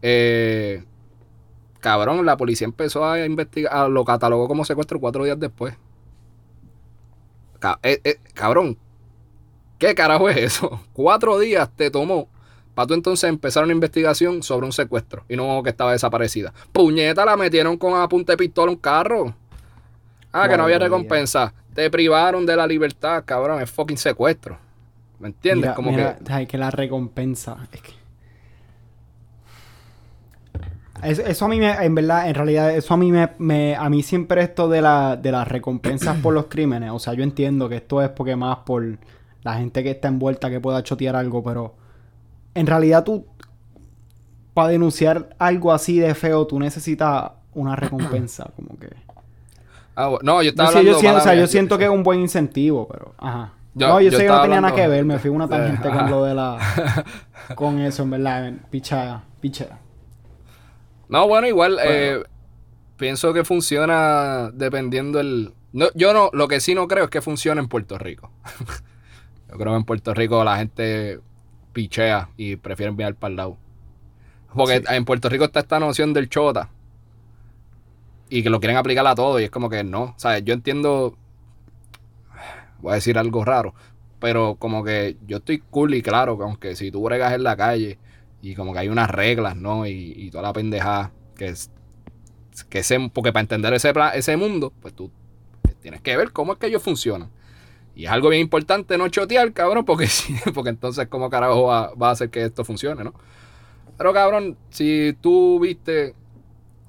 Eh, 0.00 0.84
cabrón, 1.80 2.24
la 2.24 2.36
policía 2.36 2.66
empezó 2.66 3.04
a 3.04 3.24
investigar, 3.24 3.90
lo 3.90 4.04
catalogó 4.04 4.48
como 4.48 4.64
secuestro 4.64 5.00
cuatro 5.00 5.24
días 5.24 5.38
después. 5.40 5.74
cabrón, 8.34 8.78
¿qué 9.78 9.94
carajo 9.94 10.28
es 10.28 10.36
eso? 10.38 10.80
Cuatro 10.92 11.38
días 11.38 11.68
te 11.76 11.90
tomó 11.90 12.28
para 12.80 12.86
tú 12.86 12.94
entonces 12.94 13.28
empezar 13.28 13.62
una 13.64 13.74
investigación 13.74 14.42
sobre 14.42 14.64
un 14.64 14.72
secuestro 14.72 15.22
y 15.28 15.36
no 15.36 15.62
que 15.62 15.68
estaba 15.68 15.92
desaparecida. 15.92 16.50
Puñeta, 16.72 17.26
la 17.26 17.36
metieron 17.36 17.76
con 17.76 18.00
a 18.00 18.08
punta 18.08 18.32
de 18.32 18.38
pistola 18.38 18.72
un 18.72 18.78
carro. 18.78 19.34
Ah, 20.32 20.48
que 20.48 20.56
no 20.56 20.62
había 20.62 20.78
recompensa. 20.78 21.52
Te 21.74 21.90
privaron 21.90 22.46
de 22.46 22.56
la 22.56 22.66
libertad, 22.66 23.22
cabrón. 23.26 23.60
Es 23.60 23.70
fucking 23.70 23.98
secuestro. 23.98 24.56
¿Me 25.18 25.28
entiendes? 25.28 25.72
Como 25.72 25.94
que... 25.94 26.46
que 26.46 26.56
la 26.56 26.70
recompensa. 26.70 27.68
Es 27.70 27.82
que... 27.82 27.92
Eso, 31.02 31.44
a 31.44 31.48
mí 31.48 31.60
me, 31.60 31.72
en 31.84 31.94
verdad, 31.94 32.30
en 32.30 32.34
realidad, 32.34 32.74
eso 32.74 32.94
a 32.94 32.96
mí 32.96 33.12
me, 33.12 33.76
a 33.76 33.90
mí 33.90 34.02
siempre 34.02 34.40
esto 34.40 34.70
de, 34.70 34.80
la, 34.80 35.16
de 35.16 35.32
las 35.32 35.46
recompensas 35.46 36.16
por 36.16 36.32
los 36.32 36.46
crímenes, 36.46 36.92
o 36.92 36.98
sea, 36.98 37.12
yo 37.12 37.24
entiendo 37.24 37.68
que 37.68 37.76
esto 37.76 38.00
es 38.00 38.08
porque 38.08 38.36
más 38.36 38.58
por 38.58 38.98
la 39.42 39.54
gente 39.54 39.82
que 39.82 39.90
está 39.90 40.08
envuelta 40.08 40.48
que 40.48 40.60
pueda 40.60 40.82
chotear 40.82 41.16
algo, 41.16 41.42
pero 41.42 41.79
en 42.60 42.66
realidad 42.66 43.04
tú, 43.04 43.26
para 44.52 44.68
denunciar 44.68 45.34
algo 45.38 45.72
así 45.72 45.98
de 45.98 46.14
feo, 46.14 46.46
tú 46.46 46.60
necesitas 46.60 47.32
una 47.54 47.74
recompensa, 47.74 48.50
como 48.56 48.78
que... 48.78 48.88
Ah, 49.96 50.10
no, 50.22 50.42
yo 50.42 50.50
estaba 50.50 50.68
hablando... 50.68 50.92
Yo, 50.92 50.98
siento, 50.98 51.18
o 51.18 51.22
sea, 51.22 51.34
yo 51.34 51.46
siento 51.46 51.78
que 51.78 51.84
es 51.84 51.90
un 51.90 52.02
buen 52.02 52.20
incentivo, 52.20 52.86
pero... 52.86 53.14
Ajá. 53.18 53.54
no, 53.74 54.00
yo, 54.00 54.10
sé 54.10 54.18
que 54.18 54.28
no 54.28 54.42
tenía 54.42 54.60
nada 54.60 54.74
que 54.74 54.86
ver, 54.86 55.04
me 55.04 55.18
fui 55.18 55.30
una 55.30 55.48
tangente 55.48 55.88
con 55.88 56.10
lo 56.10 56.24
de 56.24 56.34
la... 56.34 56.58
con 57.54 57.80
eso, 57.80 58.02
en 58.02 58.10
verdad, 58.10 58.52
picha, 58.70 59.22
picha. 59.40 59.78
No, 61.08 61.26
bueno, 61.26 61.48
igual, 61.48 61.78
Eh, 61.82 62.22
pienso 62.96 63.32
que 63.32 63.44
funciona 63.44 64.50
dependiendo 64.52 65.18
el... 65.18 65.54
No, 65.72 65.86
yo 65.94 66.12
no, 66.12 66.28
lo 66.34 66.48
que 66.48 66.60
sí 66.60 66.74
no 66.74 66.88
creo 66.88 67.04
es 67.04 67.10
que 67.10 67.22
funcione 67.22 67.60
en 67.60 67.68
Puerto 67.68 67.96
Rico. 67.96 68.30
yo 69.50 69.56
creo 69.56 69.72
que 69.72 69.78
en 69.78 69.84
Puerto 69.84 70.12
Rico 70.12 70.44
la 70.44 70.58
gente 70.58 71.20
pichea 71.72 72.30
y 72.36 72.56
prefieren 72.56 72.96
viajar 72.96 73.14
para 73.14 73.30
el 73.30 73.36
lado. 73.36 73.56
Porque 74.54 74.82
en 74.88 75.04
Puerto 75.04 75.28
Rico 75.28 75.44
está 75.44 75.60
esta 75.60 75.78
noción 75.78 76.12
del 76.12 76.28
chota. 76.28 76.70
Y 78.28 78.42
que 78.42 78.50
lo 78.50 78.60
quieren 78.60 78.76
aplicar 78.76 79.06
a 79.06 79.14
todo. 79.14 79.40
Y 79.40 79.44
es 79.44 79.50
como 79.50 79.68
que 79.70 79.84
no. 79.84 80.02
O 80.02 80.14
sea, 80.16 80.38
yo 80.38 80.54
entiendo. 80.54 81.16
Voy 82.80 82.92
a 82.92 82.94
decir 82.96 83.18
algo 83.18 83.44
raro. 83.44 83.74
Pero 84.18 84.56
como 84.56 84.84
que 84.84 85.16
yo 85.26 85.38
estoy 85.38 85.58
cool 85.70 85.94
y 85.94 86.02
claro 86.02 86.36
que 86.36 86.44
aunque 86.44 86.76
si 86.76 86.90
tú 86.90 87.02
bregas 87.02 87.32
en 87.32 87.42
la 87.42 87.56
calle 87.56 87.98
y 88.42 88.54
como 88.54 88.72
que 88.72 88.80
hay 88.80 88.88
unas 88.88 89.10
reglas, 89.10 89.56
¿no? 89.56 89.86
Y, 89.86 90.28
toda 90.30 90.42
la 90.42 90.52
pendejada 90.52 91.12
que 91.36 91.46
es. 91.46 91.70
Que 92.68 92.82
porque 93.12 93.32
para 93.32 93.42
entender 93.42 93.72
ese, 93.72 93.92
ese 94.14 94.36
mundo, 94.36 94.72
pues 94.82 94.92
tú 94.92 95.10
tienes 95.80 96.02
que 96.02 96.16
ver 96.16 96.32
cómo 96.32 96.52
es 96.52 96.58
que 96.58 96.66
ellos 96.66 96.82
funcionan. 96.82 97.30
Y 97.94 98.06
es 98.06 98.10
algo 98.10 98.28
bien 98.28 98.42
importante 98.42 98.96
no 98.96 99.08
chotear, 99.08 99.52
cabrón, 99.52 99.84
porque, 99.84 100.08
porque 100.54 100.70
entonces 100.70 101.08
cómo 101.08 101.28
carajo 101.30 101.64
va, 101.64 101.92
a 102.00 102.10
hacer 102.10 102.30
que 102.30 102.44
esto 102.44 102.64
funcione, 102.64 103.04
¿no? 103.04 103.14
Pero 103.96 104.12
cabrón, 104.12 104.56
si 104.70 105.16
tú 105.20 105.60
viste 105.60 106.14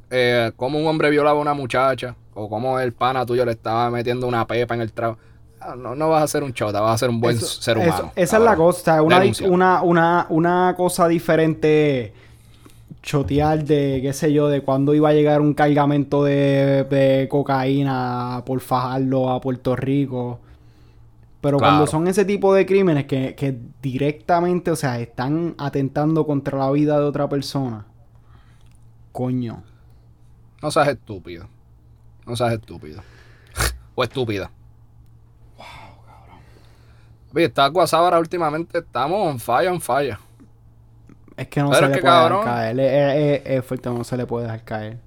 eh, 0.09 0.51
cómo 0.55 0.79
un 0.79 0.87
hombre 0.87 1.09
violaba 1.09 1.39
a 1.39 1.41
una 1.41 1.53
muchacha, 1.53 2.15
o 2.33 2.49
cómo 2.49 2.79
el 2.79 2.93
pana 2.93 3.25
tuyo 3.25 3.43
le 3.45 3.51
estaba 3.51 3.89
metiendo 3.89 4.27
una 4.27 4.47
pepa 4.47 4.75
en 4.75 4.81
el 4.81 4.93
trago, 4.93 5.17
ah, 5.59 5.75
no, 5.75 5.95
no 5.95 6.09
vas 6.09 6.23
a 6.23 6.27
ser 6.27 6.43
un 6.43 6.53
chota, 6.53 6.79
vas 6.79 6.95
a 6.95 6.97
ser 6.99 7.09
un 7.09 7.19
buen 7.19 7.37
ser 7.37 7.77
humano. 7.77 8.11
esa 8.15 8.37
es 8.37 8.43
la 8.43 8.55
cosa, 8.55 9.01
una, 9.01 9.21
una, 9.43 9.81
una, 9.81 10.25
una 10.29 10.73
cosa 10.77 11.07
diferente 11.07 12.13
chotear 13.01 13.65
de, 13.65 13.99
qué 14.01 14.13
sé 14.13 14.31
yo, 14.31 14.47
de 14.47 14.61
cuándo 14.61 14.93
iba 14.93 15.09
a 15.09 15.13
llegar 15.13 15.41
un 15.41 15.53
cargamento 15.53 16.23
de, 16.23 16.85
de 16.85 17.27
cocaína 17.29 18.43
por 18.45 18.61
fajarlo 18.61 19.29
a 19.31 19.41
Puerto 19.41 19.75
Rico 19.75 20.39
pero 21.41 21.57
cuando 21.57 21.87
son 21.87 22.07
ese 22.07 22.23
tipo 22.23 22.53
de 22.53 22.67
crímenes 22.67 23.05
que, 23.05 23.59
directamente, 23.81 24.69
o 24.69 24.75
sea, 24.75 24.99
están 24.99 25.55
atentando 25.57 26.25
contra 26.25 26.59
la 26.59 26.69
vida 26.69 26.99
de 26.99 27.05
otra 27.05 27.27
persona. 27.27 27.87
Coño. 29.11 29.63
No 30.61 30.69
seas 30.69 30.89
estúpido. 30.89 31.47
No 32.27 32.35
seas 32.35 32.53
estúpido. 32.53 33.01
o 33.95 34.03
estúpida. 34.03 34.51
Wow, 35.57 36.05
cabrón. 36.05 36.39
Oye, 37.33 37.45
está 37.45 37.67
Guasábara 37.67 38.19
últimamente. 38.19 38.77
Estamos 38.77 39.27
on 39.27 39.39
fire, 39.39 39.69
on 39.69 39.81
fire. 39.81 40.17
Es 41.35 41.47
que 41.47 41.61
no 41.61 41.73
se 41.73 41.81
le 41.81 41.87
puede 41.87 42.01
dejar 42.01 42.43
caer. 42.43 42.79
Es, 42.79 43.41
es 43.45 43.65
fuerte, 43.65 43.89
no 43.89 44.03
se 44.03 44.15
le 44.15 44.27
puede 44.27 44.45
dejar 44.45 44.63
caer. 44.63 44.99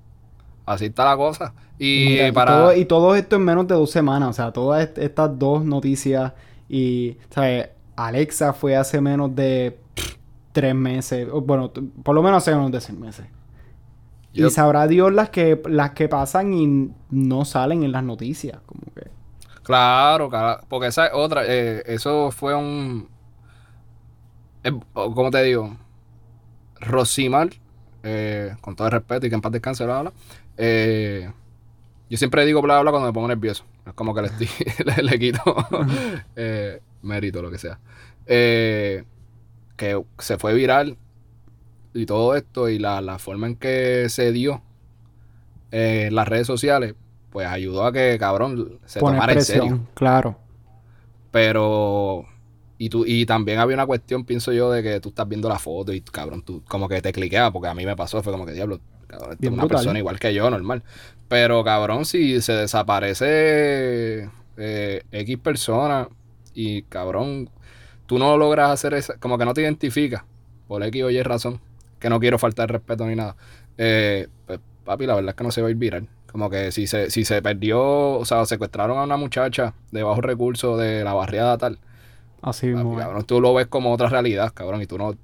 Así 0.67 0.87
está 0.87 1.05
la 1.05 1.17
cosa. 1.17 1.55
Y, 1.79 2.31
para... 2.33 2.77
y, 2.77 2.85
todo, 2.85 3.15
esto 3.15 3.37
en 3.37 3.45
menos 3.45 3.67
de 3.67 3.75
dos 3.75 3.91
semanas. 3.91 4.31
O 4.31 4.33
sea, 4.33 4.53
todas 4.53 4.91
estas 4.97 5.39
dos 5.39 5.65
noticias. 5.65 6.33
Y, 6.69 7.17
¿sabes? 7.31 7.71
Alexa 7.97 8.53
fue 8.53 8.77
hace 8.77 9.01
menos 9.01 9.35
de 9.35 9.79
tres 10.53 10.75
meses. 10.75 11.29
Bueno, 11.31 11.73
por 12.03 12.15
lo 12.15 12.23
menos 12.23 12.43
hace 12.43 12.55
menos 12.55 12.73
de 12.73 12.81
seis 12.81 12.99
meses. 12.99 13.27
Y 14.33 14.51
sabrá 14.51 14.89
Dios 14.89 15.13
las 15.13 15.31
que, 15.31 15.63
las 15.67 15.93
que 15.93 16.09
pasan 16.09 16.53
y 16.55 16.91
no 17.11 17.45
salen 17.45 17.85
en 17.85 17.93
las 17.93 18.03
noticias. 18.03 18.59
Como 18.67 18.83
que. 18.95 19.09
Claro, 19.63 20.29
porque 20.69 20.89
esa 20.89 21.07
es 21.07 21.13
otra. 21.15 21.43
Eh, 21.47 21.83
eso 21.87 22.31
fue 22.33 22.55
un. 22.55 23.09
Eh, 24.65 24.73
¿Cómo 24.93 25.31
te 25.31 25.43
digo? 25.43 25.77
Rosimar, 26.81 27.51
eh, 28.03 28.57
con 28.61 28.75
todo 28.75 28.89
el 28.89 28.93
respeto 28.93 29.27
y 29.27 29.29
que 29.29 29.37
en 29.37 29.41
paz 29.41 29.53
descanse, 29.53 29.87
la 29.87 29.99
habla. 29.99 30.13
Eh, 30.57 31.31
yo 32.15 32.19
siempre 32.19 32.47
digo 32.47 32.63
bla 32.63 32.81
bla 32.81 32.93
cuando 32.93 33.09
me 33.09 33.13
pongo 33.13 33.27
nervioso. 33.27 33.65
Es 33.85 33.93
como 33.95 34.15
que 34.15 34.23
le, 34.23 34.31
le, 35.03 35.19
quito 35.19 35.43
eh, 36.37 36.81
mérito, 37.03 37.43
lo 37.43 37.51
que 37.51 37.59
sea. 37.59 37.81
Eh, 38.27 39.03
que 39.77 40.01
se 40.21 40.39
fue 40.39 40.55
viral 40.55 40.97
y 41.93 42.07
todo 42.07 42.37
esto 42.37 42.69
y 42.69 42.79
la, 42.79 43.19
forma 43.19 43.49
en 43.49 43.57
que 43.57 44.09
se 44.11 44.31
dio 44.31 44.63
en 45.73 46.15
las 46.15 46.29
redes 46.29 46.47
sociales, 46.47 46.95
pues 47.31 47.49
ayudó 47.49 47.85
a 47.85 47.93
que, 47.93 48.17
cabrón, 48.21 48.79
se 48.85 49.01
tomara 49.01 49.33
en 49.33 49.43
serio. 49.43 49.81
Claro. 49.95 50.39
Pero 51.33 52.27
Y, 52.79 52.91
tú, 52.91 53.05
y 53.05 53.27
también 53.27 53.59
había 53.59 53.75
una 53.75 53.87
cuestión, 53.87 54.25
pienso 54.25 54.53
yo, 54.53 54.71
de 54.71 54.85
que 54.85 55.01
tú 55.01 55.09
estás 55.09 55.29
viendo 55.29 55.49
la 55.49 55.59
foto 55.59 55.93
y 55.93 56.01
cabrón, 56.01 56.43
tú 56.43 56.63
como 56.69 56.89
que 56.89 57.03
te 57.03 57.13
cliqueas, 57.13 57.51
porque 57.51 57.67
a 57.67 57.75
mí 57.75 57.85
me 57.85 57.97
pasó, 57.97 58.23
fue 58.23 58.33
como 58.33 58.47
que 58.47 58.53
diablo, 58.53 58.79
cabrón, 59.19 59.39
es 59.41 59.51
una 59.51 59.67
persona 59.67 59.99
igual 59.99 60.19
que 60.19 60.35
yo, 60.35 60.49
normal. 60.51 60.83
Pero 61.29 61.65
cabrón, 61.65 62.05
si 62.05 62.41
se 62.41 62.53
desaparece 62.53 64.31
eh, 64.57 65.03
X 65.11 65.39
persona 65.39 66.09
y 66.55 66.83
cabrón, 66.83 67.51
tú 68.07 68.19
no 68.19 68.37
logras 68.37 68.71
hacer 68.71 68.95
eso, 68.95 69.15
como 69.21 69.39
que 69.39 69.45
no 69.45 69.55
te 69.55 69.63
identificas 69.63 70.23
por 70.69 70.83
X 70.83 71.03
o 71.03 71.11
Y 71.11 71.23
razón, 71.23 71.61
que 71.99 72.09
no 72.09 72.21
quiero 72.21 72.39
faltar 72.39 72.71
respeto 72.71 73.07
ni 73.07 73.17
nada. 73.17 73.37
Eh, 73.79 74.29
pues, 74.47 74.61
papi, 74.85 75.07
la 75.07 75.15
verdad 75.15 75.31
es 75.31 75.37
que 75.37 75.45
no 75.45 75.51
se 75.51 75.63
va 75.63 75.69
a 75.69 75.71
ir 75.71 75.77
viral. 75.77 76.09
Como 76.31 76.51
que 76.51 76.73
si 76.73 76.87
se, 76.89 77.11
si 77.11 77.25
se 77.25 77.41
perdió, 77.43 77.81
o 78.19 78.25
sea, 78.25 78.45
secuestraron 78.45 78.99
a 78.99 79.05
una 79.05 79.17
muchacha 79.17 79.75
de 79.93 80.03
bajos 80.03 80.25
recursos 80.25 80.81
de 80.81 81.05
la 81.05 81.15
barriada 81.15 81.57
tal. 81.59 81.79
Así 82.43 82.67
mismo. 82.67 82.97
Cabrón, 82.97 83.25
tú 83.25 83.41
lo 83.41 83.55
ves 83.55 83.69
como 83.69 83.93
otra 83.93 84.09
realidad, 84.09 84.53
cabrón, 84.53 84.83
y 84.83 84.87
tú 84.87 84.99
no. 84.99 85.15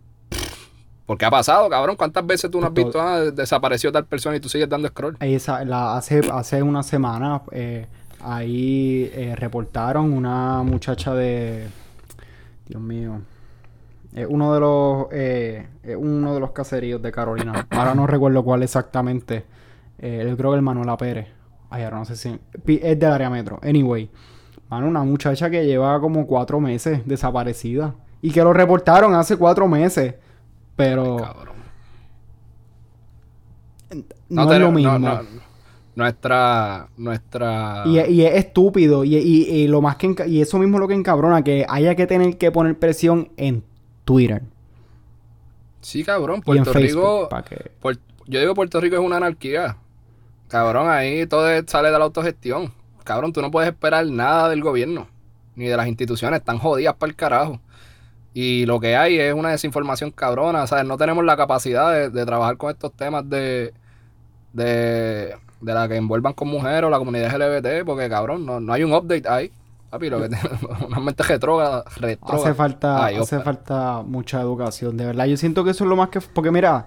¿Por 1.10 1.18
qué 1.18 1.24
ha 1.24 1.30
pasado, 1.30 1.68
cabrón? 1.68 1.96
¿Cuántas 1.96 2.24
veces 2.24 2.48
tú 2.52 2.60
no 2.60 2.68
has 2.68 2.72
visto, 2.72 3.00
ah, 3.00 3.32
desapareció 3.32 3.90
tal 3.90 4.04
persona 4.04 4.36
y 4.36 4.40
tú 4.40 4.48
sigues 4.48 4.68
dando 4.68 4.86
scroll? 4.86 5.16
Esa, 5.18 5.64
la, 5.64 5.96
hace, 5.96 6.20
hace 6.32 6.62
una 6.62 6.84
semana, 6.84 7.42
eh, 7.50 7.88
ahí 8.20 9.10
eh, 9.12 9.34
reportaron 9.34 10.12
una 10.12 10.62
muchacha 10.62 11.12
de. 11.12 11.66
Dios 12.68 12.80
mío. 12.80 13.22
uno 14.28 14.54
de 14.54 14.60
los 14.60 15.06
eh, 15.10 15.66
uno 15.98 16.32
de 16.32 16.38
los 16.38 16.52
caseríos 16.52 17.02
de 17.02 17.10
Carolina. 17.10 17.66
Ahora 17.70 17.92
no 17.96 18.06
recuerdo 18.06 18.44
cuál 18.44 18.62
exactamente. 18.62 19.44
Eh, 19.98 20.24
yo 20.30 20.36
creo 20.36 20.50
que 20.52 20.58
el 20.58 20.62
Manuela 20.62 20.96
Pérez. 20.96 21.26
Ay, 21.70 21.82
ahora 21.82 21.98
no 21.98 22.04
sé 22.04 22.14
si. 22.14 22.38
Es 22.68 23.00
del 23.00 23.12
área 23.12 23.28
metro. 23.28 23.58
Anyway. 23.64 24.08
Mano, 24.68 24.86
una 24.86 25.02
muchacha 25.02 25.50
que 25.50 25.66
lleva 25.66 26.00
como 26.00 26.24
cuatro 26.28 26.60
meses 26.60 27.00
desaparecida. 27.04 27.96
Y 28.22 28.30
que 28.30 28.44
lo 28.44 28.52
reportaron 28.52 29.12
hace 29.14 29.36
cuatro 29.36 29.66
meses. 29.66 30.14
Pero. 30.80 31.18
No, 34.30 34.52
es 34.52 34.60
lo 34.60 34.72
mismo. 34.72 34.98
nuestra. 35.94 36.88
Nuestra. 36.96 37.82
Y, 37.84 38.22
es 38.22 38.34
estúpido. 38.34 39.04
Y, 39.04 39.68
lo 39.68 39.82
más 39.82 39.96
que. 39.96 40.14
Y 40.26 40.40
eso 40.40 40.58
mismo 40.58 40.78
es 40.78 40.80
lo 40.80 40.88
que 40.88 40.94
encabrona. 40.94 41.44
Que 41.44 41.66
haya 41.68 41.94
que 41.94 42.06
tener 42.06 42.38
que 42.38 42.50
poner 42.50 42.78
presión 42.78 43.30
en 43.36 43.62
Twitter. 44.06 44.42
Sí, 45.82 46.02
cabrón. 46.02 46.40
Puerto 46.40 46.72
Rico. 46.72 47.28
yo 48.26 48.40
digo 48.40 48.54
Puerto 48.54 48.80
Rico 48.80 48.96
es 48.96 49.02
una 49.02 49.18
anarquía. 49.18 49.76
Cabrón, 50.48 50.88
ahí 50.88 51.26
todo 51.26 51.46
sale 51.66 51.90
de 51.90 51.98
la 51.98 52.04
autogestión. 52.06 52.72
Cabrón, 53.04 53.34
tú 53.34 53.42
no 53.42 53.50
puedes 53.50 53.70
esperar 53.70 54.06
nada 54.06 54.48
del 54.48 54.62
gobierno, 54.62 55.08
ni 55.56 55.66
de 55.66 55.76
las 55.76 55.86
instituciones, 55.86 56.40
están 56.40 56.58
jodidas 56.58 56.94
para 56.94 57.10
el 57.10 57.16
carajo. 57.16 57.60
Y 58.32 58.64
lo 58.66 58.78
que 58.78 58.96
hay 58.96 59.18
es 59.18 59.34
una 59.34 59.50
desinformación 59.50 60.12
cabrona, 60.12 60.66
¿sabes? 60.66 60.84
No 60.84 60.96
tenemos 60.96 61.24
la 61.24 61.36
capacidad 61.36 62.10
de, 62.10 62.24
trabajar 62.24 62.56
con 62.56 62.70
estos 62.70 62.92
temas 62.92 63.28
de, 63.28 63.74
de, 64.52 65.34
de, 65.60 65.74
la 65.74 65.88
que 65.88 65.96
envuelvan 65.96 66.32
con 66.32 66.48
mujeres 66.48 66.84
o 66.84 66.90
la 66.90 66.98
comunidad 66.98 67.34
LGBT, 67.34 67.84
porque 67.84 68.08
cabrón, 68.08 68.46
no, 68.46 68.72
hay 68.72 68.84
un 68.84 68.92
update 68.92 69.28
ahí. 69.28 69.50
Papi, 69.90 70.08
lo 70.08 70.20
que 70.20 70.28
una 70.86 71.00
mente 71.00 71.24
retrógrada, 71.24 71.84
Hace 72.22 72.54
falta, 72.54 73.06
hace 73.06 73.40
falta 73.40 74.02
mucha 74.06 74.40
educación, 74.40 74.96
de 74.96 75.06
verdad. 75.06 75.26
Yo 75.26 75.36
siento 75.36 75.64
que 75.64 75.70
eso 75.70 75.82
es 75.82 75.90
lo 75.90 75.96
más 75.96 76.10
que... 76.10 76.20
Porque 76.20 76.52
mira, 76.52 76.86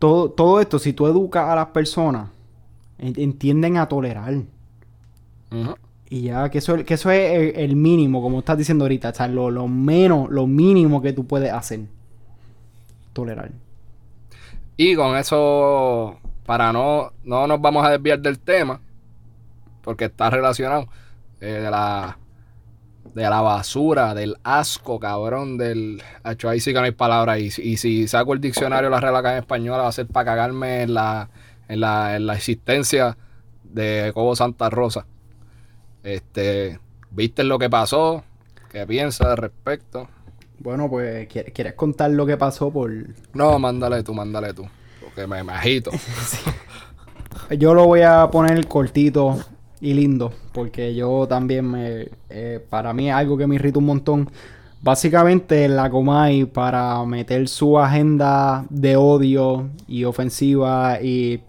todo, 0.00 0.28
todo 0.28 0.60
esto, 0.60 0.80
si 0.80 0.92
tú 0.92 1.06
educas 1.06 1.48
a 1.48 1.54
las 1.54 1.66
personas 1.66 2.30
entienden 2.98 3.76
a 3.76 3.88
tolerar. 3.88 4.34
Y 6.10 6.22
ya, 6.22 6.48
que 6.48 6.58
eso, 6.58 6.84
que 6.84 6.94
eso 6.94 7.10
es 7.10 7.56
el, 7.56 7.76
mínimo, 7.76 8.22
como 8.22 8.38
estás 8.38 8.56
diciendo 8.56 8.84
ahorita, 8.84 9.10
o 9.10 9.14
sea, 9.14 9.28
lo, 9.28 9.50
lo, 9.50 9.68
menos, 9.68 10.30
lo 10.30 10.46
mínimo 10.46 11.02
que 11.02 11.12
tú 11.12 11.26
puedes 11.26 11.52
hacer. 11.52 11.80
Tolerar. 13.12 13.50
Y 14.76 14.94
con 14.94 15.16
eso, 15.16 16.18
para 16.46 16.72
no, 16.72 17.12
no 17.24 17.46
nos 17.46 17.60
vamos 17.60 17.84
a 17.84 17.90
desviar 17.90 18.20
del 18.20 18.38
tema, 18.38 18.80
porque 19.82 20.06
está 20.06 20.30
relacionado, 20.30 20.88
eh, 21.40 21.46
de 21.46 21.70
la 21.70 22.18
de 23.14 23.22
la 23.22 23.40
basura, 23.40 24.14
del 24.14 24.36
asco, 24.44 25.00
cabrón, 25.00 25.56
del... 25.56 26.00
Hecho, 26.24 26.50
ahí 26.50 26.60
sí 26.60 26.72
que 26.72 26.78
no 26.78 26.84
hay 26.84 26.92
palabras. 26.92 27.40
Y, 27.40 27.46
y 27.62 27.76
si 27.78 28.06
saco 28.06 28.32
el 28.34 28.40
diccionario 28.40 28.90
la 28.90 29.00
Real 29.00 29.16
Academia 29.16 29.40
Española 29.40 29.82
va 29.84 29.88
a 29.88 29.92
ser 29.92 30.06
para 30.06 30.26
cagarme 30.26 30.82
en 30.82 30.94
la 30.94 31.30
en 31.68 31.80
la, 31.80 32.16
en 32.16 32.26
la 32.26 32.34
existencia 32.34 33.16
de 33.62 34.10
Cobo 34.14 34.34
Santa 34.34 34.70
Rosa. 34.70 35.06
Este, 36.08 36.78
¿viste 37.10 37.44
lo 37.44 37.58
que 37.58 37.68
pasó? 37.68 38.24
¿Qué 38.72 38.86
piensas 38.86 39.26
al 39.26 39.36
respecto? 39.36 40.08
Bueno, 40.58 40.88
pues, 40.88 41.28
¿quieres 41.28 41.74
contar 41.74 42.10
lo 42.12 42.24
que 42.24 42.38
pasó 42.38 42.70
por...? 42.70 42.90
No, 43.34 43.58
mándale 43.58 44.02
tú, 44.02 44.14
mándale 44.14 44.54
tú. 44.54 44.66
Porque 45.04 45.26
me, 45.26 45.40
imagino 45.40 45.90
Yo 47.58 47.74
lo 47.74 47.84
voy 47.84 48.00
a 48.02 48.26
poner 48.30 48.66
cortito 48.66 49.38
y 49.82 49.92
lindo, 49.92 50.32
porque 50.52 50.94
yo 50.94 51.26
también 51.28 51.70
me... 51.70 52.08
Eh, 52.30 52.64
para 52.70 52.94
mí 52.94 53.10
es 53.10 53.14
algo 53.14 53.36
que 53.36 53.46
me 53.46 53.56
irrita 53.56 53.78
un 53.78 53.84
montón. 53.84 54.30
Básicamente 54.80 55.68
la 55.68 55.90
Comay 55.90 56.46
para 56.46 57.04
meter 57.04 57.48
su 57.48 57.78
agenda 57.78 58.64
de 58.70 58.96
odio 58.96 59.68
y 59.86 60.04
ofensiva 60.04 61.02
y 61.02 61.42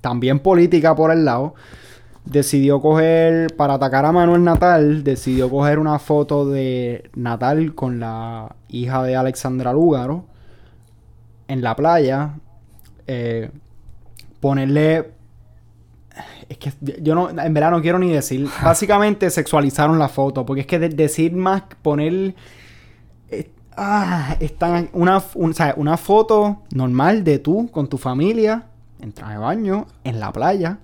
también 0.00 0.38
política 0.38 0.96
por 0.96 1.10
el 1.10 1.26
lado, 1.26 1.54
decidió 2.24 2.80
coger, 2.80 3.54
para 3.56 3.74
atacar 3.74 4.04
a 4.06 4.12
Manuel 4.12 4.44
Natal, 4.44 5.04
decidió 5.04 5.50
coger 5.50 5.78
una 5.78 5.98
foto 5.98 6.46
de 6.48 7.10
Natal 7.14 7.74
con 7.74 8.00
la 8.00 8.56
hija 8.68 9.02
de 9.02 9.16
Alexandra 9.16 9.72
Lúgaro 9.72 10.24
en 11.48 11.62
la 11.62 11.76
playa, 11.76 12.34
eh, 13.06 13.50
ponerle... 14.40 15.12
Es 16.48 16.58
que 16.58 16.72
yo 17.02 17.14
no, 17.14 17.30
en 17.30 17.54
verdad 17.54 17.70
no 17.70 17.82
quiero 17.82 17.98
ni 17.98 18.10
decir. 18.10 18.48
Básicamente 18.62 19.30
sexualizaron 19.30 19.98
la 19.98 20.08
foto, 20.08 20.46
porque 20.46 20.62
es 20.62 20.66
que 20.66 20.78
decir 20.78 21.32
más, 21.32 21.62
poner... 21.82 22.34
Eh, 23.28 23.50
ah, 23.76 24.36
están 24.40 24.88
una, 24.92 25.22
una 25.76 25.96
foto 25.96 26.62
normal 26.70 27.24
de 27.24 27.38
tú 27.38 27.68
con 27.70 27.88
tu 27.88 27.98
familia 27.98 28.66
en 29.00 29.12
traje 29.12 29.34
de 29.34 29.38
baño, 29.38 29.86
en 30.04 30.20
la 30.20 30.32
playa, 30.32 30.78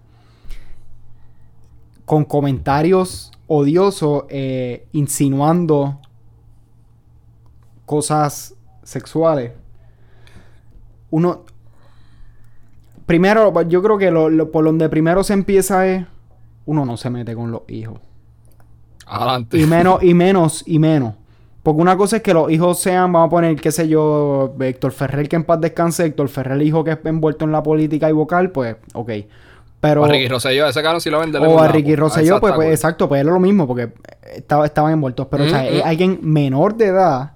con 2.11 2.25
comentarios 2.25 3.31
odiosos, 3.47 4.25
eh, 4.31 4.89
insinuando 4.91 6.01
cosas 7.87 8.57
sexuales. 8.83 9.53
Uno. 11.11 11.45
Primero, 13.07 13.63
yo 13.63 13.81
creo 13.81 13.97
que 13.97 14.11
lo, 14.11 14.51
por 14.51 14.65
donde 14.65 14.89
primero 14.89 15.23
se 15.23 15.35
empieza 15.35 15.87
es. 15.87 16.05
Uno 16.67 16.85
no 16.85 16.97
se 16.97 17.11
mete 17.11 17.37
con 17.37 17.53
los 17.53 17.63
hijos. 17.69 18.01
Adelante. 19.07 19.57
Y 19.57 19.67
menos, 19.67 20.03
y 20.03 20.13
menos, 20.13 20.65
y 20.67 20.81
menos. 20.81 21.15
Porque 21.63 21.81
una 21.81 21.97
cosa 21.97 22.17
es 22.17 22.23
que 22.23 22.35
los 22.35 22.51
hijos 22.51 22.81
sean, 22.81 23.13
vamos 23.13 23.29
a 23.29 23.31
poner, 23.31 23.55
qué 23.55 23.71
sé 23.71 23.87
yo, 23.87 24.53
Héctor 24.59 24.91
Ferrer, 24.91 25.29
que 25.29 25.37
en 25.37 25.45
paz 25.45 25.61
descanse, 25.61 26.07
Héctor 26.07 26.29
Ferrer, 26.29 26.61
hijo 26.61 26.83
que 26.83 26.91
es 26.91 26.99
envuelto 27.05 27.45
en 27.45 27.53
la 27.53 27.63
política 27.63 28.11
y 28.11 28.13
vocal, 28.13 28.51
pues, 28.51 28.75
ok. 28.95 29.11
Pero, 29.81 30.03
o 30.03 30.05
a 30.05 30.09
Ricky 30.09 30.29
Rosselló, 30.29 30.67
ese 30.67 30.83
sí 31.01 31.11
lo 31.11 31.21
vende. 31.21 31.39
O 31.39 31.59
a 31.59 31.69
Ricky 31.69 31.97
Rosselló, 31.97 32.39
pues, 32.39 32.53
pues, 32.55 32.71
exacto, 32.71 33.09
pues 33.09 33.21
es 33.21 33.27
lo 33.27 33.41
mismo, 33.41 33.67
porque 33.67 33.93
estaba, 34.35 34.67
estaban 34.67 34.93
envueltos. 34.93 35.27
Pero, 35.31 35.45
o 35.45 35.49
sea, 35.49 35.67
es 35.67 35.83
alguien 35.83 36.19
menor 36.23 36.75
de 36.77 36.87
edad 36.87 37.33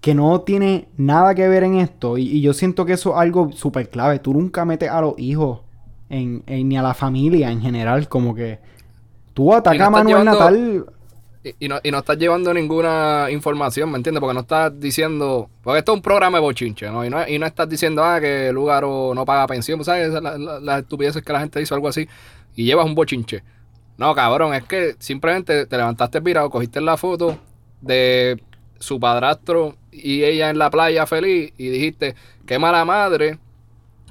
que 0.00 0.14
no 0.14 0.42
tiene 0.42 0.88
nada 0.96 1.34
que 1.34 1.48
ver 1.48 1.64
en 1.64 1.76
esto. 1.76 2.18
Y, 2.18 2.40
yo 2.42 2.52
siento 2.52 2.84
que 2.84 2.92
eso 2.92 3.12
es 3.12 3.16
algo 3.18 3.50
súper 3.52 3.88
clave. 3.88 4.18
Tú 4.18 4.34
nunca 4.34 4.64
metes 4.64 4.90
a 4.90 5.00
los 5.00 5.14
hijos 5.18 5.60
en, 6.10 6.44
ni 6.46 6.76
a 6.76 6.82
la 6.82 6.94
familia 6.94 7.50
en 7.50 7.62
general, 7.62 8.08
como 8.08 8.34
que 8.34 8.58
tú 9.34 9.54
atacas 9.54 9.86
a 9.86 9.90
Manuel 9.90 10.24
Natal 10.24 10.86
y, 11.58 11.68
no, 11.68 11.78
y 11.82 11.90
no 11.90 11.98
estás 11.98 12.18
llevando 12.18 12.52
ninguna 12.52 13.28
información, 13.30 13.90
¿me 13.90 13.96
entiendes? 13.96 14.20
Porque 14.20 14.34
no 14.34 14.40
estás 14.40 14.78
diciendo. 14.78 15.48
Porque 15.62 15.78
esto 15.80 15.92
es 15.92 15.96
un 15.96 16.02
programa 16.02 16.38
de 16.38 16.42
bochinche, 16.42 16.90
¿no? 16.90 17.04
Y 17.04 17.10
no, 17.10 17.26
y 17.26 17.38
no 17.38 17.46
estás 17.46 17.68
diciendo, 17.68 18.02
ah, 18.04 18.20
que 18.20 18.48
el 18.48 18.54
lugar 18.54 18.82
no 18.82 19.24
paga 19.26 19.46
pensión, 19.46 19.84
¿sabes? 19.84 20.10
Las 20.10 20.38
la, 20.38 20.78
estupideces 20.78 21.22
que 21.22 21.32
la 21.32 21.40
gente 21.40 21.60
hizo, 21.60 21.74
algo 21.74 21.88
así. 21.88 22.08
Y 22.56 22.64
llevas 22.64 22.86
un 22.86 22.94
bochinche. 22.94 23.42
No, 23.96 24.14
cabrón, 24.14 24.54
es 24.54 24.64
que 24.64 24.96
simplemente 24.98 25.66
te 25.66 25.76
levantaste 25.76 26.22
pirado, 26.22 26.50
cogiste 26.50 26.80
la 26.80 26.96
foto 26.96 27.38
de 27.80 28.40
su 28.78 29.00
padrastro 29.00 29.76
y 29.90 30.22
ella 30.22 30.50
en 30.50 30.58
la 30.58 30.70
playa 30.70 31.06
feliz 31.06 31.52
y 31.58 31.68
dijiste, 31.68 32.14
qué 32.46 32.58
mala 32.58 32.84
madre 32.84 33.38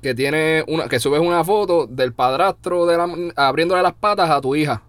que 0.02 0.14
tiene 0.14 0.64
una, 0.68 0.88
que 0.88 1.00
subes 1.00 1.22
una 1.22 1.44
foto 1.44 1.88
del 1.88 2.14
padrastro 2.14 2.86
de 2.86 2.98
la, 2.98 3.10
abriéndole 3.36 3.82
las 3.82 3.94
patas 3.94 4.30
a 4.30 4.42
tu 4.42 4.56
hija. 4.56 4.84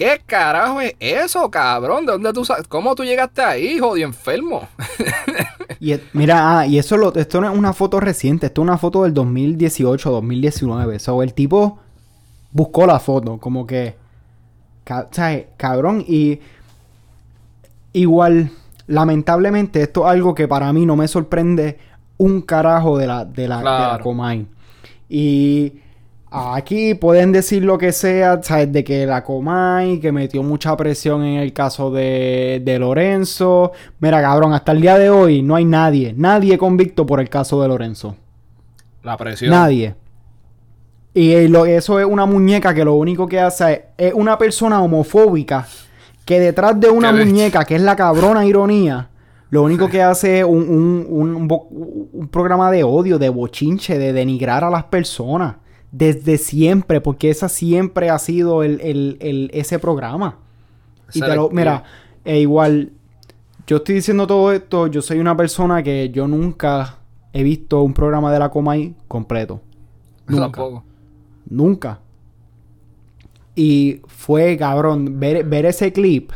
¿Qué 0.00 0.18
carajo 0.24 0.80
es 0.80 0.94
eso, 0.98 1.50
cabrón? 1.50 2.06
¿De 2.06 2.12
dónde 2.12 2.32
tú? 2.32 2.42
¿Cómo 2.70 2.94
tú 2.94 3.04
llegaste 3.04 3.42
ahí, 3.42 3.78
jodido 3.78 4.08
enfermo? 4.08 4.66
y 5.78 5.94
mira, 6.14 6.60
ah, 6.60 6.66
y 6.66 6.78
eso 6.78 6.96
lo, 6.96 7.14
esto 7.14 7.38
no 7.42 7.52
es 7.52 7.58
una 7.58 7.74
foto 7.74 8.00
reciente, 8.00 8.46
esto 8.46 8.62
es 8.62 8.68
una 8.68 8.78
foto 8.78 9.02
del 9.02 9.12
2018, 9.12 10.10
2019. 10.10 10.98
So, 11.00 11.22
el 11.22 11.34
tipo 11.34 11.80
buscó 12.50 12.86
la 12.86 12.98
foto, 12.98 13.36
como 13.36 13.66
que. 13.66 13.94
¿Sabes? 15.10 15.48
Cabrón, 15.58 16.02
y. 16.08 16.40
igual, 17.92 18.52
lamentablemente, 18.86 19.82
esto 19.82 20.06
es 20.06 20.12
algo 20.12 20.34
que 20.34 20.48
para 20.48 20.72
mí 20.72 20.86
no 20.86 20.96
me 20.96 21.08
sorprende 21.08 21.78
un 22.16 22.40
carajo 22.40 22.96
de 22.96 23.06
la, 23.06 23.26
de 23.26 23.48
la, 23.48 23.58
de 23.58 23.64
la 23.64 24.00
Comay. 24.02 24.46
Y 25.10 25.74
aquí 26.30 26.94
pueden 26.94 27.32
decir 27.32 27.64
lo 27.64 27.78
que 27.78 27.92
sea, 27.92 28.42
¿sabes? 28.42 28.72
De 28.72 28.84
que 28.84 29.06
la 29.06 29.24
Comay, 29.24 30.00
que 30.00 30.12
metió 30.12 30.42
mucha 30.42 30.76
presión 30.76 31.22
en 31.24 31.40
el 31.40 31.52
caso 31.52 31.90
de, 31.90 32.62
de 32.64 32.78
Lorenzo. 32.78 33.72
Mira, 33.98 34.20
cabrón, 34.20 34.52
hasta 34.52 34.72
el 34.72 34.80
día 34.80 34.98
de 34.98 35.10
hoy 35.10 35.42
no 35.42 35.56
hay 35.56 35.64
nadie, 35.64 36.14
nadie 36.16 36.58
convicto 36.58 37.06
por 37.06 37.20
el 37.20 37.28
caso 37.28 37.60
de 37.62 37.68
Lorenzo. 37.68 38.16
La 39.02 39.16
presión. 39.16 39.50
Nadie. 39.50 39.94
Y 41.12 41.32
eso 41.32 41.98
es 41.98 42.06
una 42.06 42.24
muñeca 42.24 42.72
que 42.72 42.84
lo 42.84 42.94
único 42.94 43.26
que 43.26 43.40
hace 43.40 43.86
es, 43.98 44.14
una 44.14 44.38
persona 44.38 44.80
homofóbica 44.80 45.66
que 46.24 46.38
detrás 46.38 46.78
de 46.78 46.88
una 46.88 47.12
muñeca, 47.12 47.64
que 47.64 47.74
es 47.74 47.82
la 47.82 47.96
cabrona 47.96 48.46
ironía, 48.46 49.08
lo 49.50 49.64
único 49.64 49.88
que 49.88 50.00
hace 50.00 50.38
es 50.40 50.44
un, 50.44 51.48
programa 52.30 52.70
de 52.70 52.84
odio, 52.84 53.18
de 53.18 53.28
bochinche, 53.28 53.98
de 53.98 54.12
denigrar 54.12 54.62
a 54.62 54.70
las 54.70 54.84
personas. 54.84 55.56
Desde 55.92 56.38
siempre, 56.38 57.00
porque 57.00 57.30
esa 57.30 57.48
siempre 57.48 58.10
ha 58.10 58.18
sido 58.18 58.62
el, 58.62 59.50
ese 59.52 59.78
programa. 59.78 60.38
Y 61.12 61.20
te 61.20 61.34
lo, 61.34 61.50
mira, 61.50 61.82
e 62.24 62.40
igual, 62.40 62.92
yo 63.66 63.78
estoy 63.78 63.96
diciendo 63.96 64.26
todo 64.26 64.52
esto, 64.52 64.86
yo 64.86 65.02
soy 65.02 65.18
una 65.18 65.36
persona 65.36 65.82
que 65.82 66.10
yo 66.10 66.28
nunca 66.28 66.98
he 67.32 67.42
visto 67.42 67.82
un 67.82 67.94
programa 67.94 68.32
de 68.32 68.38
la 68.38 68.50
Comay 68.50 68.94
completo. 69.08 69.60
Nunca. 70.26 70.62
Nunca. 71.48 72.00
Y 73.54 74.00
fue, 74.06 74.56
cabrón, 74.56 75.18
ver, 75.18 75.44
ver 75.44 75.66
ese 75.66 75.92
clip 75.92 76.30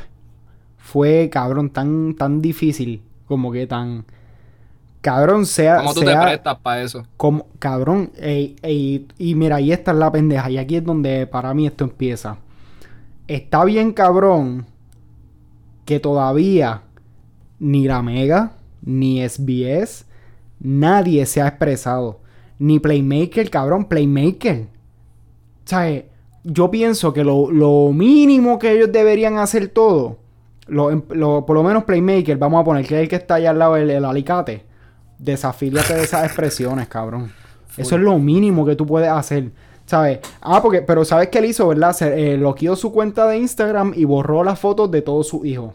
fue, 0.77 1.31
cabrón, 1.31 1.71
tan, 1.71 2.15
tan 2.15 2.43
difícil. 2.43 3.03
Como 3.27 3.51
que 3.53 3.67
tan... 3.67 4.05
Cabrón, 5.05 5.45
sea... 5.45 5.81
¿Cómo 5.81 5.93
tú 5.93 6.01
te 6.01 6.17
prestas 6.17 6.57
para 6.61 6.81
eso? 6.81 7.07
Como, 7.19 7.47
cabrón, 7.59 8.11
y 8.19 9.35
mira, 9.35 9.57
ahí 9.57 9.71
está 9.71 9.93
la 9.93 10.11
pendeja. 10.11 10.49
Y 10.49 10.57
aquí 10.57 10.77
es 10.77 10.85
donde 10.85 11.27
para 11.27 11.53
mí 11.53 11.67
esto 11.67 11.85
empieza. 11.85 12.39
Está 13.29 13.67
bien, 13.67 13.93
cabrón, 13.93 14.65
que 15.85 16.01
todavía 16.01 16.85
ni 17.59 17.87
la 17.87 18.01
Mega, 18.01 18.53
ni 18.83 19.21
SBS, 19.21 20.07
nadie 20.59 21.27
se 21.27 21.43
ha 21.43 21.49
expresado. 21.49 22.21
Ni 22.59 22.79
Playmaker, 22.79 23.51
cabrón, 23.51 23.85
Playmaker. 23.85 24.63
O 24.63 25.69
sea, 25.69 26.03
yo 26.45 26.71
pienso 26.71 27.13
que 27.13 27.25
lo, 27.25 27.93
mínimo 27.93 28.59
que 28.59 28.73
ellos 28.73 28.91
deberían 28.91 29.37
hacer 29.37 29.69
todo, 29.69 30.17
lo, 30.67 31.05
por 31.45 31.55
lo 31.55 31.63
menos 31.63 31.85
Playmaker, 31.85 32.39
vamos 32.39 32.63
a 32.63 32.65
poner 32.65 32.87
que 32.87 32.95
es 32.95 33.03
el 33.03 33.09
que 33.11 33.17
está 33.17 33.35
allá 33.35 33.51
al 33.51 33.59
lado 33.59 33.75
del 33.75 34.03
alicate, 34.03 34.73
desafíliate 35.25 35.95
de 35.95 36.05
esas 36.05 36.25
expresiones, 36.25 36.89
cabrón. 36.89 37.33
Eso 37.77 37.97
es 37.97 38.01
lo 38.03 38.19
mínimo 38.19 38.65
que 38.65 38.77
tú 38.77 38.87
puedes 38.87 39.09
hacer. 39.09 39.51
¿Sabes? 39.87 40.21
Ah, 40.41 40.63
porque, 40.63 40.81
pero 40.81 41.05
¿sabes 41.05 41.29
qué 41.29 41.39
él 41.39 41.47
hizo, 41.47 41.69
verdad? 41.69 41.93
Se, 41.93 42.33
eh, 42.33 42.39
loqueó 42.39 42.75
su 42.75 42.93
cuenta 42.93 43.27
de 43.27 43.37
Instagram 43.37 43.93
y 43.95 44.05
borró 44.05 44.43
las 44.43 44.59
fotos 44.59 44.91
de 44.91 45.03
todos 45.03 45.29
sus 45.29 45.45
hijos 45.45 45.75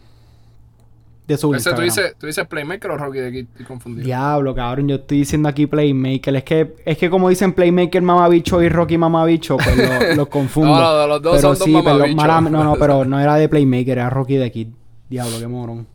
de 1.30 1.38
su 1.38 1.50
¿tú 1.52 1.82
dices, 1.82 2.16
¿tú 2.18 2.26
dices 2.26 2.46
Playmaker 2.46 2.90
o 2.90 2.96
Rocky 2.96 3.18
de 3.18 3.28
aquí? 3.28 3.38
Estoy 3.40 3.66
confundido. 3.66 4.04
Diablo, 4.04 4.54
cabrón. 4.54 4.88
Yo 4.88 4.96
estoy 4.96 5.18
diciendo 5.18 5.48
aquí 5.48 5.66
Playmaker. 5.66 6.36
Es 6.36 6.44
que, 6.44 6.74
es 6.84 6.98
que 6.98 7.08
como 7.08 7.28
dicen 7.28 7.52
Playmaker 7.52 8.02
Mamabicho 8.02 8.62
y 8.62 8.68
Rocky 8.68 8.98
Mamabicho, 8.98 9.56
pues 9.56 10.16
los 10.16 10.28
confundo. 10.28 10.76
no, 10.76 11.06
los 11.06 11.22
dos 11.22 11.36
pero 11.36 11.54
son 11.54 11.66
sí, 11.66 11.74
pero, 11.84 12.06
No, 12.40 12.64
no, 12.64 12.76
pero 12.76 13.04
no 13.06 13.20
era 13.20 13.36
de 13.36 13.48
Playmaker, 13.48 13.98
era 13.98 14.10
Rocky 14.10 14.36
de 14.36 14.50
Kid. 14.50 14.68
Diablo, 15.08 15.38
qué 15.38 15.46
morón. 15.46 15.86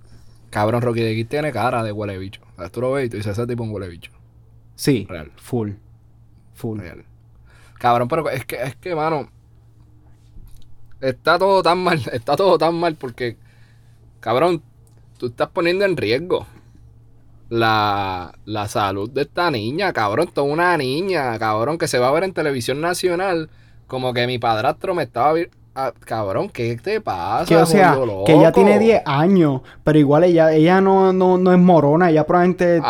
Cabrón, 0.56 0.82
Rocky 0.82 1.01
de 1.01 1.14
Kid 1.16 1.28
tiene 1.28 1.51
cara 1.51 1.84
de 1.84 1.91
huele 1.91 2.18
bicho. 2.18 2.39
O 2.56 2.62
sea, 2.62 2.70
tú 2.70 2.80
lo 2.80 2.93
ves 2.93 3.08
y 3.08 3.10
tú 3.10 3.18
dices, 3.18 3.34
ese 3.34 3.45
tipo 3.45 3.64
es 3.64 3.68
un 3.68 3.76
huele 3.76 3.89
bicho. 3.89 4.14
Sí. 4.76 5.06
Real. 5.10 5.30
Full. 5.36 5.72
Full. 6.53 6.80
Real. 6.80 7.03
Cabrón, 7.78 8.08
pero 8.08 8.30
es 8.30 8.45
que, 8.45 8.64
es 8.64 8.74
que, 8.78 8.95
mano. 8.95 9.30
Está 11.01 11.38
todo 11.38 11.62
tan 11.62 11.80
mal. 11.80 12.01
Está 12.14 12.38
todo 12.38 12.58
tan 12.58 12.74
mal 12.74 12.95
porque. 12.95 13.36
Cabrón, 14.22 14.64
tú 15.18 15.26
estás 15.26 15.49
poniendo 15.49 15.84
en 15.84 15.97
riesgo 15.97 16.47
la, 17.49 18.34
la 18.45 18.70
salud 18.70 19.10
de 19.10 19.24
esta 19.24 19.51
niña, 19.51 19.91
cabrón. 19.91 20.30
Toda 20.34 20.47
una 20.47 20.78
niña, 20.78 21.38
cabrón, 21.38 21.78
que 21.78 21.89
se 21.89 21.99
va 21.99 22.08
a 22.08 22.14
ver 22.14 22.24
en 22.24 22.32
televisión 22.32 22.80
nacional. 22.80 23.49
Como 23.88 24.14
que 24.14 24.26
mi 24.26 24.39
padrastro 24.39 24.95
me 24.95 25.03
estaba 25.03 25.34
ah, 25.76 25.94
cabrón, 26.00 26.50
¿qué 26.50 26.78
te 26.78 27.02
pasa? 27.02 27.46
Que, 27.46 27.58
o 27.58 27.66
sea, 27.66 27.98
que 28.26 28.34
ella 28.34 28.52
tiene 28.52 28.80
10 28.80 29.04
años, 29.06 29.62
pero 29.84 30.00
igual 30.00 30.24
ella, 30.24 30.52
ella 30.54 30.82
no, 30.82 31.14
no, 31.14 31.52
es 31.52 31.60
morona, 31.60 32.10
ella 32.10 32.26
probablemente 32.26 32.82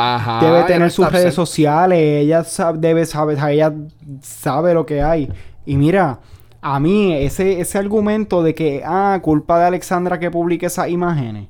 debe 0.41 0.63
tener 0.67 0.91
sus 0.91 1.11
redes 1.11 1.33
sociales, 1.33 1.99
ella 1.99 2.45
debe 2.75 3.05
saber, 3.05 3.37
ella 3.49 3.73
sabe 4.21 4.73
lo 4.73 4.85
que 4.85 5.01
hay. 5.01 5.31
Y 5.65 5.77
mira, 5.77 6.19
a 6.61 6.79
mí 6.79 7.13
ese, 7.13 7.59
ese 7.59 7.77
argumento 7.77 8.43
de 8.43 8.55
que, 8.55 8.83
ah, 8.85 9.19
culpa 9.21 9.59
de 9.59 9.65
Alexandra 9.65 10.19
que 10.19 10.31
publique 10.31 10.67
esas 10.67 10.89
imágenes. 10.89 11.47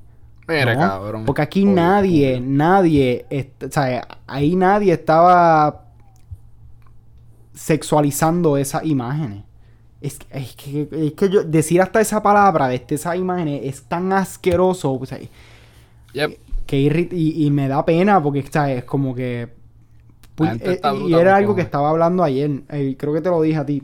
Mira, 0.47 0.75
cabrón. 0.75 1.25
Porque 1.25 1.41
aquí 1.41 1.65
nadie, 1.65 2.39
nadie, 2.39 3.25
o 3.65 3.71
sea, 3.71 4.07
ahí 4.27 4.55
nadie 4.55 4.93
estaba 4.93 5.85
sexualizando 7.53 8.57
esas 8.57 8.85
imágenes. 8.85 9.43
Es, 10.01 10.19
que, 10.19 10.87
es 10.91 11.13
que 11.13 11.29
yo, 11.29 11.43
decir 11.43 11.81
hasta 11.81 12.01
esa 12.01 12.21
palabra 12.21 12.67
de 12.67 12.75
este, 12.75 12.95
esas 12.95 13.15
imágenes 13.15 13.61
es 13.63 13.83
tan 13.83 14.13
asqueroso. 14.13 14.93
O 14.93 15.05
sea, 15.05 15.19
que 16.65 17.07
y, 17.11 17.51
me 17.51 17.67
da 17.67 17.85
pena 17.85 18.21
porque 18.21 18.39
es 18.39 18.83
como 18.83 19.15
que... 19.15 19.49
Pues, 20.35 20.59
eh, 20.61 20.81
y 21.07 21.13
era 21.13 21.37
algo 21.37 21.55
que 21.55 21.61
estaba 21.61 21.89
hablando 21.89 22.23
ayer. 22.23 22.63
Eh, 22.69 22.95
creo 22.97 23.13
que 23.13 23.21
te 23.21 23.29
lo 23.29 23.41
dije 23.41 23.57
a 23.57 23.65
ti. 23.65 23.81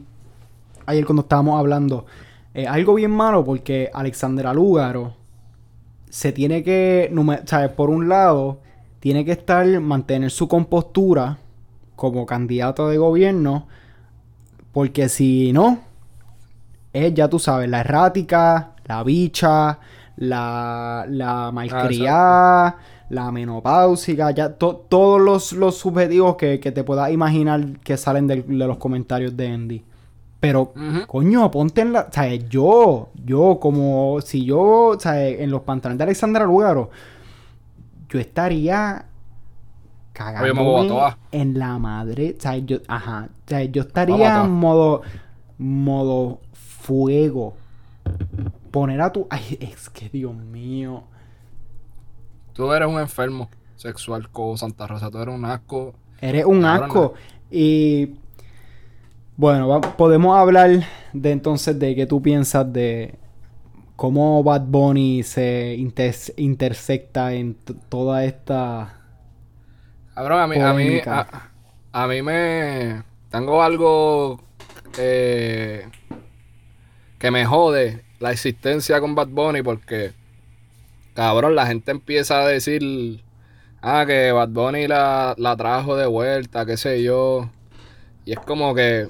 Ayer 0.86 1.06
cuando 1.06 1.22
estábamos 1.22 1.58
hablando. 1.58 2.06
Eh, 2.54 2.68
algo 2.68 2.94
bien 2.96 3.12
malo 3.12 3.46
porque 3.46 3.90
Alexandra 3.94 4.54
Lúgaro 4.54 5.14
se 6.10 6.34
tiene 6.34 6.62
que, 6.62 7.10
¿sabes? 7.46 7.72
Por 7.72 7.90
un 7.90 8.10
lado, 8.10 8.60
tiene 9.00 9.24
que 9.24 9.32
estar, 9.32 9.66
mantener 9.80 10.30
su 10.30 10.50
compostura 10.50 11.38
como 11.96 12.26
candidato 12.26 12.90
de 12.90 12.98
gobierno, 12.98 13.68
porque 14.74 15.08
si 15.08 15.54
no, 15.54 15.80
es, 16.94 17.14
ya 17.14 17.30
tú 17.30 17.40
sabes, 17.40 17.70
la 17.70 17.82
errática, 17.82 18.74
la 18.86 19.04
bicha, 19.04 19.80
la, 20.18 21.06
la 21.08 21.52
malcriada, 21.52 22.78
la 23.10 23.32
menopáusica, 23.32 24.32
ya 24.32 24.54
todos 24.54 25.22
los, 25.22 25.54
los 25.54 25.78
subjetivos 25.78 26.36
que, 26.36 26.60
que, 26.60 26.72
te 26.72 26.84
puedas 26.84 27.12
imaginar 27.12 27.80
que 27.80 27.98
salen 27.98 28.28
de, 28.28 28.42
de 28.44 28.68
los 28.68 28.78
comentarios 28.78 29.36
de 29.36 29.48
Andy. 29.48 29.84
Pero, 30.42 30.74
coño, 31.06 31.52
ponte 31.52 31.82
en 31.82 31.94
la. 31.94 32.02
O 32.10 32.12
sea, 32.12 32.34
yo, 32.34 33.10
yo, 33.24 33.60
como 33.62 34.20
si 34.22 34.44
yo, 34.44 34.88
o 34.88 35.00
sea, 35.00 35.28
en 35.28 35.52
los 35.52 35.62
pantalones 35.62 36.00
de 36.00 36.04
Alexandra 36.06 36.46
Lugaro, 36.46 36.90
yo 38.10 38.20
estaría 38.20 39.06
cagando 40.14 41.16
en 41.32 41.60
la 41.60 41.78
madre. 41.78 42.38
Sea, 42.40 42.58
yo, 42.58 42.78
ajá. 42.88 43.30
Sea, 43.46 43.64
yo 43.66 43.84
estaría 43.84 44.44
en 44.44 44.50
modo, 44.50 45.04
modo 45.60 46.40
fuego. 46.92 47.54
Poner 48.70 49.00
a 49.00 49.14
tu. 49.14 49.26
Ay, 49.30 49.58
es 49.62 49.90
que 49.90 50.10
Dios 50.10 50.36
mío. 50.36 51.04
Tú 52.52 52.74
eres 52.74 52.90
un 52.90 53.00
enfermo 53.00 53.50
sexual 53.78 54.30
con 54.30 54.58
Santa 54.58 54.88
Rosa. 54.88 55.10
Tú 55.10 55.20
eres 55.20 55.34
un 55.34 55.46
asco. 55.46 55.94
Eres 56.20 56.44
un 56.44 56.66
asco. 56.66 57.14
Y 57.50 58.16
bueno, 59.38 59.80
podemos 59.98 60.38
hablar 60.38 60.86
de 61.14 61.32
entonces 61.32 61.80
de 61.80 61.96
qué 61.96 62.06
tú 62.06 62.22
piensas 62.22 62.72
de 62.74 63.16
cómo 63.96 64.44
Bad 64.44 64.64
Bunny 64.66 65.24
se 65.24 65.78
intersecta 66.36 67.34
en 67.34 67.56
toda 67.88 68.26
esta. 68.26 69.00
Cabrón, 70.14 70.42
a 70.42 70.48
mí, 70.48 70.60
a 70.60 70.74
mí, 70.74 71.02
a, 71.94 72.08
mí 72.08 72.22
me. 72.22 73.02
Tengo 73.30 73.64
algo 73.64 74.42
eh, 74.98 75.88
que 77.22 77.30
me 77.30 77.46
jode 77.46 78.04
la 78.20 78.32
existencia 78.32 79.00
con 79.00 79.14
Bad 79.14 79.28
Bunny 79.28 79.62
porque, 79.62 80.12
cabrón, 81.14 81.56
la 81.56 81.68
gente 81.68 81.92
empieza 81.92 82.42
a 82.42 82.48
decir, 82.48 83.24
ah, 83.82 84.06
que 84.08 84.32
Bad 84.32 84.50
Bunny 84.50 84.88
la, 84.88 85.36
la 85.38 85.56
trajo 85.56 85.96
de 85.96 86.08
vuelta, 86.08 86.66
qué 86.66 86.78
sé 86.78 87.04
yo. 87.04 87.48
Y 88.26 88.34
es 88.34 88.40
como 88.40 88.74
que 88.74 89.08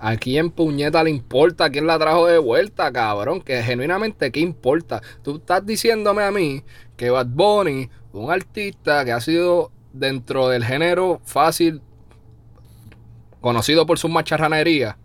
¿A 0.00 0.16
quién 0.16 0.50
puñeta 0.50 1.02
le 1.02 1.10
importa? 1.10 1.68
¿Quién 1.70 1.86
la 1.86 1.98
trajo 1.98 2.26
de 2.26 2.38
vuelta, 2.38 2.90
cabrón? 2.92 3.42
Que 3.42 3.62
genuinamente, 3.62 4.30
¿qué 4.30 4.40
importa? 4.40 5.02
Tú 5.22 5.36
estás 5.36 5.66
diciéndome 5.66 6.22
a 6.22 6.30
mí 6.30 6.62
que 6.96 7.10
Bad 7.10 7.26
Bunny, 7.26 7.90
un 8.12 8.30
artista 8.30 9.04
que 9.04 9.12
ha 9.12 9.20
sido 9.20 9.72
dentro 9.92 10.48
del 10.48 10.64
género 10.64 11.20
fácil, 11.24 11.82
conocido 13.40 13.86
por 13.86 13.98
su 13.98 14.08
macharranería, 14.08 14.96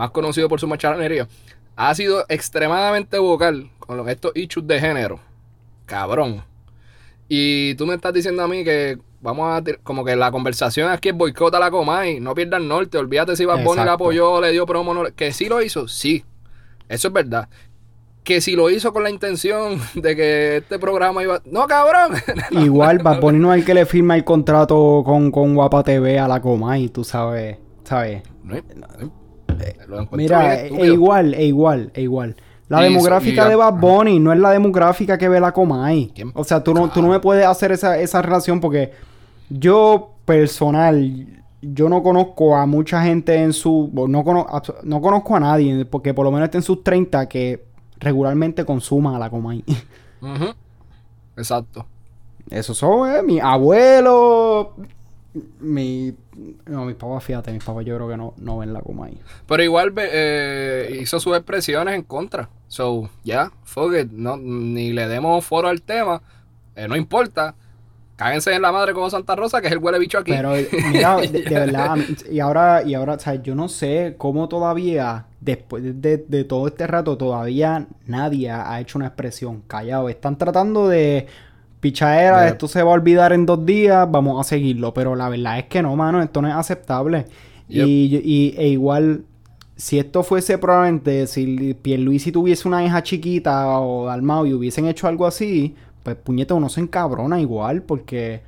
más 0.00 0.12
conocido 0.12 0.48
por 0.48 0.58
su 0.58 0.66
macharranería, 0.66 1.28
ha 1.76 1.94
sido 1.94 2.24
extremadamente 2.30 3.18
vocal 3.18 3.70
con 3.78 4.08
estos 4.08 4.32
issues 4.34 4.66
de 4.66 4.80
género. 4.80 5.20
cabrón. 5.84 6.42
Y 7.28 7.74
tú 7.74 7.86
me 7.86 7.94
estás 7.94 8.14
diciendo 8.14 8.42
a 8.42 8.48
mí 8.48 8.64
que 8.64 8.98
vamos 9.20 9.46
a 9.52 9.62
como 9.82 10.02
que 10.02 10.16
la 10.16 10.30
conversación 10.30 10.90
aquí 10.90 11.10
es 11.10 11.14
boicota 11.14 11.58
la 11.58 11.70
Comay, 11.70 12.18
no 12.18 12.34
pierdas 12.34 12.62
norte, 12.62 12.96
olvídate 12.96 13.36
si 13.36 13.44
Bad 13.44 13.62
Bunny 13.62 13.84
la 13.84 13.92
apoyó, 13.92 14.40
le 14.40 14.52
dio 14.52 14.64
promo, 14.64 14.94
no, 14.94 15.04
que 15.14 15.34
sí 15.34 15.50
lo 15.50 15.60
hizo, 15.60 15.86
sí. 15.86 16.24
Eso 16.88 17.08
es 17.08 17.14
verdad. 17.14 17.50
Que 18.24 18.40
si 18.40 18.52
lo 18.52 18.70
hizo 18.70 18.94
con 18.94 19.02
la 19.02 19.10
intención 19.10 19.78
de 19.94 20.16
que 20.16 20.56
este 20.58 20.78
programa 20.78 21.22
iba. 21.22 21.42
¡No, 21.44 21.66
cabrón! 21.66 22.16
Igual, 22.52 23.00
Bad 23.00 23.20
Bunny 23.20 23.38
no 23.38 23.52
es 23.52 23.60
el 23.60 23.66
que 23.66 23.74
le 23.74 23.84
firma 23.84 24.16
el 24.16 24.24
contrato 24.24 25.02
con, 25.04 25.30
con 25.30 25.54
Guapa 25.54 25.84
TV 25.84 26.18
a 26.18 26.26
la 26.26 26.40
Comay, 26.40 26.88
tú 26.88 27.04
sabes. 27.04 27.58
¿Sabes? 27.84 28.22
Mira, 30.12 30.62
e 30.64 30.86
igual, 30.86 31.34
e 31.34 31.46
igual, 31.46 31.90
e 31.94 32.02
igual. 32.02 32.36
La 32.68 32.82
demográfica 32.82 33.48
de 33.48 33.56
Bad 33.56 33.80
Bunny 33.80 34.20
no 34.20 34.32
es 34.32 34.38
la 34.38 34.52
demográfica 34.52 35.18
que 35.18 35.28
ve 35.28 35.40
la 35.40 35.52
Comay. 35.52 36.12
O 36.34 36.44
sea, 36.44 36.62
tú 36.62 36.72
no, 36.72 36.88
tú 36.88 37.02
no 37.02 37.08
me 37.08 37.18
puedes 37.18 37.44
hacer 37.44 37.72
esa, 37.72 37.98
esa 37.98 38.22
relación 38.22 38.60
porque 38.60 38.92
yo, 39.48 40.12
personal, 40.24 41.26
yo 41.60 41.88
no 41.88 42.02
conozco 42.02 42.56
a 42.56 42.66
mucha 42.66 43.02
gente 43.02 43.34
en 43.42 43.52
su... 43.52 43.90
No, 43.92 44.22
no 44.84 45.00
conozco 45.00 45.36
a 45.36 45.40
nadie, 45.40 45.84
porque 45.84 46.14
por 46.14 46.24
lo 46.24 46.30
menos 46.30 46.46
esté 46.46 46.58
en 46.58 46.62
sus 46.62 46.84
30 46.84 47.28
que 47.28 47.64
regularmente 47.98 48.64
consuma 48.64 49.16
a 49.16 49.18
la 49.18 49.30
Comay. 49.30 49.64
Exacto. 51.36 51.86
Eso 52.50 52.74
son, 52.74 53.12
eh, 53.12 53.22
mi 53.22 53.40
abuelo, 53.40 54.74
mi... 55.60 56.14
No, 56.66 56.84
mis 56.84 56.96
papás, 56.96 57.24
fíjate, 57.24 57.52
mis 57.52 57.62
papás 57.62 57.84
yo 57.84 57.96
creo 57.96 58.08
que 58.08 58.16
no, 58.16 58.34
no 58.38 58.58
ven 58.58 58.72
la 58.72 58.80
Comay. 58.80 59.18
Pero 59.46 59.62
igual 59.62 59.92
eh, 59.96 60.98
hizo 61.00 61.20
sus 61.20 61.36
expresiones 61.36 61.94
en 61.94 62.02
contra. 62.02 62.48
So, 62.68 63.08
ya, 63.24 63.50
fuck 63.64 63.94
it, 63.94 64.10
no, 64.12 64.36
ni 64.36 64.92
le 64.92 65.08
demos 65.08 65.44
foro 65.44 65.68
al 65.68 65.82
tema, 65.82 66.22
eh, 66.76 66.88
no 66.88 66.96
importa. 66.96 67.54
Cáguense 68.16 68.52
en 68.52 68.60
la 68.60 68.70
madre 68.70 68.92
como 68.92 69.08
Santa 69.08 69.34
Rosa, 69.34 69.62
que 69.62 69.68
es 69.68 69.72
el 69.72 69.78
huele 69.78 69.98
bicho 69.98 70.18
aquí. 70.18 70.32
Pero, 70.32 70.52
mira, 70.92 71.16
de, 71.16 71.42
verdad, 71.42 71.96
y 72.30 72.38
ahora, 72.40 72.82
y 72.82 72.92
ahora, 72.94 73.14
o 73.14 73.18
sea, 73.18 73.36
yo 73.36 73.54
no 73.54 73.68
sé 73.68 74.14
cómo 74.18 74.46
todavía, 74.48 75.24
después 75.40 75.82
de, 76.02 76.44
todo 76.44 76.66
este 76.66 76.86
rato, 76.86 77.16
todavía 77.16 77.86
nadie 78.06 78.50
ha 78.50 78.78
hecho 78.78 78.98
una 78.98 79.06
expresión 79.06 79.62
callado. 79.62 80.10
Están 80.10 80.36
tratando 80.36 80.86
de 80.86 81.28
pichaera, 81.80 82.46
esto 82.48 82.68
se 82.68 82.82
va 82.82 82.90
a 82.90 82.94
olvidar 82.94 83.32
en 83.32 83.46
dos 83.46 83.64
días, 83.64 84.08
vamos 84.10 84.40
a 84.40 84.48
seguirlo. 84.48 84.94
Pero 84.94 85.16
la 85.16 85.28
verdad 85.28 85.58
es 85.58 85.64
que 85.64 85.82
no, 85.82 85.96
mano, 85.96 86.22
esto 86.22 86.42
no 86.42 86.48
es 86.48 86.54
aceptable. 86.54 87.26
Y, 87.68 87.80
y, 87.82 88.54
e 88.58 88.68
igual, 88.68 89.24
si 89.76 89.98
esto 89.98 90.22
fuese 90.22 90.58
probablemente, 90.58 91.26
si 91.26 91.74
Pierluisi 91.74 92.32
tuviese 92.32 92.66
una 92.66 92.84
hija 92.84 93.02
chiquita 93.02 93.80
o 93.80 94.06
Dalmau 94.06 94.44
y 94.46 94.52
hubiesen 94.52 94.86
hecho 94.86 95.06
algo 95.06 95.26
así, 95.26 95.74
pues 96.02 96.16
puñeta 96.16 96.54
uno 96.54 96.68
se 96.68 96.80
encabrona 96.80 97.40
igual 97.40 97.82
porque... 97.82 98.42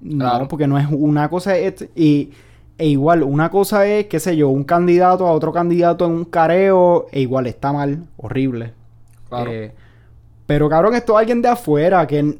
No, 0.00 0.46
porque 0.46 0.68
no 0.68 0.78
es 0.78 0.86
una 0.90 1.28
cosa... 1.28 1.54
y, 1.58 2.30
e 2.78 2.86
igual, 2.86 3.24
una 3.24 3.50
cosa 3.50 3.86
es, 3.86 4.06
qué 4.06 4.20
sé 4.20 4.36
yo, 4.36 4.48
un 4.50 4.62
candidato 4.62 5.26
a 5.26 5.32
otro 5.32 5.52
candidato 5.52 6.06
en 6.06 6.12
un 6.12 6.24
careo, 6.24 7.08
e 7.10 7.20
igual 7.20 7.48
está 7.48 7.72
mal, 7.72 8.04
horrible. 8.16 8.72
Eh, 9.48 9.72
pero 10.46 10.68
cabrón, 10.68 10.94
esto 10.94 11.14
es 11.14 11.18
alguien 11.18 11.42
de 11.42 11.48
afuera 11.48 12.06
que, 12.06 12.38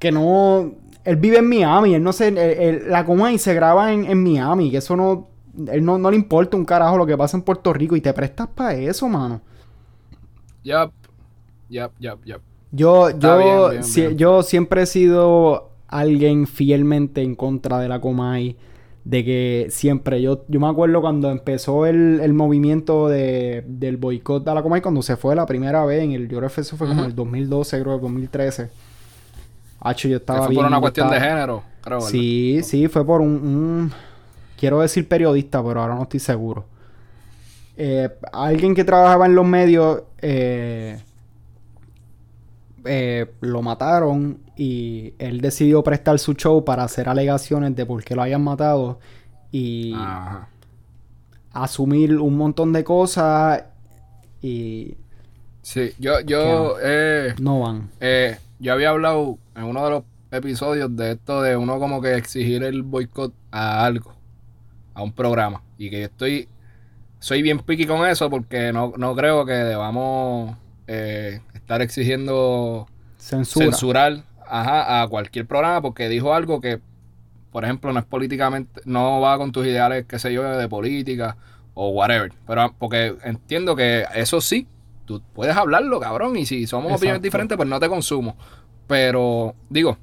que 0.00 0.10
no... 0.10 0.72
Él 1.04 1.16
vive 1.16 1.38
en 1.38 1.48
Miami, 1.48 1.94
él 1.94 2.02
no 2.02 2.12
sé, 2.12 2.82
la 2.86 3.04
coma 3.06 3.32
y 3.32 3.38
se 3.38 3.54
graba 3.54 3.92
en, 3.92 4.04
en 4.04 4.22
Miami, 4.22 4.70
que 4.70 4.78
eso 4.78 4.96
no 4.96 5.30
él 5.68 5.84
no, 5.84 6.10
le 6.10 6.16
importa 6.16 6.56
un 6.56 6.64
carajo 6.64 6.96
lo 6.96 7.06
que 7.06 7.16
pasa 7.16 7.36
en 7.36 7.42
Puerto 7.42 7.72
Rico 7.72 7.96
y 7.96 8.00
te 8.00 8.12
prestas 8.12 8.48
para 8.48 8.74
eso, 8.74 9.08
mano. 9.08 9.40
Yup, 10.64 10.92
yup, 11.68 11.92
yup, 11.98 12.24
yup. 12.24 12.40
Yo, 12.72 13.10
yo, 13.18 13.72
yo 14.14 14.42
siempre 14.42 14.82
he 14.82 14.86
sido 14.86 15.70
alguien 15.88 16.46
fielmente 16.46 17.22
en 17.22 17.34
contra 17.34 17.78
de 17.80 17.88
la 17.88 18.00
Comay. 18.00 18.56
De 19.02 19.24
que 19.24 19.68
siempre, 19.70 20.20
yo, 20.20 20.44
yo 20.48 20.60
me 20.60 20.68
acuerdo 20.68 21.00
cuando 21.00 21.30
empezó 21.30 21.86
el, 21.86 22.32
movimiento 22.34 23.08
de, 23.08 23.64
del 23.66 23.96
boicot 23.96 24.46
a 24.46 24.54
la 24.54 24.62
Comay, 24.62 24.82
cuando 24.82 25.00
se 25.02 25.16
fue 25.16 25.34
la 25.34 25.46
primera 25.46 25.84
vez 25.86 26.04
en 26.04 26.12
el, 26.12 26.28
yo 26.28 26.38
creo 26.38 26.50
que 26.50 26.60
eso 26.60 26.76
fue 26.76 26.86
como 26.86 27.00
en 27.00 27.06
el 27.06 27.14
2012, 27.14 27.80
creo, 27.80 27.98
2013. 27.98 28.68
Hacho, 29.80 30.08
yo 30.08 30.18
estaba 30.18 30.46
fue 30.46 30.54
por 30.54 30.66
una 30.66 30.80
cuestión 30.80 31.10
de 31.10 31.20
género, 31.20 31.62
creo. 31.80 32.00
Sí, 32.02 32.60
sí, 32.62 32.88
fue 32.88 33.04
por 33.04 33.20
un 33.20 33.92
quiero 34.60 34.80
decir 34.80 35.08
periodista, 35.08 35.64
pero 35.64 35.80
ahora 35.80 35.94
no 35.94 36.02
estoy 36.02 36.20
seguro. 36.20 36.66
Eh, 37.76 38.10
alguien 38.30 38.74
que 38.74 38.84
trabajaba 38.84 39.24
en 39.24 39.34
los 39.34 39.46
medios 39.46 40.02
eh, 40.18 41.00
eh, 42.84 43.26
lo 43.40 43.62
mataron 43.62 44.38
y 44.54 45.14
él 45.18 45.40
decidió 45.40 45.82
prestar 45.82 46.18
su 46.18 46.34
show 46.34 46.62
para 46.62 46.84
hacer 46.84 47.08
alegaciones 47.08 47.74
de 47.74 47.86
por 47.86 48.04
qué 48.04 48.14
lo 48.14 48.20
habían 48.20 48.44
matado 48.44 49.00
y 49.50 49.94
asumir 51.52 52.18
un 52.18 52.36
montón 52.36 52.74
de 52.74 52.84
cosas 52.84 53.64
y 54.42 54.94
sí 55.62 55.92
yo 55.98 56.20
yo 56.20 56.76
no 57.38 57.60
van 57.60 57.88
yo 58.60 58.72
había 58.72 58.90
hablado 58.90 59.38
en 59.56 59.64
uno 59.64 59.84
de 59.84 59.90
los 59.90 60.04
episodios 60.30 60.94
de 60.94 61.12
esto 61.12 61.42
de 61.42 61.56
uno 61.56 61.78
como 61.78 62.00
que 62.00 62.14
exigir 62.14 62.62
el 62.62 62.82
boicot 62.82 63.34
a 63.50 63.84
algo 63.84 64.14
a 64.94 65.02
un 65.02 65.12
programa. 65.12 65.62
Y 65.78 65.90
que 65.90 66.00
yo 66.00 66.06
estoy. 66.06 66.48
Soy 67.18 67.42
bien 67.42 67.58
piqui 67.58 67.86
con 67.86 68.06
eso 68.06 68.30
porque 68.30 68.72
no, 68.72 68.92
creo 69.14 69.44
que 69.44 69.52
debamos 69.52 70.56
eh, 70.86 71.40
estar 71.54 71.82
exigiendo 71.82 72.86
censurar 73.18 74.24
a 74.46 75.06
cualquier 75.08 75.46
programa 75.46 75.80
porque 75.80 76.08
dijo 76.08 76.34
algo 76.34 76.60
que, 76.60 76.80
por 77.52 77.64
ejemplo, 77.64 77.92
no 77.92 78.00
es 78.00 78.06
políticamente. 78.06 78.80
No 78.84 79.20
va 79.20 79.36
con 79.38 79.52
tus 79.52 79.66
ideales, 79.66 80.06
qué 80.06 80.18
sé 80.18 80.32
yo, 80.32 80.42
de 80.42 80.68
política 80.68 81.36
o 81.74 81.90
whatever. 81.90 82.32
Pero 82.46 82.74
porque 82.78 83.16
entiendo 83.24 83.76
que 83.76 84.04
eso 84.14 84.40
sí, 84.40 84.66
tú 85.10 85.20
puedes 85.34 85.56
hablarlo, 85.56 85.98
cabrón. 85.98 86.36
Y 86.36 86.46
si 86.46 86.68
somos 86.68 86.92
opiniones 86.92 87.20
diferentes, 87.20 87.56
pues 87.56 87.68
no 87.68 87.80
te 87.80 87.88
consumo. 87.88 88.36
Pero, 88.86 89.56
digo, 89.68 89.98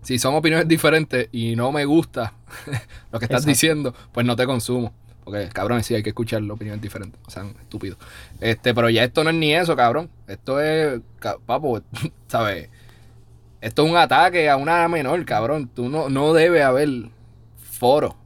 si 0.00 0.18
son 0.18 0.34
opiniones 0.34 0.66
diferentes 0.66 1.28
y 1.32 1.54
no 1.54 1.70
me 1.70 1.84
gusta 1.84 2.32
lo 3.12 3.18
que 3.18 3.26
estás 3.26 3.44
diciendo, 3.44 3.94
pues 4.10 4.24
no 4.24 4.36
te 4.36 4.46
consumo. 4.46 4.94
Porque, 5.22 5.50
cabrón, 5.50 5.84
sí 5.84 5.94
hay 5.94 6.02
que 6.02 6.08
escuchar 6.10 6.40
la 6.40 6.54
opinión 6.54 6.80
diferente. 6.80 7.18
O 7.26 7.30
sea, 7.30 7.44
estúpido. 7.60 7.98
Este, 8.40 8.72
pero 8.72 8.88
ya 8.88 9.04
esto 9.04 9.22
no 9.22 9.28
es 9.28 9.36
ni 9.36 9.54
eso, 9.54 9.76
cabrón. 9.76 10.08
Esto 10.26 10.62
es, 10.62 10.98
papo, 11.44 11.82
¿sabes? 12.28 12.70
Esto 13.60 13.84
es 13.84 13.90
un 13.90 13.98
ataque 13.98 14.48
a 14.48 14.56
una 14.56 14.88
menor, 14.88 15.22
cabrón. 15.26 15.68
Tú 15.68 15.90
no, 15.90 16.08
no 16.08 16.32
debe 16.32 16.62
haber 16.62 17.10
foro. 17.58 18.16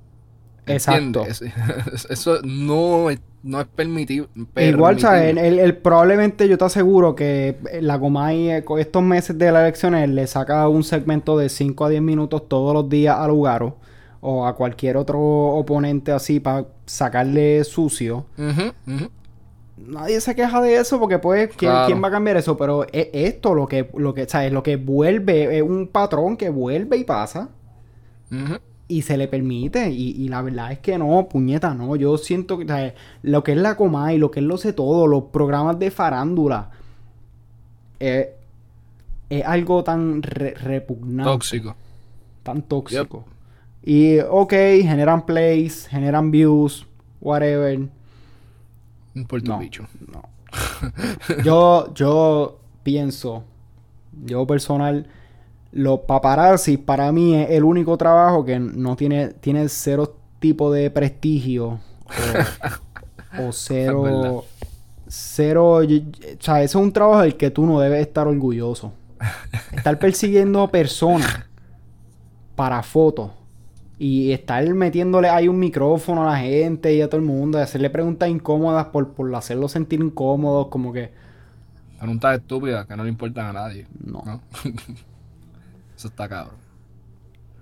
Exacto. 0.66 1.26
Eso 2.10 2.40
no 2.44 3.10
es 3.10 3.18
no 3.42 3.60
es 3.60 3.66
permitido. 3.66 4.28
Igual, 4.56 5.00
¿sabes? 5.00 5.36
El, 5.36 5.76
probablemente 5.76 6.48
yo 6.48 6.56
te 6.58 6.64
aseguro 6.64 7.14
que 7.14 7.56
la 7.80 7.98
Comay 7.98 8.50
eh, 8.50 8.64
con 8.64 8.78
estos 8.78 9.02
meses 9.02 9.36
de 9.36 9.50
las 9.50 9.62
elecciones 9.62 10.08
le 10.08 10.26
saca 10.26 10.68
un 10.68 10.84
segmento 10.84 11.36
de 11.36 11.48
5 11.48 11.84
a 11.84 11.88
10 11.88 12.02
minutos 12.02 12.48
todos 12.48 12.72
los 12.72 12.88
días 12.88 13.16
a 13.18 13.26
Lugaro 13.26 13.76
o 14.20 14.46
a 14.46 14.54
cualquier 14.54 14.96
otro 14.96 15.20
oponente 15.20 16.12
así 16.12 16.38
para 16.38 16.66
sacarle 16.86 17.64
sucio. 17.64 18.26
Nadie 19.76 20.20
se 20.20 20.36
queja 20.36 20.60
de 20.60 20.76
eso 20.76 21.00
porque 21.00 21.18
pues 21.18 21.50
¿quién, 21.56 21.72
va 21.72 22.08
a 22.08 22.10
cambiar 22.10 22.36
eso? 22.36 22.56
Pero 22.56 22.84
es 22.92 23.08
esto 23.12 23.54
lo 23.54 23.66
que, 23.66 23.90
lo 23.96 24.14
que, 24.14 24.28
¿sabes? 24.28 24.52
Lo 24.52 24.62
que 24.62 24.76
vuelve, 24.76 25.56
es 25.56 25.62
un 25.62 25.88
patrón 25.88 26.36
que 26.36 26.50
vuelve 26.50 26.98
y 26.98 27.04
pasa 27.04 27.48
y 28.92 29.02
se 29.02 29.16
le 29.16 29.26
permite. 29.26 29.90
Y, 29.90 30.28
la 30.28 30.42
verdad 30.42 30.72
es 30.72 30.78
que 30.80 30.98
no, 30.98 31.26
puñeta, 31.28 31.74
no. 31.74 31.96
Yo 31.96 32.18
siento 32.18 32.58
que 32.58 32.94
lo 33.22 33.42
que 33.42 33.52
es 33.52 33.58
la 33.58 33.76
coma 33.76 34.12
y 34.12 34.18
lo 34.18 34.30
que 34.30 34.40
es 34.40 34.46
lo 34.46 34.58
sé 34.58 34.72
todo, 34.74 35.06
los 35.06 35.24
programas 35.24 35.78
de 35.78 35.90
farándula, 35.90 36.70
eh, 38.00 38.34
es 39.30 39.44
algo 39.46 39.82
tan 39.82 40.22
repugnante. 40.22 41.30
Tóxico. 41.30 41.74
Tan 42.42 42.62
tóxico. 42.62 43.24
Y, 43.82 44.18
ok, 44.18 44.52
generan 44.52 45.24
plays, 45.24 45.86
generan 45.88 46.30
views, 46.30 46.86
whatever. 47.20 47.88
Un 49.14 49.24
puerto 49.26 49.58
bicho. 49.58 49.86
No. 50.12 50.22
yo, 51.42 51.94
yo 51.94 52.58
pienso, 52.82 53.44
yo 54.24 54.46
personal 54.46 55.06
los 55.72 56.00
paparazzi 56.00 56.76
para 56.76 57.10
mí 57.12 57.34
es 57.34 57.50
el 57.50 57.64
único 57.64 57.96
trabajo 57.96 58.44
que 58.44 58.58
no 58.58 58.94
tiene, 58.96 59.28
tiene 59.28 59.68
cero 59.68 60.16
tipo 60.38 60.72
de 60.72 60.90
prestigio 60.90 61.80
o, 63.38 63.52
cero... 63.52 64.44
cero... 65.08 65.76
O 65.76 65.82
sea, 66.38 66.62
eso 66.62 66.78
es 66.78 66.84
un 66.84 66.92
trabajo 66.92 67.22
del 67.22 67.36
que 67.36 67.50
tú 67.50 67.66
no 67.66 67.80
debes 67.80 68.06
estar 68.06 68.26
orgulloso. 68.26 68.92
Estar 69.72 69.98
persiguiendo 69.98 70.68
personas 70.68 71.44
para 72.54 72.82
fotos 72.82 73.30
y 73.98 74.32
estar 74.32 74.66
metiéndole 74.74 75.28
ahí 75.28 75.48
un 75.48 75.58
micrófono 75.58 76.22
a 76.24 76.32
la 76.32 76.38
gente 76.38 76.92
y 76.92 77.00
a 77.00 77.08
todo 77.08 77.20
el 77.20 77.26
mundo, 77.26 77.58
y 77.58 77.62
hacerle 77.62 77.88
preguntas 77.88 78.28
incómodas 78.28 78.86
por, 78.86 79.12
por 79.12 79.32
hacerlo 79.34 79.68
sentir 79.68 80.00
incómodos, 80.00 80.66
como 80.68 80.92
que 80.92 81.12
Preguntas 82.02 82.40
estúpidas 82.40 82.84
que 82.84 82.96
no 82.96 83.04
le 83.04 83.10
importan 83.10 83.46
a 83.46 83.52
nadie. 83.52 83.86
No. 84.04 84.40
Eso 86.02 86.08
está 86.08 86.28
cabrón. 86.28 86.56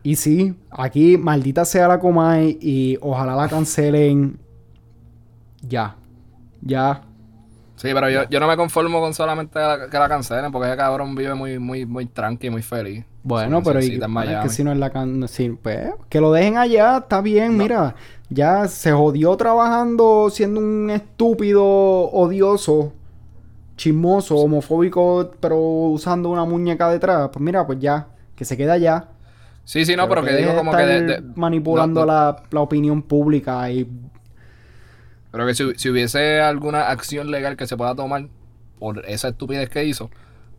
Y 0.03 0.17
sí, 0.17 0.57
aquí 0.71 1.19
maldita 1.19 1.67
sea 1.67 1.87
la 1.89 2.01
Comay 2.01 2.57
y 2.59 2.97
ojalá 3.03 3.37
la 3.37 3.51
cancelen 3.51 4.41
ya. 5.61 5.95
Ya. 6.63 7.03
Sí, 7.77 7.91
pero 7.93 8.09
yo, 8.09 8.27
yo 8.31 8.41
no 8.41 8.49
me 8.49 8.57
conformo 8.57 8.99
con 8.99 9.13
solamente 9.13 9.61
que 9.91 9.99
la 9.99 10.09
cancelen 10.09 10.51
porque 10.51 10.69
ese 10.69 10.79
cabrón 10.79 11.15
vive 11.15 11.35
muy, 11.35 11.59
muy, 11.59 11.85
muy 11.85 12.07
tranqui, 12.07 12.49
muy 12.49 12.63
feliz. 12.63 13.05
Bueno, 13.23 13.63
pero 13.63 13.79
y, 13.83 14.01
que 14.01 14.49
si 14.49 14.65
no 14.65 14.73
es 14.73 14.79
la 14.79 14.89
can 14.89 15.29
sí, 15.29 15.51
pues, 15.63 15.91
que 16.09 16.19
lo 16.19 16.33
dejen 16.33 16.57
allá, 16.57 16.97
está 16.97 17.21
bien, 17.21 17.59
mira. 17.59 17.95
Ya 18.31 18.69
se 18.69 18.91
jodió 18.91 19.37
trabajando 19.37 20.31
siendo 20.31 20.61
un 20.61 20.89
estúpido 20.89 21.63
odioso, 21.63 22.95
chismoso, 23.77 24.37
homofóbico, 24.37 25.33
pero 25.41 25.59
usando 25.59 26.31
una 26.31 26.47
muñeca 26.47 26.89
detrás. 26.89 27.29
Pues 27.31 27.43
mira, 27.43 27.67
pues 27.67 27.81
ya, 27.81 28.09
que 28.41 28.47
se 28.47 28.57
queda 28.57 28.73
allá. 28.73 29.09
Sí, 29.65 29.85
sí, 29.85 29.95
no, 29.97 30.09
pero, 30.09 30.25
que, 30.25 30.35
digo 30.35 30.57
como 30.57 30.73
que... 30.73 31.23
manipulando 31.35 32.07
La, 32.07 32.43
la, 32.51 32.61
opinión 32.63 33.03
pública 33.03 33.71
y... 33.71 33.87
Pero 35.31 35.47
que 35.47 35.55
si, 35.55 35.75
si 35.77 35.91
hubiese 35.91 36.41
alguna 36.41 36.89
acción 36.89 37.31
legal 37.31 37.59
que 37.59 37.67
se 37.67 37.77
pueda 37.77 37.95
tomar 37.95 38.29
por 38.79 39.05
esa 39.07 39.29
estupidez 39.29 39.69
que 39.69 39.85
hizo, 39.85 40.09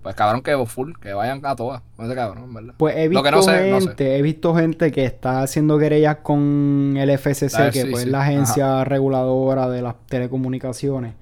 pues 0.03 0.13
cabrón 0.13 0.43
que 0.43 0.55
full, 0.67 0.93
que 1.01 1.11
vayan 1.13 1.43
a 1.43 1.55
todas 1.55 1.81
con 1.95 2.05
ese 2.05 2.13
cabrón, 2.13 2.53
¿verdad? 2.53 2.75
Pues 2.77 2.95
he 2.95 3.07
visto 3.07 3.41
gente, 3.41 4.15
he 4.15 4.21
visto 4.21 4.53
gente 4.53 4.91
que 4.91 5.05
está 5.05 5.41
haciendo 5.41 5.79
querellas 5.79 6.17
con 6.17 6.97
el 6.97 7.09
FCC, 7.17 7.71
que 7.71 7.87
pues 7.87 8.03
es 8.03 8.09
la 8.09 8.21
agencia 8.21 8.83
reguladora 8.83 9.67
de 9.69 9.81
las 9.81 9.95
telecomunicaciones. 10.05 11.15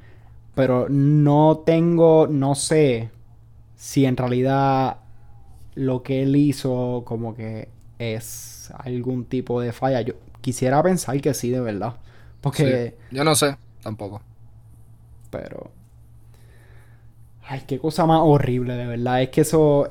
Pero 0.56 0.88
no 0.90 1.64
tengo, 1.66 2.28
no 2.30 2.54
sé 2.54 3.12
si 3.78 4.06
en 4.06 4.18
realidad 4.18 4.98
lo 5.76 6.04
que 6.04 6.24
él 6.24 6.36
hizo 6.36 7.04
como 7.06 7.36
que 7.36 7.70
es 7.98 8.72
algún 8.78 9.26
tipo 9.26 9.62
de 9.62 9.72
falla. 9.72 10.02
Yo 10.02 10.14
quisiera 10.42 10.82
pensar 10.84 11.20
que 11.22 11.34
sí, 11.34 11.50
de 11.50 11.62
verdad. 11.62 11.96
Porque... 12.42 12.98
Yo 13.12 13.24
no 13.24 13.36
sé, 13.36 13.58
tampoco. 13.82 14.22
Pero 15.30 15.72
Ay, 17.52 17.64
qué 17.66 17.80
cosa 17.80 18.06
más 18.06 18.22
horrible, 18.22 18.76
de 18.76 18.86
verdad. 18.86 19.24
Es 19.24 19.30
que 19.30 19.42
eso. 19.42 19.90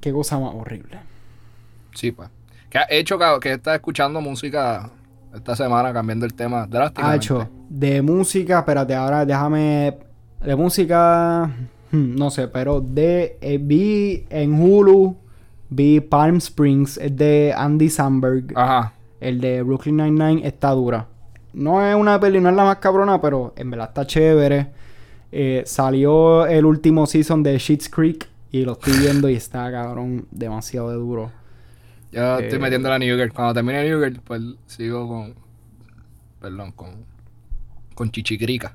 Qué 0.00 0.12
cosa 0.12 0.38
más 0.38 0.54
horrible. 0.54 0.98
Sí, 1.94 2.10
pues. 2.10 2.30
¿Qué 2.70 2.78
ha 2.78 2.86
hecho 2.88 3.18
que 3.38 3.52
estás 3.52 3.74
escuchando 3.74 4.22
música 4.22 4.90
esta 5.34 5.54
semana 5.54 5.92
cambiando 5.92 6.24
el 6.24 6.32
tema 6.32 6.66
drásticamente? 6.66 7.16
Hacho, 7.16 7.50
de 7.68 8.00
música, 8.00 8.60
espérate, 8.60 8.94
ahora 8.94 9.26
déjame. 9.26 9.98
De 10.42 10.56
música. 10.56 11.50
Hmm, 11.90 12.16
no 12.16 12.30
sé, 12.30 12.48
pero 12.48 12.80
de. 12.80 13.38
Eh, 13.40 13.58
vi 13.60 14.26
en 14.30 14.60
Hulu. 14.60 15.16
Vi 15.72 16.00
Palm 16.00 16.38
Springs, 16.38 16.98
es 16.98 17.16
de 17.16 17.54
Andy 17.56 17.88
Samberg. 17.88 18.52
Ajá. 18.56 18.92
El 19.20 19.40
de 19.40 19.62
Brooklyn 19.62 19.96
Nine-Nine 19.96 20.46
está 20.46 20.70
dura. 20.70 21.06
No 21.52 21.84
es 21.84 21.94
una 21.94 22.18
peli, 22.18 22.40
no 22.40 22.48
es 22.48 22.56
la 22.56 22.64
más 22.64 22.76
cabrona, 22.78 23.20
pero 23.20 23.52
en 23.56 23.70
verdad 23.70 23.88
está 23.88 24.06
chévere. 24.06 24.68
Eh, 25.30 25.62
salió 25.64 26.46
el 26.46 26.64
último 26.64 27.06
season 27.06 27.44
de 27.44 27.56
Sheets 27.56 27.88
Creek 27.88 28.28
y 28.50 28.64
lo 28.64 28.72
estoy 28.72 28.94
viendo 28.98 29.28
y 29.28 29.34
está, 29.34 29.70
cabrón, 29.70 30.26
demasiado 30.32 30.90
de 30.90 30.96
duro. 30.96 31.30
Yo 32.10 32.38
estoy 32.38 32.58
eh, 32.58 32.62
metiendo 32.62 32.88
la 32.88 32.98
New 32.98 33.16
Girl. 33.16 33.32
Cuando 33.32 33.54
termine 33.54 33.88
New 33.88 34.00
Girl, 34.00 34.20
pues 34.24 34.42
sigo 34.66 35.06
con. 35.06 35.34
Perdón, 36.40 36.72
con. 36.72 36.90
Con 37.94 38.10
Chichicrica. 38.10 38.74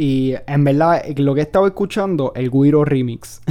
Y 0.00 0.34
en 0.46 0.64
verdad, 0.64 1.04
lo 1.18 1.34
que 1.34 1.40
he 1.40 1.42
estado 1.42 1.66
escuchando, 1.66 2.32
el 2.34 2.50
Guiro 2.50 2.86
Remix. 2.86 3.42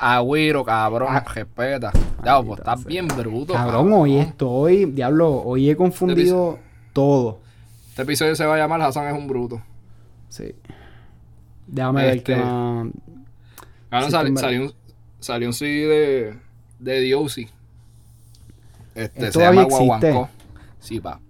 Ah, 0.00 0.22
Guiro, 0.22 0.64
cabrón, 0.64 1.08
ah, 1.10 1.24
respeta. 1.34 1.90
Ya, 2.24 2.40
pues 2.40 2.60
estás 2.60 2.84
bien 2.84 3.08
bruto. 3.08 3.52
Cabrón, 3.52 3.92
hoy 3.92 4.16
estoy, 4.16 4.84
diablo, 4.84 5.42
hoy 5.42 5.70
he 5.70 5.76
confundido 5.76 6.52
este 6.54 6.92
todo. 6.92 7.40
Este 7.88 8.02
episodio 8.02 8.36
se 8.36 8.46
va 8.46 8.54
a 8.54 8.58
llamar 8.58 8.80
Hassan 8.80 9.08
es 9.08 9.20
un 9.20 9.26
bruto. 9.26 9.60
Sí. 10.28 10.54
Déjame 11.66 12.04
ver 12.04 12.22
qué 12.22 12.36
más. 12.36 12.88
Ah, 13.90 14.08
salió, 14.08 14.62
un, 14.62 14.72
salió 15.18 15.48
un 15.48 15.52
CD 15.52 15.88
de, 15.88 16.38
de 16.78 17.10
DOC. 17.10 17.50
Este, 18.94 19.32
se 19.32 19.40
llama 19.40 19.64
Guaguancó. 19.64 20.28
Sí, 20.78 21.00
pa. 21.00 21.20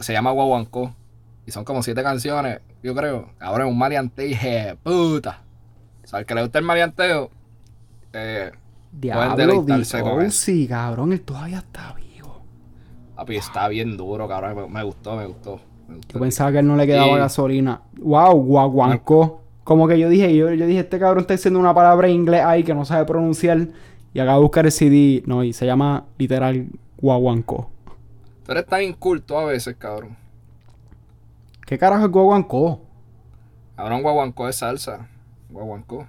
se 0.00 0.12
llama 0.12 0.32
Guaguancó. 0.32 0.94
Y 1.46 1.50
son 1.50 1.64
como 1.64 1.82
siete 1.82 2.02
canciones, 2.02 2.60
yo 2.82 2.94
creo. 2.94 3.30
Ahora 3.40 3.64
es 3.64 3.70
un 3.70 3.78
maleanteo, 3.78 4.26
dije, 4.26 4.76
puta. 4.82 5.42
O 6.04 6.06
sea, 6.06 6.20
el 6.20 6.26
que 6.26 6.34
le 6.34 6.42
gusta 6.42 6.58
el 6.58 6.64
maleanteo, 6.64 7.30
eh, 8.12 8.52
Diablo, 8.92 10.30
sí, 10.30 10.66
cabrón, 10.68 11.12
él 11.12 11.22
todavía 11.22 11.58
está 11.58 11.94
vivo. 11.94 12.42
Papi, 13.16 13.36
está 13.36 13.68
bien 13.68 13.96
duro, 13.96 14.28
cabrón. 14.28 14.70
Me, 14.70 14.82
gustó, 14.82 15.16
me 15.16 15.26
gustó. 15.26 15.60
Yo 16.12 16.20
pensaba 16.20 16.52
que 16.52 16.58
él 16.58 16.66
no 16.66 16.76
le 16.76 16.86
quedaba 16.86 17.16
gasolina. 17.16 17.80
Wow, 17.98 18.34
guaguancó. 18.34 19.40
Como 19.64 19.88
que 19.88 19.98
yo 19.98 20.08
dije, 20.08 20.34
yo, 20.36 20.52
yo 20.52 20.66
dije, 20.66 20.80
este 20.80 20.98
cabrón 20.98 21.22
está 21.22 21.34
diciendo 21.34 21.58
una 21.58 21.72
palabra 21.72 22.08
en 22.08 22.14
inglés 22.14 22.42
ahí 22.44 22.64
que 22.64 22.74
no 22.74 22.84
sabe 22.84 23.06
pronunciar. 23.06 23.68
Y 24.12 24.20
acaba 24.20 24.36
de 24.36 24.42
buscar 24.42 24.66
el 24.66 24.72
CD. 24.72 25.22
No, 25.24 25.42
y 25.42 25.54
se 25.54 25.64
llama 25.64 26.04
literal 26.18 26.66
Guaguancó. 26.98 27.70
Tú 28.44 28.52
eres 28.52 28.66
tan 28.66 28.82
inculto 28.82 29.38
a 29.38 29.46
veces, 29.46 29.74
cabrón. 29.78 30.16
¿Qué 31.66 31.78
carajo 31.78 32.04
es 32.04 32.10
Guaguancó? 32.10 32.80
Cabrón, 33.76 34.02
Guaguancó 34.02 34.48
es 34.48 34.56
salsa. 34.56 35.08
Guaguancó. 35.48 36.06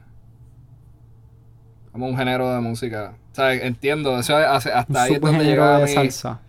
Como 1.92 2.08
un 2.08 2.18
género 2.18 2.52
de 2.54 2.60
música. 2.60 3.14
O 3.32 3.36
sea, 3.36 3.54
entiendo. 3.54 4.18
Eso 4.20 4.36
hasta 4.36 5.04
ahí 5.04 5.14
es 5.14 5.22
donde 5.22 5.46
llegaba 5.46 5.80
de 5.80 5.88
salsa. 5.88 6.42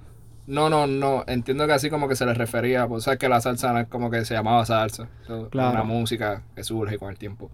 No, 0.46 0.68
no, 0.68 0.86
no. 0.86 1.24
Entiendo 1.26 1.66
que 1.66 1.72
así 1.72 1.90
como 1.90 2.08
que 2.08 2.16
se 2.16 2.26
le 2.26 2.34
refería. 2.34 2.86
Pues 2.86 3.04
sabes 3.04 3.18
que 3.18 3.28
la 3.28 3.40
salsa 3.40 3.72
no 3.72 3.80
es 3.80 3.88
como 3.88 4.10
que 4.10 4.24
se 4.24 4.34
llamaba 4.34 4.64
salsa. 4.66 5.08
claro. 5.50 5.72
Una 5.72 5.84
música 5.84 6.42
que 6.54 6.64
surge 6.64 6.98
con 6.98 7.10
el 7.10 7.18
tiempo. 7.18 7.50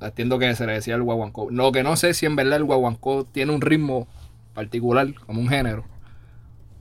Entiendo 0.00 0.38
que 0.38 0.54
se 0.54 0.66
le 0.66 0.74
decía 0.74 0.94
el 0.94 1.02
guaguancó. 1.02 1.50
Lo 1.50 1.72
que 1.72 1.82
no 1.82 1.96
sé 1.96 2.12
si 2.14 2.26
en 2.26 2.36
verdad 2.36 2.56
el 2.56 2.64
guaguancó 2.64 3.24
tiene 3.24 3.54
un 3.54 3.60
ritmo 3.60 4.06
particular, 4.54 5.14
como 5.26 5.40
un 5.40 5.48
género, 5.48 5.84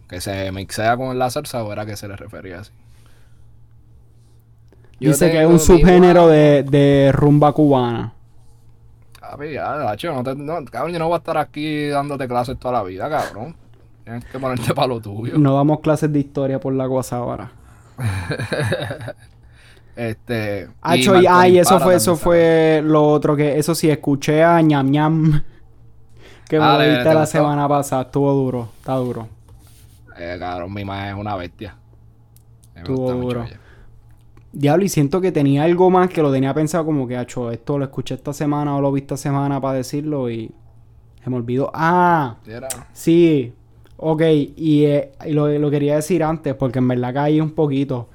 que 0.09 0.20
se 0.22 0.51
mixea 0.51 0.97
con 0.97 1.18
la 1.18 1.30
salsa 1.30 1.63
o 1.63 1.72
era 1.72 1.86
que 1.86 1.95
se 1.95 2.07
le 2.07 2.16
refería 2.16 2.59
así. 2.59 2.72
Dice 4.99 5.31
que 5.31 5.41
es 5.41 5.47
un 5.47 5.59
subgénero 5.59 6.27
de, 6.27 6.63
de 6.63 7.11
rumba 7.11 7.51
cubana. 7.51 8.13
ya, 9.51 10.13
no 10.13 10.23
te, 10.23 10.35
no, 10.35 10.65
cabrón, 10.65 10.93
yo 10.93 10.99
no 10.99 11.07
voy 11.07 11.15
a 11.15 11.17
estar 11.17 11.37
aquí 11.37 11.87
dándote 11.89 12.27
clases 12.27 12.57
toda 12.57 12.75
la 12.75 12.83
vida, 12.83 13.09
cabrón. 13.09 13.55
Tienes 14.03 14.25
que 14.25 14.39
ponerte 14.39 14.73
para 14.73 14.87
lo 14.87 15.01
tuyo. 15.01 15.37
No 15.37 15.55
damos 15.55 15.79
clases 15.79 16.13
de 16.13 16.19
historia 16.19 16.59
por 16.59 16.73
la 16.73 16.83
ahora. 16.83 17.51
este. 19.95 20.69
Hacho, 20.81 21.19
y, 21.19 21.25
ay, 21.27 21.57
eso 21.57 21.79
fue, 21.79 21.95
eso 21.95 22.15
fue 22.15 22.81
lo 22.83 23.03
otro 23.07 23.35
que. 23.35 23.57
Eso 23.57 23.73
sí, 23.73 23.89
escuché 23.89 24.43
a 24.43 24.61
ñam 24.61 24.91
ñam. 24.91 25.43
Que 26.47 26.59
me 26.59 26.65
lo 26.65 26.77
viste 26.77 27.11
la 27.11 27.25
semana 27.25 27.67
pasada. 27.67 28.03
Estuvo 28.03 28.31
duro. 28.31 28.69
Está 28.77 28.93
duro. 28.93 29.27
Eh, 30.15 30.37
cabrón, 30.39 30.71
mi 30.71 30.85
madre 30.85 31.09
es 31.09 31.15
una 31.15 31.35
bestia. 31.35 31.75
Estuvo 32.75 33.11
duro. 33.13 33.45
Diablo, 34.55 34.85
y 34.85 34.89
siento 34.89 35.21
que 35.21 35.31
tenía 35.31 35.63
algo 35.63 35.89
más 35.89 36.09
que 36.09 36.21
lo 36.21 36.31
tenía 36.31 36.53
pensado 36.53 36.85
como 36.85 37.07
que, 37.07 37.17
hacho, 37.17 37.51
esto 37.51 37.77
lo 37.77 37.83
escuché 37.83 38.15
esta 38.15 38.33
semana 38.33 38.75
o 38.75 38.81
lo 38.81 38.91
vi 38.91 39.01
esta 39.01 39.17
semana 39.17 39.59
para 39.59 39.77
decirlo 39.77 40.29
y 40.29 40.49
se 41.23 41.29
me 41.29 41.35
olvidó. 41.35 41.69
Ah, 41.73 42.37
sí, 42.93 43.53
Ok, 43.97 44.21
y, 44.57 44.85
eh, 44.85 45.11
lo, 45.27 45.71
quería 45.71 45.95
decir 45.95 46.23
antes 46.23 46.53
porque 46.55 46.79
en 46.79 46.87
verdad 46.87 47.13
caí 47.13 47.39
un 47.39 47.51
poquito. 47.51 48.09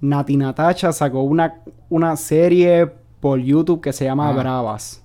Nati 0.00 0.36
Natacha 0.36 0.92
sacó 0.92 1.22
una, 1.22 1.62
una 1.88 2.16
serie 2.16 2.90
por 3.20 3.38
YouTube 3.40 3.80
que 3.80 3.92
se 3.92 4.04
llama 4.04 4.32
Bravas. 4.32 5.03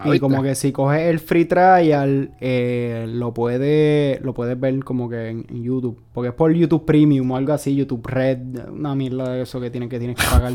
Ah, 0.00 0.14
y 0.14 0.20
como 0.20 0.42
que 0.42 0.54
si 0.54 0.72
coges 0.72 1.02
el 1.02 1.18
free 1.18 1.44
trial, 1.44 2.32
eh, 2.40 3.06
lo 3.08 3.34
puedes 3.34 4.20
lo 4.22 4.34
puedes 4.34 4.58
ver 4.58 4.84
como 4.84 5.08
que 5.08 5.28
en, 5.28 5.62
YouTube. 5.62 6.00
Porque 6.12 6.28
es 6.28 6.34
por 6.34 6.52
YouTube 6.52 6.84
Premium 6.84 7.30
o 7.30 7.36
algo 7.36 7.52
así, 7.52 7.74
YouTube 7.74 8.06
Red, 8.06 8.70
una 8.70 8.94
mierda 8.94 9.32
de 9.32 9.42
eso 9.42 9.60
que 9.60 9.70
tienes 9.70 9.88
que, 9.88 9.98
tienes 9.98 10.16
que 10.16 10.24
pagar. 10.30 10.52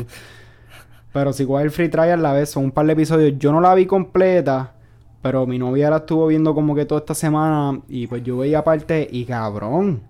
Pero 1.12 1.32
si 1.32 1.46
coges 1.46 1.64
el 1.64 1.70
free 1.70 1.88
trial, 1.88 2.22
la 2.22 2.32
ves, 2.32 2.50
son 2.50 2.64
un 2.64 2.72
par 2.72 2.86
de 2.86 2.92
episodios. 2.92 3.34
Yo 3.38 3.52
no 3.52 3.60
la 3.60 3.74
vi 3.74 3.86
completa. 3.86 4.74
Pero 5.22 5.46
mi 5.46 5.58
novia 5.58 5.88
la 5.88 5.98
estuvo 5.98 6.26
viendo 6.26 6.54
como 6.54 6.74
que 6.74 6.84
toda 6.84 7.00
esta 7.00 7.14
semana 7.14 7.80
y 7.88 8.06
pues 8.06 8.22
yo 8.22 8.38
veía 8.38 8.58
aparte 8.58 9.08
y 9.10 9.24
cabrón. 9.24 10.02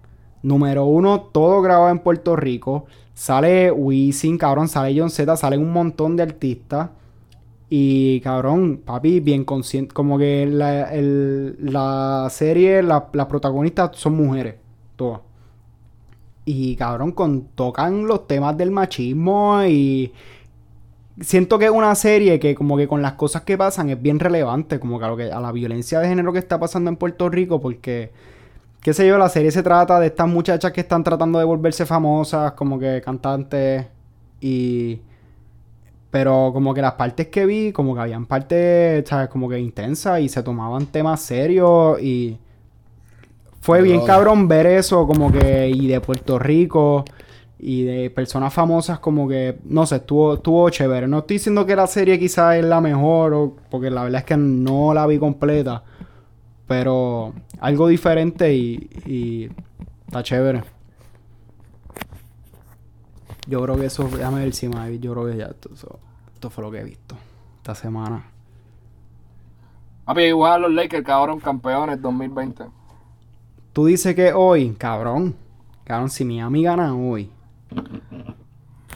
Número 0.43 0.87
uno, 0.87 1.21
todo 1.21 1.63
grabado 1.63 1.91
en 1.91 2.01
Puerto 2.01 2.35
Rico. 2.35 2.87
Sale 3.15 3.71
Wisin, 3.71 4.37
cabrón, 4.37 4.67
sale 4.67 4.99
John 4.99 5.11
Z, 5.11 5.37
salen 5.37 5.61
un 5.61 5.73
montón 5.73 6.17
de 6.17 6.25
artistas. 6.25 6.91
Y 7.69 8.21
cabrón, 8.21 8.83
papi, 8.85 9.21
bien 9.21 9.45
consciente. 9.45 9.95
Como 9.95 10.19
que 10.19 10.47
la, 10.47 10.91
la 10.93 12.29
serie, 12.31 12.83
las 12.83 13.03
protagonistas 13.29 13.97
son 13.97 14.17
mujeres. 14.17 14.57
Todas. 14.97 15.21
Y 16.45 16.77
cabrón, 16.77 17.13
con, 17.13 17.49
tocan 17.55 18.07
los 18.07 18.27
temas 18.27 18.57
del 18.57 18.71
machismo 18.71 19.65
y 19.65 20.13
siento 21.21 21.59
que 21.59 21.67
es 21.67 21.71
una 21.71 21.95
serie 21.95 22.39
que 22.41 22.55
como 22.55 22.77
que 22.77 22.89
con 22.89 23.01
las 23.03 23.15
cosas 23.15 23.43
que 23.43 23.57
pasan 23.57 23.91
es 23.91 24.01
bien 24.01 24.19
relevante, 24.21 24.79
como 24.79 25.03
a, 25.03 25.17
que, 25.17 25.33
a 25.33 25.41
la 25.41 25.53
violencia 25.53 26.01
de 26.01 26.09
género 26.09 26.33
que 26.33 26.39
está 26.39 26.59
pasando 26.59 26.91
en 26.91 26.97
Puerto 26.97 27.29
Rico, 27.31 27.61
porque, 27.61 28.13
qué 28.83 28.93
sé 28.93 29.07
yo, 29.07 29.17
la 29.19 29.29
serie 29.29 29.51
se 29.51 29.63
trata 29.63 29.99
de 30.01 30.09
estas 30.09 30.29
muchachas 30.29 30.73
que 30.73 30.83
están 30.83 31.03
tratando 31.05 31.39
de 31.39 31.45
volverse 31.45 31.87
famosas, 31.87 32.53
como 32.53 32.79
que 32.79 33.01
cantantes, 33.03 33.87
y... 34.41 35.01
Pero 36.15 36.53
como 36.53 36.73
que 36.73 36.81
las 36.81 36.93
partes 36.93 37.27
que 37.27 37.45
vi, 37.45 37.73
como 37.73 37.93
que 37.93 38.03
habían 38.03 38.27
partes, 38.27 39.03
¿sabes? 39.09 39.29
Como 39.29 39.49
que 39.49 39.59
intensas 39.59 40.21
y 40.21 40.29
se 40.29 40.45
tomaban 40.45 40.87
temas 40.87 41.21
serios 41.21 42.01
y... 42.01 42.39
Fue 43.61 43.83
bien 43.83 44.07
cabrón 44.07 44.47
ver 44.47 44.65
eso, 44.67 45.09
como 45.09 45.33
que... 45.33 45.69
Y 45.71 45.89
de 45.89 46.01
Puerto 46.01 46.39
Rico 46.39 47.05
y 47.59 47.83
de 47.83 48.11
personas 48.11 48.55
famosas 48.55 49.01
como 49.01 49.27
que, 49.27 49.59
no 49.65 49.87
sé, 49.87 49.97
estuvo, 49.97 50.35
estuvo 50.35 50.71
chévere. 50.71 51.09
No 51.09 51.19
estoy 51.19 51.39
diciendo 51.39 51.67
que 51.67 51.75
la 51.75 51.89
serie 51.89 52.17
quizás 52.17 52.59
es 52.59 52.65
la 52.65 52.81
mejor, 52.81 53.35
o, 53.35 53.57
porque 53.69 53.91
la 53.91 54.05
verdad 54.05 54.21
es 54.21 54.25
que 54.25 54.37
no 54.37 54.95
la 54.95 55.09
vi 55.09 55.19
completa, 55.19 55.83
pero 56.69 57.33
algo 57.59 57.89
diferente 57.89 58.55
y, 58.55 58.89
y 59.05 59.49
está 60.07 60.23
chévere. 60.23 60.63
Yo 63.47 63.63
creo 63.63 63.77
que 63.77 63.87
eso, 63.87 64.09
déjame 64.09 64.41
ver 64.41 64.55
si 64.55 64.69
me 64.69 64.99
yo 64.99 65.13
creo 65.13 65.27
que 65.27 65.37
ya 65.37 65.47
esto, 65.47 65.71
esto 66.33 66.51
fue 66.51 66.65
lo 66.65 66.71
que 66.71 66.81
he 66.81 66.85
visto 66.85 67.17
esta 67.59 67.75
semana. 67.75 68.25
Papi, 70.05 70.23
igual 70.23 70.63
los 70.63 70.73
Lakers, 70.73 71.05
cabrón, 71.05 71.41
campeones 71.41 72.01
2020. 72.01 72.65
Tú 73.73 73.87
dices 73.87 74.15
que 74.15 74.33
hoy, 74.33 74.71
cabrón, 74.73 75.35
cabrón, 75.85 76.11
si 76.11 76.25
Miami 76.25 76.63
gana 76.63 76.95
hoy, 76.95 77.31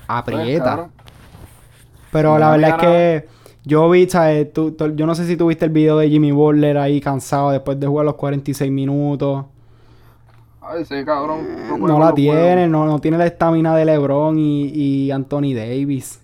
aprieta. 0.07 0.91
Pero 2.13 2.39
la 2.39 2.51
verdad 2.51 2.71
es 2.71 2.77
que 2.77 3.29
yo 3.65 3.89
vi, 3.91 4.09
¿sabes? 4.09 4.49
yo 4.55 5.07
no 5.07 5.15
sé 5.15 5.27
si 5.27 5.37
tuviste 5.37 5.67
el 5.67 5.71
video 5.71 5.99
de 5.99 6.09
Jimmy 6.09 6.33
Butler 6.33 6.79
ahí 6.79 7.01
cansado 7.01 7.51
después 7.51 7.79
de 7.79 7.87
jugar 7.87 8.07
los 8.07 8.15
46 8.15 8.71
minutos. 8.71 9.45
Ay, 10.71 10.85
sí, 10.85 11.05
cabrón. 11.05 11.47
No, 11.81 11.99
la 11.99 12.13
tiene, 12.13 12.69
no, 12.69 12.85
no, 12.85 12.99
tiene 12.99 13.17
la 13.17 13.27
estamina 13.27 13.75
de 13.75 13.85
LeBron 13.85 14.39
y, 14.39 14.67
y, 14.67 15.11
Anthony 15.11 15.55
Davis. 15.55 16.21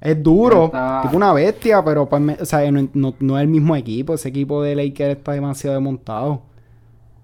Es 0.00 0.22
duro, 0.22 0.70
tipo 1.02 1.16
una 1.16 1.32
bestia, 1.32 1.84
pero 1.84 2.06
pues, 2.06 2.40
o 2.40 2.44
sea, 2.44 2.70
no, 2.70 3.14
no, 3.18 3.38
es 3.38 3.42
el 3.42 3.48
mismo 3.48 3.76
equipo. 3.76 4.14
Ese 4.14 4.28
equipo 4.28 4.62
de 4.62 4.74
Lakers 4.74 5.18
está 5.18 5.32
demasiado 5.32 5.76
desmontado. 5.76 6.42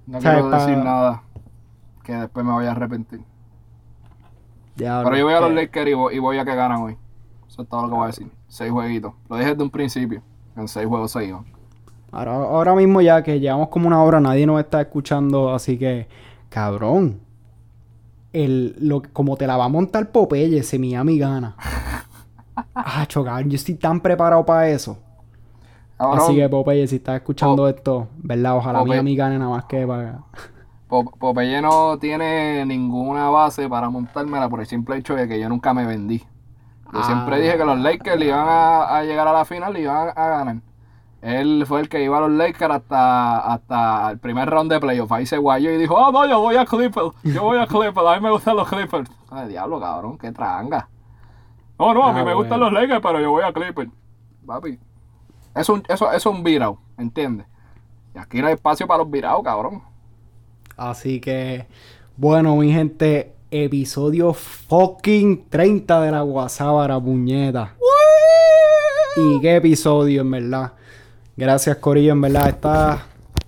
No 0.06 0.18
quiero 0.18 0.50
decir 0.50 0.76
nada 0.78 1.22
que 2.04 2.14
después 2.14 2.44
me 2.44 2.52
voy 2.52 2.66
a 2.66 2.72
arrepentir. 2.72 3.20
Pero 4.76 5.16
yo 5.16 5.24
voy 5.24 5.34
a 5.34 5.40
los 5.40 5.52
Lakers 5.52 5.90
y 6.12 6.18
voy, 6.18 6.38
a 6.38 6.44
que 6.44 6.54
ganan 6.54 6.82
hoy. 6.82 6.96
Eso 7.48 7.62
es 7.62 7.68
todo 7.68 7.82
lo 7.82 7.88
que 7.88 7.94
voy 7.94 8.04
a 8.04 8.06
decir. 8.08 8.30
Seis 8.48 8.70
jueguitos. 8.70 9.12
Lo 9.28 9.36
dije 9.36 9.50
desde 9.50 9.62
un 9.62 9.70
principio. 9.70 10.22
En 10.56 10.68
seis 10.68 10.86
juegos 10.86 11.10
seguidos. 11.10 11.42
Ahora, 12.12 12.34
ahora 12.34 12.74
mismo 12.74 13.00
ya 13.00 13.22
que 13.22 13.40
llevamos 13.40 13.68
como 13.68 13.88
una 13.88 14.02
hora, 14.02 14.20
nadie 14.20 14.46
nos 14.46 14.60
está 14.60 14.80
escuchando, 14.80 15.52
así 15.52 15.78
que, 15.78 16.06
cabrón. 16.48 17.20
El, 18.32 18.76
lo, 18.78 19.02
como 19.12 19.36
te 19.36 19.46
la 19.46 19.56
va 19.56 19.64
a 19.64 19.68
montar 19.68 20.10
Popeye, 20.10 20.62
si 20.62 20.78
Miami 20.78 21.18
gana. 21.18 21.56
ah, 22.74 23.06
chocar, 23.06 23.44
yo 23.46 23.56
estoy 23.56 23.74
tan 23.74 24.00
preparado 24.00 24.44
para 24.44 24.68
eso. 24.68 24.98
así 25.98 26.36
que 26.36 26.48
Popeye, 26.48 26.86
si 26.86 26.96
estás 26.96 27.16
escuchando 27.16 27.68
esto, 27.68 28.08
¿verdad? 28.18 28.56
Ojalá 28.56 28.84
Miami 28.84 29.16
gane 29.16 29.38
nada 29.38 29.50
más 29.50 29.64
que 29.64 29.86
para... 29.86 30.20
Popeye 30.88 31.60
no 31.60 31.98
tiene 31.98 32.64
ninguna 32.64 33.28
base 33.28 33.68
para 33.68 33.90
montármela 33.90 34.48
por 34.48 34.60
el 34.60 34.66
simple 34.66 34.96
hecho 34.96 35.16
de 35.16 35.26
que 35.26 35.40
yo 35.40 35.48
nunca 35.48 35.74
me 35.74 35.84
vendí. 35.84 36.22
Yo 36.92 37.02
siempre 37.02 37.40
dije 37.40 37.56
que 37.56 37.64
los 37.64 37.78
Lakers 37.78 38.22
iban 38.22 38.46
a, 38.48 39.02
llegar 39.02 39.26
a 39.26 39.32
la 39.32 39.44
final 39.44 39.76
y 39.76 39.80
iban 39.80 40.08
a, 40.14 40.28
ganar. 40.28 40.56
Él 41.22 41.64
fue 41.66 41.80
el 41.80 41.88
que 41.88 42.02
iba 42.02 42.18
a 42.18 42.20
los 42.20 42.30
Lakers 42.30 42.74
hasta, 42.74 43.38
hasta 43.52 44.10
el 44.12 44.18
primer 44.18 44.48
round 44.48 44.70
de 44.70 44.78
playoff. 44.78 45.10
Ahí 45.12 45.26
se 45.26 45.38
guayó 45.38 45.70
y 45.70 45.78
dijo, 45.78 45.94
oh 45.94 46.12
no, 46.12 46.26
yo 46.26 46.40
voy 46.40 46.56
a 46.56 46.64
Clippers, 46.64 47.12
yo 47.24 47.42
voy 47.42 47.58
a 47.58 47.66
Clippers, 47.66 48.06
a 48.06 48.14
mí 48.16 48.20
me 48.20 48.30
gustan 48.30 48.56
los 48.56 48.68
Clippers. 48.68 49.10
Ay, 49.30 49.48
diablo, 49.48 49.80
cabrón, 49.80 50.18
qué 50.18 50.30
tranga. 50.30 50.88
No, 51.78 51.92
no, 51.92 52.04
a 52.06 52.12
mí 52.12 52.20
ah, 52.20 52.24
me 52.24 52.34
gustan 52.34 52.60
los 52.60 52.72
Lakers, 52.72 53.00
pero 53.02 53.20
yo 53.20 53.30
voy 53.30 53.42
a 53.42 53.52
Clippers. 53.52 53.90
Papi. 54.46 54.78
Es 55.54 55.68
un, 55.68 55.82
eso, 55.88 56.12
es 56.12 56.24
un 56.26 56.42
virao, 56.42 56.78
¿entiendes? 56.98 57.46
Y 58.14 58.18
aquí 58.18 58.40
no 58.40 58.48
hay 58.48 58.54
espacio 58.54 58.86
para 58.86 58.98
los 58.98 59.10
virados, 59.10 59.42
cabrón. 59.42 59.82
Así 60.76 61.20
que, 61.20 61.66
bueno, 62.16 62.56
mi 62.56 62.72
gente, 62.72 63.34
episodio 63.50 64.34
fucking 64.34 65.48
30 65.48 66.00
de 66.02 66.10
la 66.10 66.20
Guasábara, 66.20 67.00
puñeta. 67.00 67.74
Y 69.16 69.40
qué 69.40 69.56
episodio, 69.56 70.20
en 70.20 70.30
verdad. 70.30 70.72
Gracias, 71.36 71.76
Corillo, 71.76 72.12
en 72.12 72.20
verdad. 72.22 72.48
Estos 72.48 72.98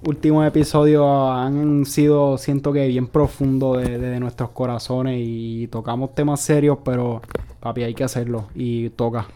últimos 0.03 0.47
episodios 0.47 1.07
han 1.07 1.87
sido, 1.87 2.37
siento 2.37 2.71
que 2.71 2.87
bien 2.87 3.07
profundos 3.07 3.79
de, 3.79 4.21
nuestros 4.21 4.51
corazones 4.51 5.19
y 5.19 5.69
tocamos 5.69 6.15
temas 6.15 6.41
serios, 6.41 6.79
pero 6.85 7.23
papi, 7.61 7.85
hay 7.85 7.95
que 7.95 8.05
hacerlo 8.05 8.49
y 8.55 8.91
toca. 8.91 9.27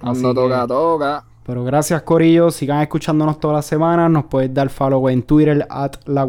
Cuando 0.00 0.32
toca, 0.32 0.66
toca. 0.66 1.24
Pero 1.44 1.62
gracias, 1.62 2.00
Corillo. 2.02 2.50
Sigan 2.50 2.80
escuchándonos 2.80 3.38
todas 3.38 3.56
las 3.56 3.66
semanas. 3.66 4.10
Nos 4.10 4.24
puedes 4.24 4.52
dar 4.52 4.70
follow 4.70 5.10
en 5.10 5.22
Twitter, 5.22 5.66
at 5.68 5.96
la 6.06 6.26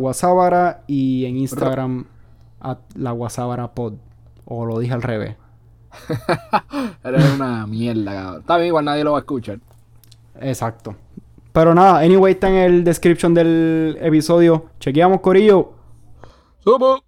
y 0.87 1.25
en 1.25 1.37
Instagram, 1.37 2.05
at 2.59 2.79
la 2.95 3.15
pod. 3.73 3.93
O 4.43 4.65
lo 4.65 4.79
dije 4.79 4.93
al 4.93 5.01
revés. 5.01 5.37
Eres 7.03 7.33
una 7.33 7.65
mierda, 7.65 8.13
cabrón. 8.13 8.41
Está 8.41 8.57
bien, 8.57 8.67
igual 8.67 8.83
nadie 8.83 9.05
lo 9.05 9.13
va 9.13 9.19
a 9.19 9.21
escuchar. 9.21 9.59
Exacto. 10.41 10.95
Pero 11.55 11.73
nada, 11.73 11.99
anyway, 11.99 12.33
está 12.33 12.49
en 12.49 12.55
el 12.55 12.83
description 12.83 13.33
del 13.33 13.97
episodio. 14.01 14.65
Chequeamos, 14.81 15.21
Corillo. 15.21 15.71
Supo. 16.59 17.04